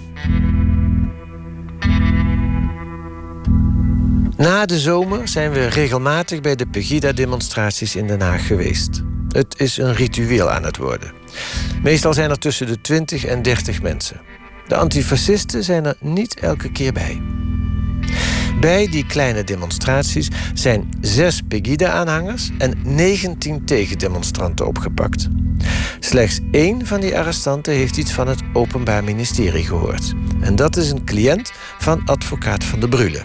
Na 4.36 4.66
de 4.66 4.78
zomer 4.78 5.28
zijn 5.28 5.52
we 5.52 5.66
regelmatig 5.66 6.40
bij 6.40 6.54
de 6.54 6.66
Pegida-demonstraties 6.66 7.96
in 7.96 8.06
Den 8.06 8.20
Haag 8.20 8.46
geweest. 8.46 9.02
Het 9.28 9.54
is 9.60 9.76
een 9.76 9.94
ritueel 9.94 10.50
aan 10.50 10.64
het 10.64 10.76
worden. 10.76 11.12
Meestal 11.82 12.14
zijn 12.14 12.30
er 12.30 12.38
tussen 12.38 12.66
de 12.66 12.80
20 12.80 13.24
en 13.24 13.42
30 13.42 13.82
mensen. 13.82 14.20
De 14.68 14.76
antifascisten 14.76 15.64
zijn 15.64 15.84
er 15.84 15.96
niet 16.00 16.40
elke 16.40 16.72
keer 16.72 16.92
bij. 16.92 17.20
Bij 18.62 18.88
die 18.88 19.06
kleine 19.06 19.44
demonstraties 19.44 20.28
zijn 20.54 20.88
zes 21.00 21.40
Pegida-aanhangers 21.48 22.50
en 22.58 22.78
19 22.84 23.64
tegendemonstranten 23.64 24.66
opgepakt. 24.66 25.28
Slechts 26.00 26.40
één 26.50 26.86
van 26.86 27.00
die 27.00 27.18
arrestanten 27.18 27.72
heeft 27.72 27.96
iets 27.96 28.12
van 28.12 28.28
het 28.28 28.42
Openbaar 28.52 29.04
Ministerie 29.04 29.64
gehoord. 29.64 30.12
En 30.40 30.56
dat 30.56 30.76
is 30.76 30.90
een 30.90 31.04
cliënt 31.04 31.52
van 31.78 32.02
advocaat 32.04 32.64
van 32.64 32.80
de 32.80 32.88
Brule. 32.88 33.24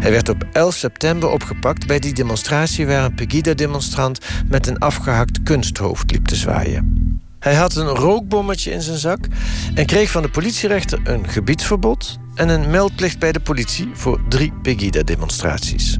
Hij 0.00 0.10
werd 0.10 0.28
op 0.28 0.44
11 0.52 0.74
september 0.74 1.30
opgepakt 1.30 1.86
bij 1.86 1.98
die 1.98 2.14
demonstratie 2.14 2.86
waar 2.86 3.04
een 3.04 3.14
Pegida-demonstrant 3.14 4.18
met 4.48 4.66
een 4.66 4.78
afgehakt 4.78 5.42
kunsthoofd 5.42 6.10
liep 6.10 6.26
te 6.26 6.36
zwaaien. 6.36 7.22
Hij 7.44 7.54
had 7.54 7.76
een 7.76 7.88
rookbommetje 7.88 8.70
in 8.70 8.82
zijn 8.82 8.98
zak 8.98 9.26
en 9.74 9.86
kreeg 9.86 10.10
van 10.10 10.22
de 10.22 10.28
politierechter 10.28 11.00
een 11.04 11.28
gebiedsverbod 11.28 12.18
en 12.34 12.48
een 12.48 12.70
meldplicht 12.70 13.18
bij 13.18 13.32
de 13.32 13.40
politie 13.40 13.90
voor 13.94 14.20
drie 14.28 14.52
Pegida-demonstraties. 14.62 15.98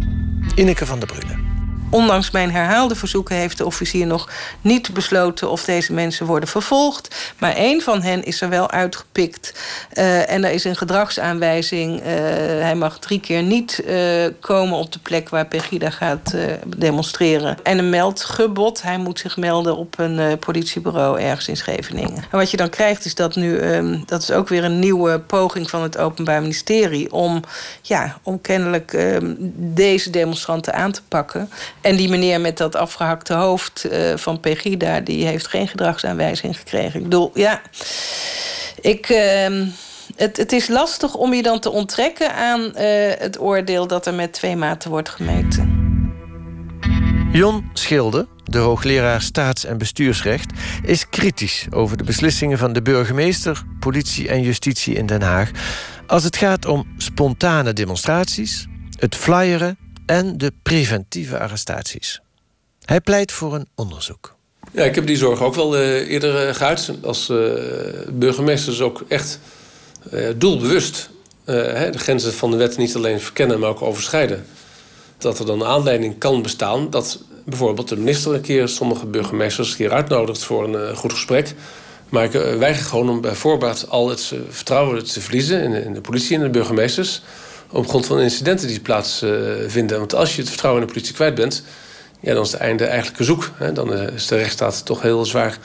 Ineke 0.55 0.87
van 0.87 0.99
der 0.99 1.09
Brule. 1.09 1.44
Ondanks 1.91 2.31
mijn 2.31 2.51
herhaalde 2.51 2.95
verzoeken 2.95 3.37
heeft 3.37 3.59
de 3.59 3.67
officier 3.67 4.07
nog 4.07 4.31
niet 4.61 4.93
besloten 4.93 5.51
of 5.51 5.65
deze 5.65 5.93
mensen 5.93 6.27
worden 6.27 6.49
vervolgd. 6.49 7.33
Maar 7.39 7.53
één 7.53 7.81
van 7.81 8.03
hen 8.03 8.25
is 8.25 8.41
er 8.41 8.49
wel 8.49 8.71
uitgepikt. 8.71 9.55
Uh, 9.93 10.31
en 10.31 10.45
er 10.45 10.51
is 10.51 10.65
een 10.65 10.77
gedragsaanwijzing. 10.77 12.01
Uh, 12.01 12.07
hij 12.61 12.75
mag 12.75 12.99
drie 12.99 13.21
keer 13.21 13.43
niet 13.43 13.83
uh, 13.87 14.25
komen 14.41 14.79
op 14.79 14.93
de 14.93 14.99
plek 14.99 15.29
waar 15.29 15.47
Pegida 15.47 15.91
gaat 15.91 16.35
demonstreren. 16.77 17.57
En 17.63 17.79
een 17.79 17.91
meldgebod. 17.91 18.83
Hij 18.83 18.99
moet 18.99 19.19
zich 19.19 19.37
melden 19.37 19.77
op 19.77 19.99
een 19.99 20.39
politiebureau 20.39 21.21
ergens 21.21 21.49
in 21.49 21.57
Scheveningen. 21.57 22.17
En 22.17 22.39
wat 22.39 22.51
je 22.51 22.57
dan 22.57 22.71
krijgt 22.71 23.05
is 23.05 23.15
dat 23.15 23.37
nu, 23.37 23.61
um, 23.61 24.03
dat 24.07 24.23
is 24.23 24.31
ook 24.31 24.49
weer 24.49 24.65
een 24.65 24.79
nieuwe 24.79 25.21
poging 25.21 25.71
van 25.71 25.83
het 25.83 25.99
Openbaar 25.99 26.41
Ministerie 26.41 27.13
om, 27.13 27.43
ja, 27.83 28.19
om 28.23 28.41
kennelijk 28.41 28.93
um, 28.93 29.37
deze 29.57 30.11
demonstranten 30.11 30.75
aan 30.75 30.93
te 30.93 31.03
pakken. 31.09 31.51
En 31.85 31.97
die 31.97 32.09
meneer 32.09 32.41
met 32.41 32.59
dat 32.59 32.77
afgehakte 32.77 33.35
hoofd 33.35 33.87
uh, 33.91 34.17
van 34.17 34.41
Pegida... 34.41 35.01
die 35.01 35.27
heeft 35.27 35.47
geen 35.47 35.69
gedragsaanwijzing 35.69 36.59
gekregen. 36.59 36.99
Ik 36.99 37.03
bedoel, 37.03 37.31
ja... 37.35 37.61
Ik, 38.81 39.09
uh, 39.09 39.67
het, 40.17 40.37
het 40.37 40.53
is 40.53 40.69
lastig 40.69 41.15
om 41.15 41.35
je 41.35 41.43
dan 41.43 41.61
te 41.61 41.71
onttrekken 41.71 42.35
aan 42.35 42.61
uh, 42.61 42.73
het 43.19 43.41
oordeel... 43.41 43.87
dat 43.87 44.07
er 44.07 44.15
met 44.15 44.33
twee 44.33 44.57
maten 44.57 44.91
wordt 44.91 45.09
gemeten. 45.09 45.83
Jon 47.33 47.71
Schilde, 47.73 48.27
de 48.45 48.59
hoogleraar 48.59 49.23
staats- 49.23 49.65
en 49.65 49.79
bestuursrecht... 49.79 50.53
is 50.83 51.09
kritisch 51.09 51.67
over 51.71 51.97
de 51.97 52.05
beslissingen 52.05 52.59
van 52.59 52.73
de 52.73 52.83
burgemeester... 52.83 53.63
politie 53.81 54.29
en 54.29 54.43
justitie 54.43 54.95
in 54.95 55.07
Den 55.07 55.23
Haag... 55.23 55.51
als 56.07 56.25
het 56.25 56.37
gaat 56.37 56.67
om 56.67 56.87
spontane 56.97 57.73
demonstraties, 57.73 58.67
het 58.99 59.15
flyeren 59.15 59.79
en 60.07 60.39
de 60.39 60.53
preventieve 60.63 61.39
arrestaties. 61.39 62.21
Hij 62.85 63.01
pleit 63.01 63.33
voor 63.33 63.55
een 63.55 63.69
onderzoek. 63.75 64.35
Ja, 64.73 64.85
ik 64.85 64.95
heb 64.95 65.07
die 65.07 65.17
zorg 65.17 65.43
ook 65.43 65.55
wel 65.55 65.77
uh, 65.77 66.11
eerder 66.11 66.49
uh, 66.49 66.55
geuit. 66.55 66.91
Als 67.03 67.29
uh, 67.29 67.53
burgemeesters 68.13 68.81
ook 68.81 69.05
echt 69.09 69.39
doelbewust 70.37 71.11
de 71.45 71.93
grenzen 71.95 72.33
van 72.33 72.51
de 72.51 72.57
wet 72.57 72.77
niet 72.77 72.97
alleen 72.97 73.21
verkennen, 73.21 73.61
maar 73.61 73.69
ook 73.69 73.83
overschrijden. 73.83 74.47
Dat 75.19 75.39
er 75.39 75.47
dan 75.47 75.65
aanleiding 75.65 76.19
kan 76.19 76.43
bestaan 76.43 76.91
dat 76.91 77.23
bijvoorbeeld 77.45 77.89
de 77.89 77.97
minister 77.97 78.35
een 78.35 78.41
keer 78.41 78.69
sommige 78.69 79.07
burgemeesters 79.07 79.77
keer 79.77 79.93
uitnodigt 79.93 80.45
voor 80.45 80.75
een 80.75 80.97
goed 80.97 81.13
gesprek. 81.13 81.55
Maar 82.09 82.25
ik 82.25 82.33
weiger 82.59 82.85
gewoon 82.85 83.11
om 83.11 83.21
bij 83.21 83.35
voorbaat 83.35 83.87
al 83.89 84.09
het 84.09 84.33
vertrouwen 84.49 85.05
te 85.05 85.21
verliezen 85.21 85.63
in 85.63 85.85
in 85.85 85.93
de, 85.93 86.01
politie 86.01 86.37
en 86.37 86.43
de 86.43 86.51
burgemeesters. 86.51 87.23
Op 87.75 87.89
grond 87.89 88.07
van 88.07 88.21
incidenten 88.21 88.69
die 88.69 88.81
plaatsvinden. 88.81 89.99
Want 89.99 90.15
als 90.15 90.35
je 90.35 90.41
het 90.41 90.49
vertrouwen 90.49 90.83
in 90.83 90.87
de 90.87 90.93
politie 90.93 91.15
kwijt 91.15 91.35
bent, 91.35 91.63
ja, 92.21 92.35
dan 92.35 92.43
is 92.43 92.53
het 92.53 92.61
einde 92.61 92.85
eigenlijk 92.85 93.19
een 93.19 93.25
zoek. 93.25 93.51
Hè? 93.55 93.73
Dan 93.73 93.93
is 93.93 94.27
de 94.27 94.37
rechtsstaat 94.37 94.85
toch 94.85 95.03
heel 95.03 95.25
zwaar 95.25 95.59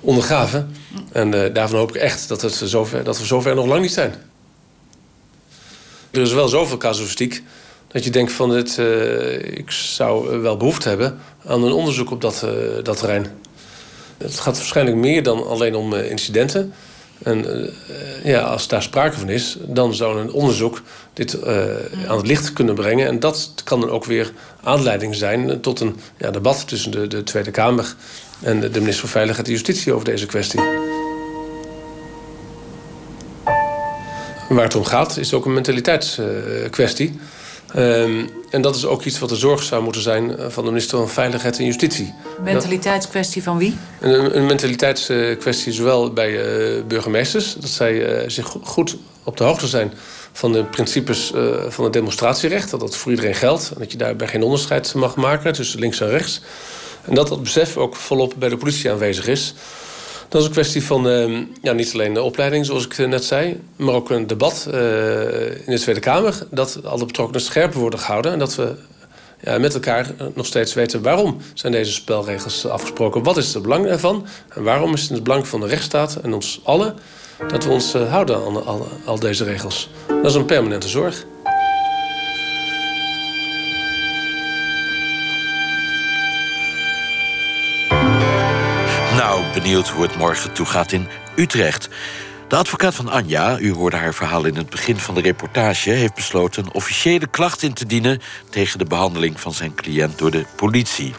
ondergraven. 0.00 0.76
En 1.12 1.52
daarvan 1.52 1.78
hoop 1.78 1.88
ik 1.88 2.02
echt 2.02 2.28
dat, 2.28 2.42
het 2.42 2.62
zover, 2.64 3.04
dat 3.04 3.18
we 3.18 3.24
zover 3.24 3.54
nog 3.54 3.66
lang 3.66 3.80
niet 3.80 3.92
zijn. 3.92 4.14
Er 6.10 6.20
is 6.20 6.32
wel 6.32 6.48
zoveel 6.48 6.76
casuïstiek 6.76 7.42
dat 7.88 8.04
je 8.04 8.10
denkt 8.10 8.32
van 8.32 8.50
dit, 8.50 8.78
ik 9.40 9.70
zou 9.70 10.40
wel 10.40 10.56
behoefte 10.56 10.88
hebben 10.88 11.18
aan 11.46 11.64
een 11.64 11.72
onderzoek 11.72 12.10
op 12.10 12.20
dat, 12.20 12.46
dat 12.82 12.98
terrein. 12.98 13.26
Het 14.18 14.40
gaat 14.40 14.56
waarschijnlijk 14.56 14.96
meer 14.96 15.22
dan 15.22 15.46
alleen 15.46 15.74
om 15.74 15.94
incidenten. 15.94 16.74
En 17.22 17.46
uh, 17.46 18.24
ja, 18.24 18.40
als 18.40 18.68
daar 18.68 18.82
sprake 18.82 19.18
van 19.18 19.28
is, 19.28 19.56
dan 19.60 19.94
zou 19.94 20.20
een 20.20 20.32
onderzoek 20.32 20.82
dit 21.12 21.34
uh, 21.34 21.64
aan 22.08 22.16
het 22.16 22.26
licht 22.26 22.52
kunnen 22.52 22.74
brengen. 22.74 23.06
En 23.06 23.20
dat 23.20 23.52
kan 23.64 23.80
dan 23.80 23.90
ook 23.90 24.04
weer 24.04 24.32
aanleiding 24.62 25.14
zijn 25.14 25.60
tot 25.60 25.80
een 25.80 25.96
ja, 26.16 26.30
debat 26.30 26.68
tussen 26.68 26.90
de, 26.90 27.06
de 27.06 27.22
Tweede 27.22 27.50
Kamer 27.50 27.94
en 28.42 28.60
de 28.60 28.68
minister 28.70 29.00
van 29.00 29.08
Veiligheid 29.08 29.46
en 29.46 29.52
Justitie 29.52 29.92
over 29.92 30.04
deze 30.04 30.26
kwestie. 30.26 30.60
Waar 34.48 34.64
het 34.64 34.74
om 34.74 34.84
gaat, 34.84 35.16
is 35.16 35.34
ook 35.34 35.44
een 35.44 35.52
mentaliteitskwestie. 35.52 37.20
Um, 37.76 38.30
en 38.50 38.62
dat 38.62 38.76
is 38.76 38.86
ook 38.86 39.04
iets 39.04 39.18
wat 39.18 39.28
de 39.28 39.36
zorg 39.36 39.62
zou 39.62 39.82
moeten 39.82 40.02
zijn 40.02 40.36
eh, 40.36 40.48
van 40.48 40.64
de 40.64 40.70
minister 40.70 40.98
van 40.98 41.08
Veiligheid 41.08 41.58
en 41.58 41.64
Justitie. 41.64 42.14
Mentaliteitskwestie 42.44 43.42
van 43.42 43.58
wie? 43.58 43.76
Een, 44.00 44.36
een 44.36 44.46
mentaliteitskwestie 44.46 45.72
zowel 45.72 46.12
bij 46.12 46.30
uh, 46.30 46.82
burgemeesters, 46.84 47.54
dat 47.54 47.70
zij 47.70 48.22
uh, 48.22 48.28
zich 48.28 48.56
goed 48.62 48.96
op 49.24 49.36
de 49.36 49.44
hoogte 49.44 49.66
zijn 49.66 49.92
van 50.32 50.52
de 50.52 50.64
principes 50.64 51.32
uh, 51.34 51.54
van 51.68 51.84
het 51.84 51.92
demonstratierecht, 51.92 52.70
dat 52.70 52.80
dat 52.80 52.96
voor 52.96 53.10
iedereen 53.10 53.34
geldt 53.34 53.70
en 53.74 53.80
dat 53.80 53.92
je 53.92 53.98
daarbij 53.98 54.28
geen 54.28 54.42
onderscheid 54.42 54.94
mag 54.94 55.16
maken 55.16 55.52
tussen 55.52 55.80
links 55.80 56.00
en 56.00 56.08
rechts. 56.08 56.40
En 57.04 57.14
dat 57.14 57.28
dat 57.28 57.42
besef 57.42 57.76
ook 57.76 57.96
volop 57.96 58.34
bij 58.38 58.48
de 58.48 58.56
politie 58.56 58.90
aanwezig 58.90 59.26
is. 59.26 59.54
Dat 60.30 60.40
is 60.40 60.46
een 60.46 60.52
kwestie 60.52 60.84
van 60.84 61.06
uh, 61.06 61.38
ja, 61.62 61.72
niet 61.72 61.92
alleen 61.92 62.14
de 62.14 62.22
opleiding, 62.22 62.66
zoals 62.66 62.84
ik 62.84 62.98
net 62.98 63.24
zei, 63.24 63.60
maar 63.76 63.94
ook 63.94 64.10
een 64.10 64.26
debat 64.26 64.68
uh, 64.68 64.74
in 65.44 65.72
de 65.72 65.78
Tweede 65.78 66.00
Kamer. 66.00 66.46
Dat 66.50 66.80
alle 66.84 67.06
betrokkenen 67.06 67.40
scherp 67.40 67.74
worden 67.74 67.98
gehouden 67.98 68.32
en 68.32 68.38
dat 68.38 68.54
we 68.54 68.74
ja, 69.40 69.58
met 69.58 69.74
elkaar 69.74 70.14
nog 70.34 70.46
steeds 70.46 70.74
weten 70.74 71.02
waarom 71.02 71.36
zijn 71.54 71.72
deze 71.72 71.92
spelregels 71.92 72.66
afgesproken. 72.66 73.22
Wat 73.22 73.36
is 73.36 73.54
het 73.54 73.62
belang 73.62 73.86
ervan 73.86 74.26
en 74.48 74.62
waarom 74.62 74.94
is 74.94 75.00
het 75.00 75.10
het 75.10 75.22
belang 75.22 75.48
van 75.48 75.60
de 75.60 75.66
rechtsstaat 75.66 76.16
en 76.16 76.32
ons 76.34 76.60
allen 76.64 76.94
dat 77.48 77.64
we 77.64 77.70
ons 77.70 77.92
houden 77.92 78.36
aan 78.66 78.82
al 79.04 79.18
deze 79.18 79.44
regels. 79.44 79.90
Dat 80.06 80.24
is 80.24 80.34
een 80.34 80.44
permanente 80.44 80.88
zorg. 80.88 81.24
Benieuwd 89.62 89.88
hoe 89.88 90.02
het 90.02 90.16
morgen 90.16 90.52
toegaat 90.52 90.92
in 90.92 91.08
Utrecht. 91.36 91.88
De 92.48 92.56
advocaat 92.56 92.94
van 92.94 93.08
Anja, 93.08 93.58
u 93.58 93.72
hoorde 93.72 93.96
haar 93.96 94.14
verhaal 94.14 94.44
in 94.44 94.56
het 94.56 94.70
begin 94.70 94.96
van 94.96 95.14
de 95.14 95.20
reportage... 95.20 95.90
heeft 95.90 96.14
besloten 96.14 96.64
een 96.64 96.72
officiële 96.72 97.26
klacht 97.26 97.62
in 97.62 97.72
te 97.72 97.86
dienen... 97.86 98.20
tegen 98.50 98.78
de 98.78 98.84
behandeling 98.84 99.40
van 99.40 99.52
zijn 99.52 99.74
cliënt 99.74 100.18
door 100.18 100.30
de 100.30 100.44
politie. 100.56 101.14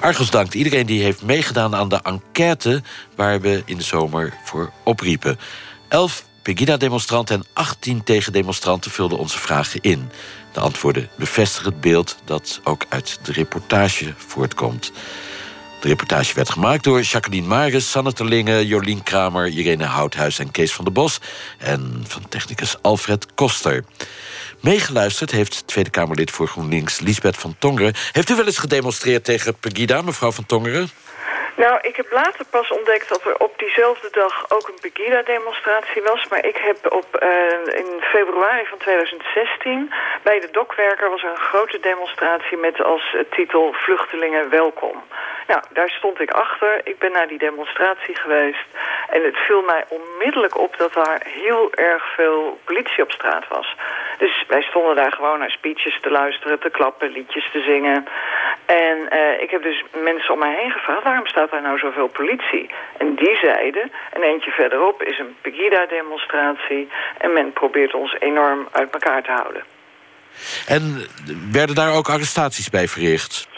Argos 0.00 0.30
dankt 0.30 0.54
iedereen 0.54 0.86
die 0.86 1.02
heeft 1.02 1.22
meegedaan 1.22 1.74
aan 1.74 1.88
de 1.88 2.00
enquête... 2.02 2.82
waar 3.16 3.40
we 3.40 3.62
in 3.64 3.76
de 3.76 3.82
zomer 3.82 4.34
voor 4.44 4.70
opriepen. 4.82 5.38
Elf 5.88 6.24
Pegida-demonstranten 6.42 7.36
en 7.36 7.46
18 7.52 8.04
tegendemonstranten 8.04 8.90
vulden 8.90 9.18
onze 9.18 9.38
vragen 9.38 9.80
in. 9.80 10.10
De 10.52 10.60
antwoorden 10.60 11.08
bevestigen 11.16 11.70
het 11.70 11.80
beeld 11.80 12.16
dat 12.24 12.60
ook 12.64 12.86
uit 12.88 13.18
de 13.22 13.32
reportage 13.32 14.14
voortkomt. 14.16 14.92
De 15.80 15.88
reportage 15.88 16.34
werd 16.34 16.50
gemaakt 16.50 16.84
door 16.84 17.00
Jacqueline 17.00 17.46
Maris, 17.46 17.90
Sanne 17.90 18.12
Terlingen, 18.12 18.66
Jolien 18.66 19.02
Kramer, 19.02 19.46
Irene 19.46 19.84
Houthuis 19.84 20.38
en 20.38 20.50
Kees 20.50 20.72
van 20.72 20.84
der 20.84 20.92
Bos. 20.92 21.20
En 21.58 22.04
van 22.08 22.28
technicus 22.28 22.76
Alfred 22.82 23.26
Koster. 23.34 23.84
Meegeluisterd 24.60 25.30
heeft 25.30 25.66
Tweede 25.66 25.90
Kamerlid 25.90 26.30
voor 26.30 26.48
GroenLinks 26.48 27.00
Lisbeth 27.00 27.36
van 27.36 27.56
Tongeren. 27.58 27.94
Heeft 28.12 28.30
u 28.30 28.34
wel 28.34 28.46
eens 28.46 28.58
gedemonstreerd 28.58 29.24
tegen 29.24 29.54
Pegida, 29.54 30.02
mevrouw 30.02 30.32
van 30.32 30.46
Tongeren? 30.46 30.90
Nou, 31.64 31.78
ik 31.82 31.96
heb 31.96 32.10
later 32.10 32.44
pas 32.50 32.70
ontdekt 32.70 33.08
dat 33.08 33.24
er 33.24 33.36
op 33.38 33.58
diezelfde 33.58 34.08
dag 34.10 34.50
ook 34.50 34.68
een 34.68 34.80
Pegida-demonstratie 34.80 36.02
was. 36.02 36.28
Maar 36.28 36.44
ik 36.44 36.56
heb 36.56 36.92
op, 36.92 37.08
uh, 37.22 37.78
in 37.80 38.00
februari 38.00 38.66
van 38.66 38.78
2016 38.78 39.92
bij 40.22 40.40
de 40.40 40.48
dokwerker 40.50 41.10
was 41.10 41.22
er 41.22 41.30
een 41.30 41.48
grote 41.50 41.80
demonstratie 41.80 42.56
met 42.56 42.82
als 42.82 43.16
titel 43.30 43.72
Vluchtelingen 43.72 44.50
welkom. 44.50 45.02
Nou, 45.46 45.62
daar 45.70 45.90
stond 45.90 46.20
ik 46.20 46.30
achter. 46.30 46.80
Ik 46.84 46.98
ben 46.98 47.12
naar 47.12 47.28
die 47.28 47.38
demonstratie 47.38 48.16
geweest. 48.16 48.66
En 49.08 49.24
het 49.24 49.36
viel 49.36 49.62
mij 49.62 49.84
onmiddellijk 49.88 50.58
op 50.58 50.76
dat 50.76 50.92
daar 50.92 51.22
heel 51.24 51.72
erg 51.74 52.14
veel 52.14 52.58
politie 52.64 53.02
op 53.02 53.12
straat 53.12 53.48
was. 53.48 53.76
Dus 54.18 54.44
wij 54.48 54.62
stonden 54.62 54.96
daar 54.96 55.12
gewoon 55.12 55.38
naar 55.38 55.50
speeches 55.50 56.00
te 56.00 56.10
luisteren, 56.10 56.58
te 56.58 56.70
klappen, 56.70 57.10
liedjes 57.10 57.50
te 57.52 57.60
zingen. 57.60 58.06
En 58.66 58.98
uh, 59.12 59.40
ik 59.40 59.50
heb 59.50 59.62
dus 59.62 59.84
mensen 60.02 60.32
om 60.32 60.38
mij 60.38 60.54
heen 60.54 60.70
gevraagd, 60.70 61.02
waarom 61.02 61.26
staat 61.26 61.49
daar 61.50 61.62
nou 61.62 61.78
zoveel 61.78 62.08
politie? 62.08 62.70
En 62.98 63.14
die 63.14 63.36
zeiden, 63.42 63.92
en 64.12 64.22
eentje 64.22 64.50
verderop 64.50 65.02
is 65.02 65.18
een 65.18 65.36
Pegida-demonstratie... 65.40 66.88
en 67.18 67.32
men 67.32 67.52
probeert 67.52 67.94
ons 67.94 68.16
enorm 68.18 68.68
uit 68.70 68.92
elkaar 68.92 69.22
te 69.22 69.30
houden. 69.30 69.62
En 70.66 71.06
werden 71.52 71.74
daar 71.74 71.96
ook 71.96 72.08
arrestaties 72.08 72.70
bij 72.70 72.88
verricht? 72.88 73.48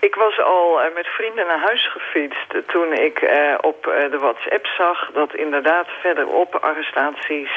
Ik 0.00 0.14
was 0.14 0.40
al 0.40 0.80
uh, 0.80 0.94
met 0.94 1.06
vrienden 1.06 1.46
naar 1.46 1.60
huis 1.60 1.90
gefietst 1.90 2.54
toen 2.66 2.92
ik 2.92 3.22
uh, 3.22 3.54
op 3.60 3.86
uh, 3.86 4.10
de 4.10 4.18
WhatsApp 4.18 4.66
zag 4.66 5.10
dat 5.12 5.34
inderdaad 5.34 5.86
verderop 6.00 6.54
arrestaties 6.54 7.50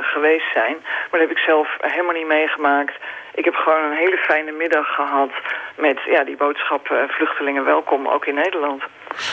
geweest 0.00 0.52
zijn. 0.52 0.76
Maar 0.80 1.20
dat 1.20 1.20
heb 1.20 1.30
ik 1.30 1.38
zelf 1.38 1.76
helemaal 1.80 2.14
niet 2.14 2.26
meegemaakt. 2.26 2.94
Ik 3.34 3.44
heb 3.44 3.54
gewoon 3.54 3.84
een 3.84 3.96
hele 3.96 4.16
fijne 4.16 4.52
middag 4.52 4.94
gehad 4.94 5.30
met 5.76 5.98
ja, 6.06 6.24
die 6.24 6.36
boodschap 6.36 7.06
vluchtelingen 7.08 7.64
welkom, 7.64 8.08
ook 8.08 8.26
in 8.26 8.34
Nederland. 8.34 8.82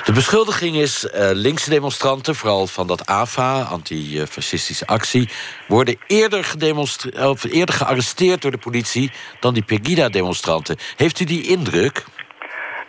De 0.06 0.12
beschuldiging 0.14 0.76
is 0.76 1.08
linkse 1.34 1.70
demonstranten, 1.70 2.36
vooral 2.36 2.68
van 2.68 2.88
dat 2.88 3.06
AFA, 3.06 3.62
antifascistische 3.62 4.88
actie... 4.88 5.30
worden 5.68 6.00
eerder, 6.08 6.46
of 7.20 7.44
eerder 7.44 7.76
gearresteerd 7.76 8.42
door 8.42 8.52
de 8.52 8.58
politie 8.58 9.12
dan 9.40 9.54
die 9.54 9.64
Pegida-demonstranten. 9.64 10.78
Heeft 10.96 11.20
u 11.20 11.26
die 11.26 11.48
indruk? 11.48 12.04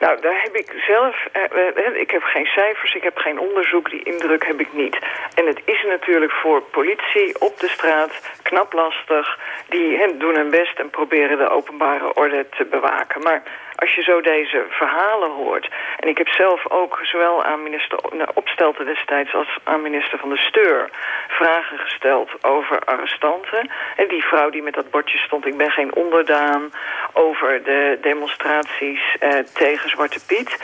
Nou, 0.00 0.20
daar 0.20 0.40
heb 0.42 0.54
ik 0.56 0.82
zelf... 0.86 1.26
Uh, 1.54 2.00
ik 2.00 2.10
heb 2.10 2.22
geen 2.22 2.46
cijfers, 2.46 2.94
ik 2.94 3.02
heb 3.02 3.16
geen 3.18 3.38
onderzoek. 3.38 3.90
Die 3.90 4.02
indruk 4.02 4.46
heb 4.46 4.60
ik 4.60 4.72
niet. 4.72 4.98
En 5.34 5.46
het 5.46 5.60
is 5.64 5.84
natuurlijk 5.88 6.32
voor 6.32 6.62
politie 6.62 7.40
op 7.40 7.60
de 7.60 7.68
straat 7.68 8.10
knap 8.42 8.72
lastig. 8.72 9.38
Die 9.68 9.96
he, 9.96 10.16
doen 10.18 10.34
hun 10.34 10.50
best 10.50 10.78
en 10.78 10.90
proberen 10.90 11.38
de 11.38 11.50
openbare 11.50 12.14
orde 12.14 12.46
te 12.56 12.64
bewaken. 12.64 13.22
Maar 13.22 13.42
als 13.78 13.94
je 13.94 14.02
zo 14.02 14.20
deze 14.20 14.66
verhalen 14.68 15.30
hoort... 15.30 15.68
en 15.96 16.08
ik 16.08 16.18
heb 16.18 16.28
zelf 16.28 16.70
ook 16.70 16.98
zowel 17.02 17.44
aan 17.44 17.62
minister 17.62 17.98
Opstelten 18.34 18.86
destijds... 18.86 19.34
als 19.34 19.58
aan 19.64 19.82
minister 19.82 20.18
van 20.18 20.28
de 20.28 20.36
Steur 20.36 20.90
vragen 21.28 21.78
gesteld 21.78 22.44
over 22.44 22.78
arrestanten. 22.84 23.70
En 23.96 24.08
die 24.08 24.24
vrouw 24.24 24.50
die 24.50 24.62
met 24.62 24.74
dat 24.74 24.90
bordje 24.90 25.18
stond... 25.18 25.46
ik 25.46 25.56
ben 25.56 25.70
geen 25.70 25.94
onderdaan 25.94 26.72
over 27.12 27.62
de 27.62 27.98
demonstraties 28.00 29.16
eh, 29.18 29.38
tegen 29.38 29.90
Zwarte 29.90 30.20
Piet... 30.26 30.56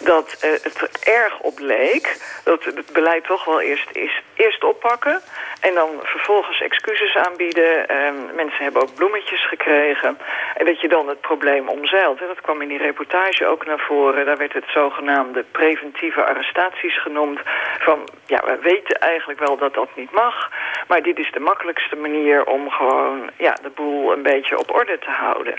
dat 0.00 0.36
eh, 0.40 0.50
het 0.50 0.80
er 0.80 1.14
erg 1.14 1.40
op 1.40 1.58
leek 1.58 2.16
dat 2.44 2.64
het 2.64 2.92
beleid 2.92 3.24
toch 3.24 3.44
wel 3.44 3.60
eerst 3.60 3.90
is... 3.92 4.22
eerst 4.34 4.64
oppakken 4.64 5.20
en 5.60 5.74
dan 5.74 5.88
vervolgens 6.02 6.60
excuses 6.60 7.16
aanbieden. 7.16 7.96
Um, 7.96 8.34
mensen 8.34 8.64
hebben 8.64 8.82
ook 8.82 8.94
bloemetjes 8.94 9.46
gekregen. 9.48 10.18
En 10.56 10.66
dat 10.66 10.80
je 10.80 10.88
dan 10.88 11.08
het 11.08 11.20
probleem 11.20 11.68
omzeilt. 11.68 12.20
En 12.20 12.26
dat 12.26 12.40
kwam 12.44 12.62
in 12.62 12.68
die 12.68 12.86
reportage 12.90 13.46
ook 13.46 13.66
naar 13.66 13.78
voren. 13.78 14.26
Daar 14.26 14.36
werd 14.36 14.52
het 14.52 14.68
zogenaamde 14.68 15.44
preventieve 15.52 16.24
arrestaties 16.24 17.02
genoemd. 17.02 17.40
Van, 17.78 17.98
ja, 18.26 18.40
we 18.44 18.58
weten 18.60 18.96
eigenlijk 19.00 19.38
wel 19.38 19.56
dat 19.56 19.74
dat 19.74 19.88
niet 19.96 20.12
mag. 20.12 20.50
Maar 20.88 21.02
dit 21.02 21.18
is 21.18 21.30
de 21.32 21.40
makkelijkste 21.40 21.96
manier 21.96 22.44
om 22.44 22.70
gewoon 22.70 23.30
ja, 23.36 23.52
de 23.62 23.70
boel 23.74 24.12
een 24.12 24.22
beetje 24.22 24.58
op 24.58 24.74
orde 24.74 24.98
te 24.98 25.10
houden. 25.10 25.54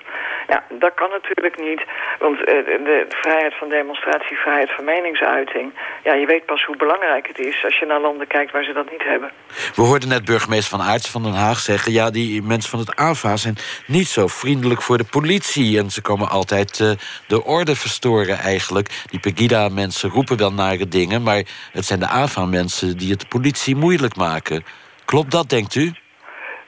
Ja, 0.47 0.63
dat 0.69 0.93
kan 0.93 1.09
natuurlijk 1.09 1.57
niet, 1.59 1.81
want 2.19 2.39
uh, 2.39 2.45
de 2.45 3.05
vrijheid 3.09 3.53
van 3.57 3.69
demonstratie, 3.69 4.37
vrijheid 4.37 4.71
van 4.71 4.83
meningsuiting... 4.83 5.73
ja, 6.03 6.13
je 6.13 6.25
weet 6.25 6.45
pas 6.45 6.63
hoe 6.63 6.77
belangrijk 6.77 7.27
het 7.27 7.39
is 7.39 7.63
als 7.65 7.77
je 7.79 7.85
naar 7.85 8.01
landen 8.01 8.27
kijkt 8.27 8.51
waar 8.51 8.63
ze 8.63 8.73
dat 8.73 8.91
niet 8.91 9.03
hebben. 9.03 9.31
We 9.75 9.81
hoorden 9.81 10.09
net 10.09 10.25
burgemeester 10.25 10.77
Van 10.77 10.87
Aerts 10.87 11.09
van 11.09 11.23
Den 11.23 11.33
Haag 11.33 11.59
zeggen... 11.59 11.91
ja, 11.91 12.09
die 12.09 12.41
mensen 12.41 12.69
van 12.69 12.79
het 12.79 12.95
AVA 12.95 13.37
zijn 13.37 13.55
niet 13.87 14.07
zo 14.07 14.27
vriendelijk 14.27 14.81
voor 14.81 14.97
de 14.97 15.03
politie... 15.03 15.79
en 15.79 15.89
ze 15.89 16.01
komen 16.01 16.29
altijd 16.29 16.79
uh, 16.79 16.91
de 17.27 17.43
orde 17.43 17.75
verstoren 17.75 18.37
eigenlijk. 18.37 18.89
Die 19.09 19.19
Pegida-mensen 19.19 20.09
roepen 20.09 20.37
wel 20.37 20.53
nare 20.53 20.87
dingen... 20.87 21.23
maar 21.23 21.43
het 21.71 21.85
zijn 21.85 21.99
de 21.99 22.07
AVA-mensen 22.07 22.97
die 22.97 23.11
het 23.11 23.19
de 23.19 23.27
politie 23.27 23.75
moeilijk 23.75 24.15
maken. 24.15 24.63
Klopt 25.05 25.31
dat, 25.31 25.49
denkt 25.49 25.75
u? 25.75 25.93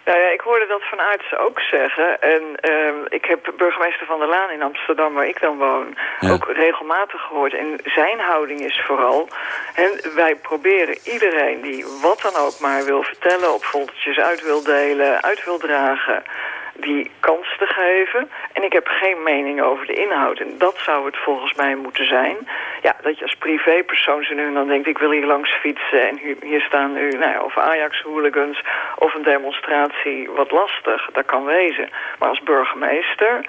Nou 0.07 0.19
ja, 0.19 0.29
ik 0.29 0.41
hoorde 0.41 0.67
dat 0.67 0.83
van 0.89 0.99
Aartsen 0.99 1.39
ook 1.39 1.59
zeggen. 1.59 2.21
En 2.21 2.41
uh, 2.69 2.93
ik 3.09 3.25
heb 3.25 3.53
burgemeester 3.57 4.05
Van 4.05 4.19
der 4.19 4.27
Laan 4.27 4.49
in 4.49 4.61
Amsterdam, 4.61 5.13
waar 5.13 5.27
ik 5.27 5.39
dan 5.39 5.57
woon, 5.57 5.97
ja. 6.19 6.31
ook 6.31 6.45
regelmatig 6.51 7.21
gehoord. 7.21 7.53
En 7.53 7.79
zijn 7.83 8.19
houding 8.19 8.59
is 8.59 8.81
vooral... 8.85 9.27
En 9.75 10.15
wij 10.15 10.35
proberen 10.35 10.97
iedereen 11.03 11.61
die 11.61 11.85
wat 12.01 12.21
dan 12.21 12.35
ook 12.35 12.59
maar 12.59 12.85
wil 12.85 13.03
vertellen... 13.03 13.53
op 13.53 13.63
foldertjes 13.63 14.17
uit 14.17 14.43
wil 14.43 14.63
delen, 14.63 15.23
uit 15.23 15.43
wil 15.43 15.57
dragen 15.57 16.23
die 16.79 17.11
kans 17.19 17.55
te 17.57 17.65
geven. 17.65 18.29
En 18.53 18.63
ik 18.63 18.73
heb 18.73 18.87
geen 18.87 19.23
mening 19.23 19.61
over 19.61 19.85
de 19.85 19.93
inhoud. 19.93 20.39
En 20.39 20.57
dat 20.57 20.77
zou 20.77 21.05
het 21.05 21.17
volgens 21.17 21.53
mij 21.53 21.75
moeten 21.75 22.07
zijn. 22.07 22.37
Ja, 22.81 22.95
dat 23.01 23.17
je 23.17 23.23
als 23.23 23.35
privépersoon 23.35 24.23
zo 24.23 24.33
nu 24.33 24.53
dan 24.53 24.67
denkt... 24.67 24.87
ik 24.87 24.97
wil 24.97 25.11
hier 25.11 25.25
langs 25.25 25.51
fietsen 25.51 26.07
en 26.07 26.19
hier 26.41 26.61
staan 26.61 26.93
nu 26.93 27.09
nou 27.09 27.31
ja, 27.31 27.41
of 27.41 27.57
Ajax-hooligans... 27.57 28.63
of 28.95 29.13
een 29.13 29.23
demonstratie, 29.23 30.29
wat 30.29 30.51
lastig. 30.51 31.09
Dat 31.11 31.25
kan 31.25 31.45
wezen. 31.45 31.89
Maar 32.19 32.29
als 32.29 32.41
burgemeester 32.41 33.45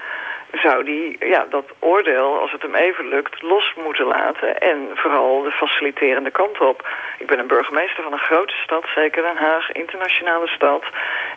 zou 0.52 0.84
die 0.84 1.16
ja, 1.20 1.46
dat 1.50 1.64
oordeel, 1.78 2.38
als 2.40 2.52
het 2.52 2.62
hem 2.62 2.74
even 2.74 3.08
lukt, 3.08 3.42
los 3.42 3.74
moeten 3.76 4.06
laten. 4.06 4.60
En 4.60 4.88
vooral 4.94 5.42
de 5.42 5.50
faciliterende 5.50 6.30
kant 6.30 6.60
op. 6.60 6.88
Ik 7.18 7.26
ben 7.26 7.38
een 7.38 7.46
burgemeester 7.46 8.02
van 8.02 8.12
een 8.12 8.28
grote 8.30 8.54
stad, 8.64 8.84
zeker 8.94 9.22
Den 9.22 9.36
Haag, 9.36 9.72
internationale 9.72 10.48
stad. 10.48 10.84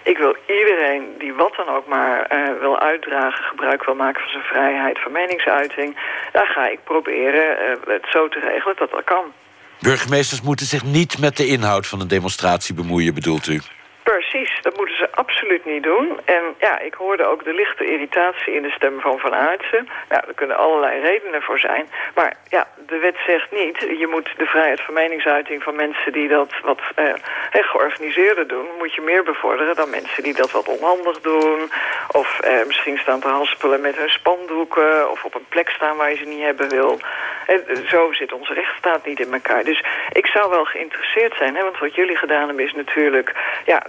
Ik 0.04 0.18
wil 0.18 0.36
iedereen 0.48 1.16
die 1.18 1.34
wat 1.34 1.56
dan 1.56 1.70
ook 1.76 1.88
maar 1.88 2.28
uh, 2.34 2.60
wil 2.60 2.80
uitdragen, 2.80 3.44
gebruik 3.44 3.86
wil 3.86 3.96
maken 3.96 4.22
van 4.22 4.32
zijn 4.32 4.44
vrijheid 4.44 5.00
van 5.00 5.12
meningsuiting. 5.12 5.98
Daar 6.32 6.48
ga 6.48 6.68
ik 6.68 6.84
proberen 6.84 7.58
uh, 7.64 7.94
het 7.94 8.06
zo 8.10 8.28
te 8.28 8.40
regelen 8.40 8.76
dat 8.78 8.92
dat 8.92 9.04
kan. 9.04 9.34
Burgemeesters 9.80 10.42
moeten 10.42 10.66
zich 10.66 10.84
niet 10.84 11.20
met 11.20 11.38
de 11.38 11.46
inhoud 11.46 11.88
van 11.88 12.02
een 12.02 12.08
demonstratie 12.08 12.76
bemoeien, 12.76 13.14
bedoelt 13.14 13.48
u? 13.48 13.62
Dat 14.62 14.78
moeten 14.78 14.96
ze 14.96 15.12
absoluut 15.12 15.66
niet 15.66 15.84
doen. 15.84 16.20
En 16.26 16.44
ja, 16.60 16.80
ik 16.80 16.94
hoorde 16.94 17.26
ook 17.26 17.44
de 17.44 17.54
lichte 17.54 17.86
irritatie 17.86 18.54
in 18.54 18.62
de 18.62 18.72
stem 18.72 19.00
van 19.00 19.20
Van 19.20 19.36
Aartsen. 19.36 19.88
Nou, 20.10 20.24
er 20.28 20.34
kunnen 20.34 20.58
allerlei 20.58 21.00
redenen 21.00 21.42
voor 21.42 21.60
zijn. 21.60 21.90
Maar 22.16 22.34
ja, 22.50 22.68
de 22.88 22.98
wet 22.98 23.18
zegt 23.26 23.52
niet... 23.52 23.80
je 24.00 24.08
moet 24.10 24.30
de 24.38 24.46
vrijheid 24.46 24.82
van 24.82 24.94
meningsuiting 24.94 25.64
van 25.64 25.76
mensen 25.76 26.12
die 26.12 26.28
dat 26.28 26.52
wat 26.64 26.82
eh, 26.96 27.14
georganiseerder 27.52 28.48
doen... 28.48 28.68
moet 28.78 28.94
je 28.94 29.02
meer 29.02 29.24
bevorderen 29.24 29.76
dan 29.76 29.90
mensen 29.90 30.24
die 30.24 30.34
dat 30.34 30.52
wat 30.52 30.68
onhandig 30.68 31.22
doen. 31.22 31.72
Of 32.12 32.40
eh, 32.40 32.66
misschien 32.68 32.98
staan 32.98 33.20
te 33.20 33.28
haspelen 33.28 33.82
met 33.82 33.98
hun 33.98 34.10
spandoeken... 34.10 35.12
of 35.12 35.24
op 35.24 35.36
een 35.36 35.46
plek 35.50 35.70
staan 35.70 35.98
waar 35.98 36.10
je 36.10 36.18
ze 36.18 36.26
niet 36.26 36.44
hebben 36.44 36.70
wil. 36.70 37.00
En 37.46 37.88
zo 37.88 38.12
zit 38.12 38.34
onze 38.34 38.54
rechtsstaat 38.54 39.06
niet 39.06 39.20
in 39.20 39.34
elkaar. 39.34 39.64
Dus 39.64 39.84
ik 40.12 40.26
zou 40.28 40.50
wel 40.50 40.66
geïnteresseerd 40.66 41.36
zijn, 41.38 41.56
hè, 41.56 41.64
want 41.64 41.80
wat 41.80 41.96
jullie 41.96 42.16
gedaan 42.16 42.48
hebben 42.48 42.66
is 42.66 42.74
natuurlijk... 42.74 43.32
ja 43.66 43.84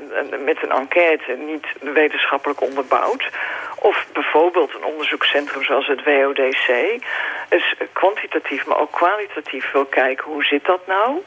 met 0.45 0.62
een 0.63 0.71
enquête 0.71 1.33
niet 1.33 1.67
wetenschappelijk 1.81 2.61
onderbouwd. 2.61 3.31
Of 3.79 4.07
bijvoorbeeld 4.13 4.75
een 4.75 4.85
onderzoekscentrum 4.85 5.65
zoals 5.65 5.87
het 5.87 6.05
WODC. 6.05 7.01
Dus 7.49 7.75
kwantitatief, 7.93 8.67
maar 8.67 8.79
ook 8.79 8.93
kwalitatief 8.93 9.73
wil 9.73 9.85
kijken 9.85 10.25
hoe 10.25 10.45
zit 10.45 10.65
dat 10.65 10.87
nou. 10.87 11.23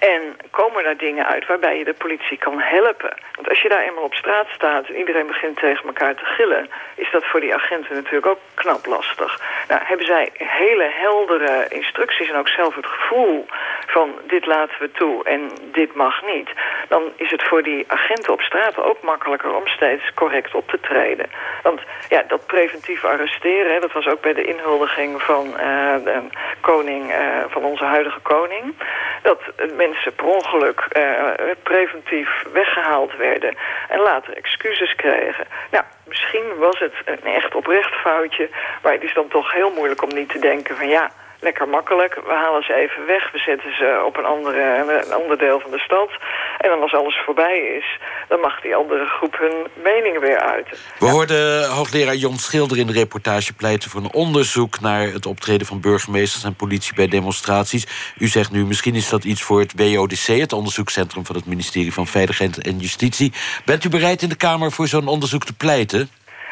En 0.00 0.36
komen 0.50 0.84
daar 0.84 0.96
dingen 0.96 1.26
uit 1.26 1.46
waarbij 1.46 1.78
je 1.78 1.84
de 1.84 1.94
politie 1.94 2.38
kan 2.38 2.60
helpen. 2.60 3.14
Want 3.34 3.48
als 3.48 3.62
je 3.62 3.68
daar 3.68 3.82
eenmaal 3.82 4.04
op 4.04 4.14
straat 4.14 4.46
staat 4.54 4.86
en 4.86 4.96
iedereen 4.96 5.26
begint 5.26 5.56
tegen 5.56 5.86
elkaar 5.86 6.14
te 6.14 6.24
gillen... 6.24 6.70
is 6.94 7.10
dat 7.10 7.24
voor 7.24 7.40
die 7.40 7.54
agenten 7.54 7.94
natuurlijk 7.94 8.26
ook 8.26 8.38
knap 8.54 8.86
lastig. 8.86 9.40
Nou, 9.68 9.80
hebben 9.84 10.06
zij 10.06 10.30
hele 10.34 10.90
heldere 10.92 11.66
instructies 11.68 12.28
en 12.28 12.36
ook 12.36 12.48
zelf 12.48 12.74
het 12.74 12.86
gevoel 12.86 13.46
van 13.86 14.18
dit 14.26 14.46
laten 14.46 14.76
we 14.78 14.90
toe 14.92 15.24
en 15.24 15.50
dit 15.72 15.94
mag 15.94 16.22
niet... 16.22 16.50
dan 16.88 17.02
is 17.16 17.30
het 17.30 17.42
voor 17.42 17.62
die 17.62 17.84
agenten 17.86 18.32
op 18.32 18.40
straat 18.40 18.78
ook 18.78 19.02
makkelijker 19.02 19.54
om 19.54 19.66
steeds 19.66 20.14
correct 20.14 20.54
op 20.54 20.68
te 20.68 20.80
treden. 20.80 21.26
Want 21.62 21.80
ja, 22.08 22.24
dat 22.28 22.46
preventief 22.46 23.04
arresteren, 23.04 23.80
dat 23.80 23.92
was 23.92 24.06
ook 24.06 24.20
bij 24.20 24.34
de 24.34 24.44
inhuldiging 24.44 25.22
van 25.22 25.46
uh, 25.46 25.56
de 26.04 26.20
koning, 26.60 27.10
uh, 27.10 27.16
van 27.48 27.64
onze 27.64 27.84
huidige 27.84 28.20
koning... 28.20 28.74
dat 29.22 29.40
mensen 29.90 30.14
per 30.14 30.26
ongeluk 30.26 30.86
uh, 30.92 31.50
preventief 31.62 32.28
weggehaald 32.52 33.16
werden 33.16 33.56
en 33.88 34.00
later 34.00 34.36
excuses 34.36 34.94
kregen. 34.94 35.46
Nou, 35.70 35.84
misschien 36.04 36.56
was 36.58 36.78
het 36.78 36.92
een 37.04 37.24
echt 37.24 37.54
oprecht 37.54 37.94
foutje, 37.94 38.48
maar 38.82 38.92
het 38.92 39.02
is 39.02 39.14
dan 39.14 39.28
toch 39.28 39.52
heel 39.52 39.70
moeilijk 39.70 40.02
om 40.02 40.14
niet 40.14 40.28
te 40.28 40.38
denken 40.38 40.76
van 40.76 40.88
ja 40.88 41.10
lekker 41.40 41.68
makkelijk. 41.68 42.14
We 42.14 42.32
halen 42.32 42.62
ze 42.62 42.74
even 42.74 43.06
weg. 43.06 43.32
We 43.32 43.38
zetten 43.38 43.76
ze 43.76 44.02
op 44.06 44.16
een, 44.16 44.24
andere, 44.24 44.62
een 45.06 45.12
ander 45.12 45.38
deel 45.38 45.60
van 45.60 45.70
de 45.70 45.78
stad. 45.78 46.10
En 46.58 46.68
dan 46.68 46.82
als 46.82 46.94
alles 46.94 47.20
voorbij 47.24 47.58
is, 47.58 47.98
dan 48.28 48.40
mag 48.40 48.60
die 48.60 48.74
andere 48.74 49.04
groep 49.04 49.38
hun 49.38 49.66
mening 49.82 50.20
weer 50.20 50.40
uiten. 50.40 50.76
We 50.98 51.06
ja. 51.06 51.12
hoorden 51.12 51.68
hoogleraar 51.68 52.14
Jon 52.14 52.38
Schilder 52.38 52.78
in 52.78 52.86
de 52.86 52.92
reportage 52.92 53.52
pleiten 53.52 53.90
voor 53.90 54.00
een 54.00 54.12
onderzoek 54.12 54.80
naar 54.80 55.12
het 55.12 55.26
optreden 55.26 55.66
van 55.66 55.80
burgemeesters 55.80 56.44
en 56.44 56.54
politie 56.54 56.94
bij 56.94 57.08
demonstraties. 57.08 58.12
U 58.18 58.26
zegt 58.26 58.50
nu, 58.50 58.66
misschien 58.66 58.94
is 58.94 59.08
dat 59.08 59.24
iets 59.24 59.42
voor 59.42 59.60
het 59.60 59.72
WODC, 59.76 60.26
het 60.26 60.52
onderzoekscentrum 60.52 61.26
van 61.26 61.36
het 61.36 61.46
ministerie 61.46 61.92
van 61.92 62.06
Veiligheid 62.06 62.62
en 62.62 62.78
Justitie. 62.78 63.32
Bent 63.64 63.84
u 63.84 63.88
bereid 63.88 64.22
in 64.22 64.28
de 64.28 64.36
Kamer 64.36 64.72
voor 64.72 64.86
zo'n 64.86 65.08
onderzoek 65.08 65.44
te 65.44 65.52
pleiten? 65.52 66.10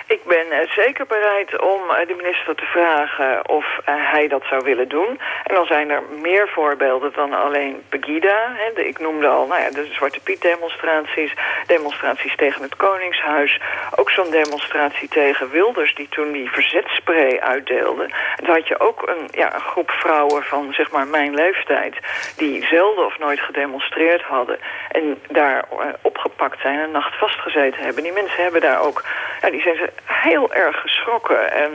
Ik 0.09 0.25
ben 0.25 0.47
uh, 0.51 0.71
zeker 0.71 1.07
bereid 1.07 1.61
om 1.61 1.81
uh, 1.91 2.07
de 2.07 2.15
minister 2.15 2.55
te 2.55 2.65
vragen 2.65 3.49
of 3.49 3.65
uh, 3.65 3.95
hij 4.13 4.29
dat 4.29 4.43
zou 4.45 4.65
willen 4.65 4.89
doen. 4.89 5.21
En 5.45 5.55
dan 5.55 5.67
zijn 5.67 5.91
er 5.91 6.03
meer 6.21 6.49
voorbeelden 6.49 7.13
dan 7.15 7.33
alleen 7.33 7.83
Pegida. 7.89 8.57
Ik 8.75 8.99
noemde 8.99 9.27
al 9.27 9.47
nou 9.47 9.61
ja, 9.63 9.71
de 9.71 9.89
Zwarte 9.93 10.21
Piet 10.21 10.41
demonstraties, 10.41 11.35
demonstraties 11.67 12.37
tegen 12.37 12.63
het 12.63 12.77
Koningshuis. 12.77 13.61
Ook 13.97 14.11
zo'n 14.11 14.31
demonstratie 14.31 15.09
tegen 15.09 15.51
Wilders 15.51 15.95
die 15.95 16.09
toen 16.09 16.33
die 16.33 16.51
verzetspray 16.51 17.41
uitdeelde. 17.41 18.03
En 18.37 18.45
toen 18.45 18.55
had 18.55 18.69
je 18.69 18.81
ook 18.81 19.09
een, 19.09 19.29
ja, 19.31 19.59
groep 19.59 19.91
vrouwen 19.91 20.43
van 20.43 20.73
zeg 20.73 20.91
maar 20.91 21.07
mijn 21.07 21.35
leeftijd... 21.35 21.97
die 22.37 22.67
zelden 22.67 23.07
of 23.07 23.19
nooit 23.19 23.41
gedemonstreerd 23.41 24.23
hadden. 24.23 24.59
En 24.91 25.23
daar 25.29 25.65
opgepakt 26.03 26.61
zijn 26.61 26.79
en 26.79 26.91
nacht 26.91 27.19
vastgezeten 27.19 27.83
hebben. 27.83 28.03
Die 28.03 28.13
mensen 28.13 28.43
hebben 28.43 28.61
daar 28.61 28.81
ook... 28.81 29.05
Ja, 29.41 29.51
die 29.51 29.61
zijn 29.61 29.91
heel 30.05 30.55
erg 30.55 30.77
geschrokken. 30.81 31.53
En 31.53 31.71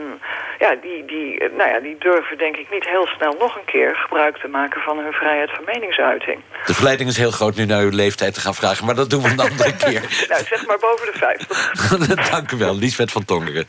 ja, 0.58 0.74
die, 0.82 1.04
die, 1.04 1.50
nou 1.56 1.70
ja, 1.70 1.80
die 1.80 1.96
durven 1.98 2.38
denk 2.38 2.56
ik 2.56 2.70
niet 2.70 2.84
heel 2.88 3.06
snel 3.06 3.36
nog 3.38 3.56
een 3.56 3.64
keer 3.64 3.96
gebruik 3.96 4.36
te 4.36 4.48
maken 4.48 4.80
van 4.80 4.98
hun 4.98 5.12
vrijheid 5.12 5.50
van 5.50 5.64
meningsuiting. 5.64 6.40
De 6.66 6.74
verleiding 6.74 7.08
is 7.08 7.16
heel 7.16 7.30
groot 7.30 7.54
nu 7.54 7.64
naar 7.64 7.82
uw 7.82 7.90
leeftijd 7.90 8.34
te 8.34 8.40
gaan 8.40 8.54
vragen, 8.54 8.86
maar 8.86 8.94
dat 8.94 9.10
doen 9.10 9.22
we 9.22 9.28
een 9.28 9.40
andere 9.40 9.76
keer. 9.84 10.26
nou, 10.28 10.44
zeg 10.44 10.66
maar 10.66 10.78
boven 10.78 11.06
de 11.12 11.18
50. 11.18 12.30
Dank 12.30 12.52
u 12.52 12.56
wel, 12.56 12.76
Liesbeth 12.76 13.12
van 13.12 13.24
Tongeren. 13.24 13.66